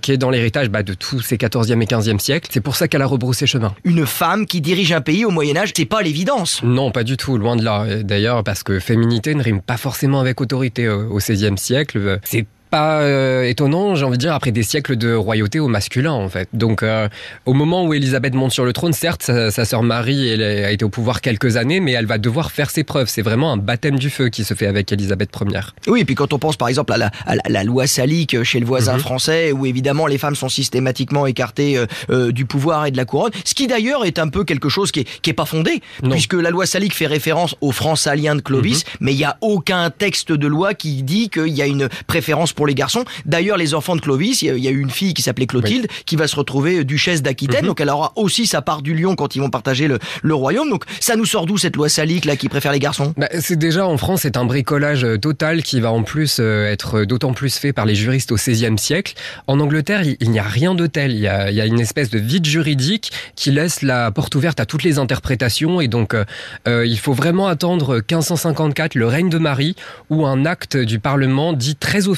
qui 0.00 0.12
est 0.12 0.18
dans 0.18 0.30
l'héritage 0.30 0.68
bah, 0.68 0.82
de 0.82 0.94
tous 0.94 1.20
ces 1.20 1.36
14e 1.36 1.80
et 1.82 1.86
15e 1.86 2.18
siècles. 2.18 2.48
C'est 2.52 2.60
pour 2.60 2.76
ça 2.76 2.88
qu'elle 2.88 3.02
a 3.02 3.06
rebroussé 3.06 3.46
chemin. 3.46 3.74
Une 3.84 4.06
femme 4.20 4.44
qui 4.44 4.60
dirige 4.60 4.92
un 4.92 5.00
pays 5.00 5.24
au 5.24 5.30
Moyen 5.30 5.56
Âge, 5.56 5.72
c'est 5.74 5.86
pas 5.86 6.02
l'évidence. 6.02 6.62
Non, 6.62 6.90
pas 6.90 7.04
du 7.04 7.16
tout, 7.16 7.38
loin 7.38 7.56
de 7.56 7.64
là. 7.64 8.02
D'ailleurs, 8.02 8.44
parce 8.44 8.62
que 8.62 8.78
féminité 8.78 9.34
ne 9.34 9.42
rime 9.42 9.62
pas 9.62 9.78
forcément 9.78 10.20
avec 10.20 10.42
autorité 10.42 10.90
au 10.90 11.16
XVIe 11.16 11.56
siècle. 11.56 12.18
C'est 12.22 12.44
pas 12.70 13.00
euh, 13.00 13.42
étonnant, 13.44 13.94
j'ai 13.96 14.04
envie 14.04 14.16
de 14.16 14.22
dire, 14.22 14.32
après 14.32 14.52
des 14.52 14.62
siècles 14.62 14.96
de 14.96 15.12
royauté 15.12 15.58
au 15.58 15.68
masculin, 15.68 16.12
en 16.12 16.28
fait. 16.28 16.48
Donc, 16.52 16.82
euh, 16.82 17.08
au 17.44 17.52
moment 17.52 17.84
où 17.84 17.92
Élisabeth 17.92 18.34
monte 18.34 18.52
sur 18.52 18.64
le 18.64 18.72
trône, 18.72 18.92
certes, 18.92 19.22
sa, 19.22 19.64
sœur 19.64 19.82
Marie 19.82 20.28
elle 20.28 20.42
a 20.42 20.70
été 20.70 20.84
au 20.84 20.88
pouvoir 20.88 21.20
quelques 21.20 21.56
années, 21.56 21.80
mais 21.80 21.92
elle 21.92 22.06
va 22.06 22.18
devoir 22.18 22.52
faire 22.52 22.70
ses 22.70 22.84
preuves. 22.84 23.08
C'est 23.08 23.22
vraiment 23.22 23.52
un 23.52 23.56
baptême 23.56 23.98
du 23.98 24.10
feu 24.10 24.28
qui 24.28 24.44
se 24.44 24.54
fait 24.54 24.66
avec 24.66 24.90
Élisabeth 24.92 25.30
Ier. 25.40 25.60
Oui, 25.86 26.00
et 26.00 26.04
puis 26.04 26.14
quand 26.14 26.32
on 26.32 26.38
pense 26.38 26.56
par 26.56 26.68
exemple 26.68 26.92
à 26.92 26.96
la, 26.96 27.10
la, 27.48 27.64
loi 27.64 27.86
salique 27.86 28.42
chez 28.42 28.60
le 28.60 28.66
voisin 28.66 28.94
mhm. 28.94 29.00
français, 29.00 29.52
où 29.52 29.66
évidemment 29.66 30.06
les 30.06 30.18
femmes 30.18 30.36
sont 30.36 30.48
systématiquement 30.48 31.26
écartées 31.26 31.84
euh, 32.10 32.32
du 32.32 32.46
pouvoir 32.46 32.86
et 32.86 32.90
de 32.90 32.96
la 32.96 33.04
couronne, 33.04 33.32
ce 33.44 33.54
qui 33.54 33.66
d'ailleurs 33.66 34.04
est 34.04 34.18
un 34.18 34.28
peu 34.28 34.44
quelque 34.44 34.68
chose 34.68 34.92
qui 34.92 35.00
est, 35.00 35.20
qui 35.20 35.30
est 35.30 35.34
pas 35.34 35.44
fondé, 35.44 35.82
puisque 36.10 36.34
la 36.34 36.50
loi 36.50 36.66
salique 36.66 36.94
fait 36.94 37.06
référence 37.06 37.56
aux 37.60 37.72
Francs-Saliens 37.72 38.36
de 38.36 38.40
Clovis, 38.40 38.84
mhm. 38.84 38.92
mais 39.00 39.12
il 39.12 39.16
n'y 39.16 39.24
a 39.24 39.36
aucun 39.40 39.90
texte 39.90 40.32
de 40.32 40.46
loi 40.46 40.74
qui 40.74 41.02
dit 41.02 41.28
qu'il 41.28 41.48
y 41.48 41.62
a 41.62 41.66
une 41.66 41.88
préférence 42.06 42.52
pour 42.52 42.59
les 42.66 42.74
garçons. 42.74 43.04
D'ailleurs, 43.26 43.56
les 43.56 43.74
enfants 43.74 43.96
de 43.96 44.00
Clovis, 44.00 44.42
il 44.42 44.58
y, 44.58 44.68
a 44.68 44.70
eu 44.70 44.80
une 44.80 44.90
fille 44.90 45.14
qui 45.14 45.22
s'appelait 45.22 45.46
Clotilde, 45.46 45.86
qui 46.06 46.16
va 46.16 46.26
se 46.26 46.36
retrouver 46.36 46.84
duchesse 46.84 47.22
d'Aquitaine, 47.22 47.62
mhm. 47.62 47.68
donc 47.68 47.80
elle 47.80 47.90
aura 47.90 48.12
aussi 48.16 48.46
sa 48.46 48.62
part 48.62 48.82
du 48.82 48.94
lion 48.94 49.14
quand 49.16 49.36
ils 49.36 49.40
vont 49.40 49.50
partager 49.50 49.88
le, 49.88 50.34
royaume. 50.34 50.70
Donc 50.70 50.84
ça 51.00 51.16
nous 51.16 51.26
sort 51.26 51.46
d'où 51.46 51.58
cette 51.58 51.76
loi 51.76 51.88
salique 51.88 52.24
là 52.24 52.36
qui 52.36 52.48
préfère 52.48 52.72
les 52.72 52.78
garçons? 52.78 53.12
Bah, 53.16 53.28
C'est 53.40 53.58
déjà 53.58 53.86
en 53.86 53.96
France, 53.98 54.20
c'est 54.22 54.36
un 54.36 54.44
bricolage 54.44 55.04
euh, 55.04 55.18
total 55.18 55.62
qui 55.62 55.80
va 55.80 55.92
en 55.92 56.02
plus 56.02 56.38
euh, 56.40 56.70
être 56.70 57.04
d'autant 57.04 57.32
plus 57.32 57.56
fait 57.56 57.72
par 57.72 57.84
les 57.84 57.94
juristes 57.94 58.32
au 58.32 58.36
XVIe 58.36 58.78
siècle. 58.78 59.14
En 59.46 59.60
Angleterre, 59.60 60.02
il, 60.02 60.30
n'y 60.30 60.38
a 60.38 60.44
rien 60.44 60.74
de 60.74 60.86
tel. 60.86 61.12
Il 61.12 61.18
y, 61.18 61.28
a, 61.28 61.66
une 61.66 61.80
espèce 61.80 62.10
de 62.10 62.18
vide 62.18 62.46
juridique 62.46 63.12
qui 63.36 63.50
laisse 63.50 63.82
la 63.82 64.10
porte 64.10 64.34
ouverte 64.34 64.60
à 64.60 64.66
toutes 64.66 64.82
les 64.82 64.98
interprétations 64.98 65.80
et 65.80 65.88
donc 65.88 66.14
euh, 66.14 66.86
il 66.86 66.98
faut 66.98 67.12
vraiment 67.12 67.46
attendre 67.46 67.96
1554, 67.96 68.94
le 68.94 69.06
règne 69.06 69.28
de 69.28 69.38
Marie, 69.38 69.76
où 70.08 70.26
un 70.26 70.44
acte 70.46 70.76
du 70.76 70.98
Parlement 70.98 71.52
dit 71.52 71.76
très 71.76 72.08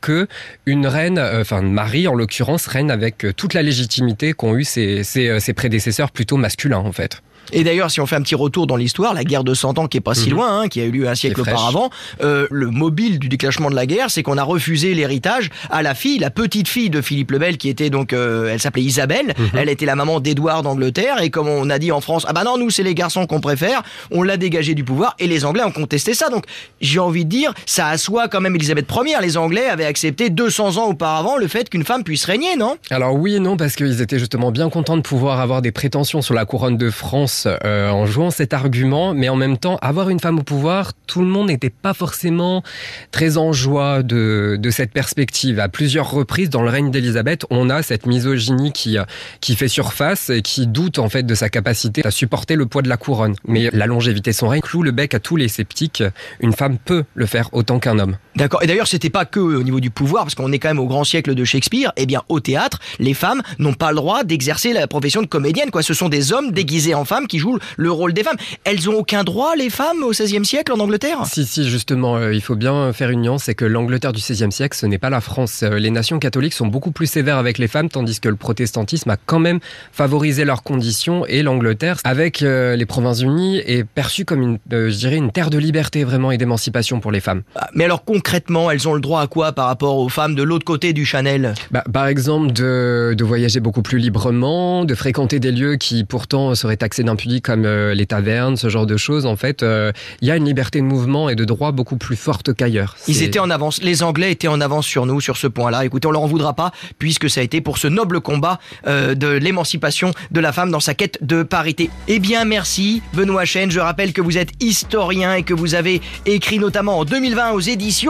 que 0.00 0.26
une 0.66 0.86
reine, 0.86 1.18
euh, 1.18 1.40
enfin 1.40 1.62
Marie 1.62 2.08
en 2.08 2.14
l'occurrence, 2.14 2.66
reine 2.66 2.90
avec 2.90 3.24
euh, 3.24 3.32
toute 3.32 3.54
la 3.54 3.62
légitimité 3.62 4.32
qu'ont 4.32 4.56
eu 4.56 4.64
ses, 4.64 5.02
euh, 5.16 5.38
ses 5.40 5.52
prédécesseurs 5.52 6.10
plutôt 6.10 6.36
masculins 6.36 6.78
en 6.78 6.92
fait. 6.92 7.22
Et 7.52 7.64
d'ailleurs, 7.64 7.90
si 7.90 8.00
on 8.00 8.06
fait 8.06 8.16
un 8.16 8.22
petit 8.22 8.34
retour 8.34 8.66
dans 8.66 8.76
l'histoire, 8.76 9.14
la 9.14 9.24
guerre 9.24 9.44
de 9.44 9.54
100 9.54 9.78
ans 9.78 9.86
qui 9.86 9.96
est 9.96 10.00
pas 10.00 10.14
si 10.14 10.28
mhm. 10.28 10.36
loin, 10.36 10.60
hein, 10.60 10.68
qui 10.68 10.80
a 10.80 10.84
eu 10.84 10.90
lieu 10.90 11.08
un 11.08 11.14
siècle 11.14 11.40
auparavant, 11.40 11.90
euh, 12.22 12.46
le 12.50 12.70
mobile 12.70 13.18
du 13.18 13.28
déclenchement 13.28 13.70
de 13.70 13.74
la 13.74 13.86
guerre, 13.86 14.10
c'est 14.10 14.22
qu'on 14.22 14.38
a 14.38 14.42
refusé 14.42 14.94
l'héritage 14.94 15.50
à 15.70 15.82
la 15.82 15.94
fille, 15.94 16.18
la 16.18 16.30
petite 16.30 16.68
fille 16.68 16.90
de 16.90 17.00
Philippe 17.00 17.30
le 17.30 17.38
Bel, 17.38 17.56
qui 17.58 17.68
était 17.68 17.90
donc, 17.90 18.12
euh, 18.12 18.50
elle 18.52 18.60
s'appelait 18.60 18.82
Isabelle, 18.82 19.34
mhm. 19.38 19.50
elle 19.54 19.68
était 19.68 19.86
la 19.86 19.96
maman 19.96 20.20
d'Édouard 20.20 20.62
d'Angleterre, 20.62 21.20
et 21.22 21.30
comme 21.30 21.48
on 21.48 21.70
a 21.70 21.78
dit 21.78 21.92
en 21.92 22.00
France, 22.00 22.24
ah 22.28 22.32
bah 22.32 22.44
non, 22.44 22.58
nous 22.58 22.70
c'est 22.70 22.82
les 22.82 22.94
garçons 22.94 23.26
qu'on 23.26 23.40
préfère, 23.40 23.82
on 24.10 24.22
l'a 24.22 24.36
dégagé 24.36 24.74
du 24.74 24.84
pouvoir, 24.84 25.14
et 25.18 25.26
les 25.26 25.44
Anglais 25.44 25.64
ont 25.64 25.72
contesté 25.72 26.14
ça. 26.14 26.28
Donc 26.28 26.44
j'ai 26.80 26.98
envie 26.98 27.24
de 27.24 27.30
dire, 27.30 27.52
ça 27.66 27.88
assoit 27.88 28.28
quand 28.28 28.40
même 28.40 28.54
Elisabeth 28.54 28.86
Ier. 28.90 29.16
Les 29.20 29.36
Anglais 29.36 29.66
avaient 29.66 29.84
accepté 29.84 30.30
200 30.30 30.76
ans 30.76 30.88
auparavant 30.88 31.36
le 31.36 31.48
fait 31.48 31.68
qu'une 31.68 31.84
femme 31.84 32.04
puisse 32.04 32.24
régner, 32.24 32.56
non? 32.56 32.76
Alors 32.90 33.14
oui 33.14 33.34
et 33.34 33.40
non, 33.40 33.56
parce 33.56 33.76
qu'ils 33.76 34.00
étaient 34.00 34.18
justement 34.18 34.50
bien 34.50 34.70
contents 34.70 34.96
de 34.96 35.02
pouvoir 35.02 35.40
avoir 35.40 35.62
des 35.62 35.72
prétentions 35.72 36.22
sur 36.22 36.34
la 36.34 36.44
couronne 36.44 36.76
de 36.76 36.90
France 36.90 37.39
euh, 37.46 37.90
en 37.90 38.06
jouant 38.06 38.30
cet 38.30 38.52
argument, 38.52 39.14
mais 39.14 39.28
en 39.28 39.36
même 39.36 39.58
temps, 39.58 39.78
avoir 39.82 40.08
une 40.08 40.20
femme 40.20 40.38
au 40.38 40.42
pouvoir, 40.42 40.92
tout 41.06 41.20
le 41.20 41.26
monde 41.26 41.48
n'était 41.48 41.70
pas 41.70 41.94
forcément 41.94 42.62
très 43.10 43.36
en 43.36 43.52
joie 43.52 44.02
de, 44.02 44.58
cette 44.70 44.92
perspective. 44.92 45.58
À 45.58 45.68
plusieurs 45.68 46.10
reprises, 46.10 46.50
dans 46.50 46.62
le 46.62 46.70
règne 46.70 46.90
d'Élisabeth, 46.90 47.44
on 47.50 47.70
a 47.70 47.82
cette 47.82 48.06
misogynie 48.06 48.72
qui, 48.72 48.96
qui 49.40 49.56
fait 49.56 49.68
surface 49.68 50.30
et 50.30 50.42
qui 50.42 50.66
doute 50.66 50.98
en 50.98 51.08
fait 51.08 51.24
de 51.24 51.34
sa 51.34 51.48
capacité 51.48 52.04
à 52.04 52.10
supporter 52.10 52.54
le 52.54 52.66
poids 52.66 52.82
de 52.82 52.88
la 52.88 52.96
couronne. 52.96 53.34
Mais 53.46 53.70
la 53.72 53.86
longévité 53.86 54.30
de 54.30 54.36
son 54.36 54.48
règne 54.48 54.60
cloue 54.60 54.82
le 54.82 54.92
bec 54.92 55.14
à 55.14 55.20
tous 55.20 55.36
les 55.36 55.48
sceptiques. 55.48 56.02
Une 56.40 56.52
femme 56.52 56.78
peut 56.78 57.04
le 57.14 57.26
faire 57.26 57.48
autant 57.52 57.78
qu'un 57.78 57.98
homme. 57.98 58.16
D'accord. 58.36 58.62
Et 58.62 58.66
d'ailleurs, 58.66 58.86
c'était 58.86 59.10
pas 59.10 59.24
que 59.24 59.40
au 59.40 59.62
niveau 59.62 59.80
du 59.80 59.90
pouvoir, 59.90 60.24
parce 60.24 60.34
qu'on 60.34 60.52
est 60.52 60.58
quand 60.58 60.68
même 60.68 60.78
au 60.78 60.86
grand 60.86 61.04
siècle 61.04 61.34
de 61.34 61.44
Shakespeare. 61.44 61.92
Eh 61.96 62.06
bien, 62.06 62.22
au 62.28 62.40
théâtre, 62.40 62.78
les 62.98 63.14
femmes 63.14 63.42
n'ont 63.58 63.74
pas 63.74 63.90
le 63.90 63.96
droit 63.96 64.24
d'exercer 64.24 64.72
la 64.72 64.86
profession 64.86 65.22
de 65.22 65.26
comédienne. 65.26 65.70
Quoi, 65.70 65.82
ce 65.82 65.94
sont 65.94 66.08
des 66.08 66.32
hommes 66.32 66.52
déguisés 66.52 66.94
en 66.94 67.04
femmes 67.04 67.26
qui 67.26 67.38
jouent 67.38 67.58
le 67.76 67.90
rôle 67.90 68.12
des 68.12 68.22
femmes. 68.22 68.36
Elles 68.64 68.88
ont 68.88 68.94
aucun 68.94 69.24
droit, 69.24 69.56
les 69.56 69.70
femmes, 69.70 70.02
au 70.02 70.10
XVIe 70.10 70.44
siècle 70.44 70.72
en 70.72 70.78
Angleterre? 70.78 71.22
Si, 71.26 71.44
si, 71.44 71.68
justement, 71.68 72.16
euh, 72.16 72.32
il 72.32 72.40
faut 72.40 72.54
bien 72.54 72.92
faire 72.92 73.10
une 73.10 73.22
nuance, 73.22 73.44
c'est 73.44 73.54
que 73.54 73.64
l'Angleterre 73.64 74.12
du 74.12 74.20
XVIe 74.20 74.52
siècle, 74.52 74.76
ce 74.76 74.86
n'est 74.86 74.98
pas 74.98 75.10
la 75.10 75.20
France. 75.20 75.62
Euh, 75.62 75.78
les 75.78 75.90
nations 75.90 76.18
catholiques 76.18 76.54
sont 76.54 76.66
beaucoup 76.66 76.92
plus 76.92 77.06
sévères 77.06 77.38
avec 77.38 77.58
les 77.58 77.68
femmes, 77.68 77.88
tandis 77.88 78.20
que 78.20 78.28
le 78.28 78.36
protestantisme 78.36 79.10
a 79.10 79.16
quand 79.16 79.40
même 79.40 79.60
favorisé 79.92 80.44
leurs 80.44 80.62
conditions, 80.62 81.26
et 81.26 81.42
l'Angleterre, 81.42 81.96
avec 82.04 82.42
euh, 82.42 82.76
les 82.76 82.86
Provinces-Unies, 82.86 83.58
est 83.58 83.84
perçue 83.84 84.24
comme 84.24 84.42
une, 84.42 84.58
je 84.70 84.96
dirais, 84.96 85.16
une 85.16 85.32
terre 85.32 85.50
de 85.50 85.58
liberté 85.58 86.04
vraiment 86.04 86.30
et 86.30 86.38
d'émancipation 86.38 87.00
pour 87.00 87.10
les 87.10 87.20
femmes. 87.20 87.42
Ah, 87.56 87.68
mais 87.74 87.84
alors 87.84 88.04
concrètement, 88.20 88.70
elles 88.70 88.86
ont 88.86 88.92
le 88.92 89.00
droit 89.00 89.22
à 89.22 89.26
quoi 89.28 89.52
par 89.52 89.66
rapport 89.66 89.96
aux 89.96 90.10
femmes 90.10 90.34
de 90.34 90.42
l'autre 90.42 90.66
côté 90.66 90.92
du 90.92 91.06
Chanel? 91.06 91.54
Bah, 91.70 91.82
Par 91.90 92.06
exemple, 92.06 92.52
de, 92.52 93.14
de, 93.16 93.24
voyager 93.24 93.60
beaucoup 93.60 93.80
plus 93.80 93.96
librement, 93.96 94.84
de 94.84 94.94
fréquenter 94.94 95.40
des 95.40 95.52
lieux 95.52 95.76
qui 95.76 96.04
pourtant 96.04 96.54
seraient 96.54 96.76
taxés 96.76 97.02
d'impudiques 97.02 97.46
comme 97.46 97.64
euh, 97.64 97.94
les 97.94 98.04
tavernes, 98.04 98.58
ce 98.58 98.68
genre 98.68 98.84
de 98.84 98.98
choses. 98.98 99.24
En 99.24 99.36
fait, 99.36 99.62
euh, 99.62 99.90
il 100.20 100.28
y 100.28 100.30
a 100.30 100.36
une 100.36 100.44
liberté 100.44 100.80
de 100.80 100.84
mouvement 100.84 101.30
et 101.30 101.34
de 101.34 101.46
droit 101.46 101.72
beaucoup 101.72 101.96
plus 101.96 102.14
forte 102.14 102.52
qu'ailleurs. 102.52 102.98
Ils 103.08 103.22
étaient 103.22 103.38
en 103.38 103.48
avance, 103.48 103.82
les 103.82 104.02
Anglais 104.02 104.32
étaient 104.32 104.48
en 104.48 104.60
avance 104.60 104.84
sur 104.84 105.06
nous 105.06 105.22
sur 105.22 105.38
ce 105.38 105.46
point-là. 105.46 105.86
Écoutez, 105.86 106.06
on 106.06 106.10
leur 106.10 106.22
en 106.22 106.26
voudra 106.26 106.52
pas 106.52 106.72
puisque 106.98 107.30
ça 107.30 107.40
a 107.40 107.42
été 107.42 107.62
pour 107.62 107.78
ce 107.78 107.88
noble 107.88 108.20
combat 108.20 108.60
euh, 108.86 109.14
de 109.14 109.28
l'émancipation 109.28 110.12
de 110.30 110.40
la 110.40 110.52
femme 110.52 110.70
dans 110.70 110.80
sa 110.80 110.92
quête 110.92 111.16
de 111.22 111.42
parité. 111.42 111.88
Eh 112.06 112.18
bien, 112.18 112.44
merci 112.44 113.00
Benoît 113.14 113.46
Chen. 113.46 113.70
Je 113.70 113.80
rappelle 113.80 114.12
que 114.12 114.20
vous 114.20 114.36
êtes 114.36 114.50
historien 114.60 115.32
et 115.32 115.42
que 115.42 115.54
vous 115.54 115.74
avez 115.74 116.02
écrit 116.26 116.58
notamment 116.58 116.98
en 116.98 117.06
2020 117.06 117.52
aux 117.52 117.60
éditions 117.60 118.09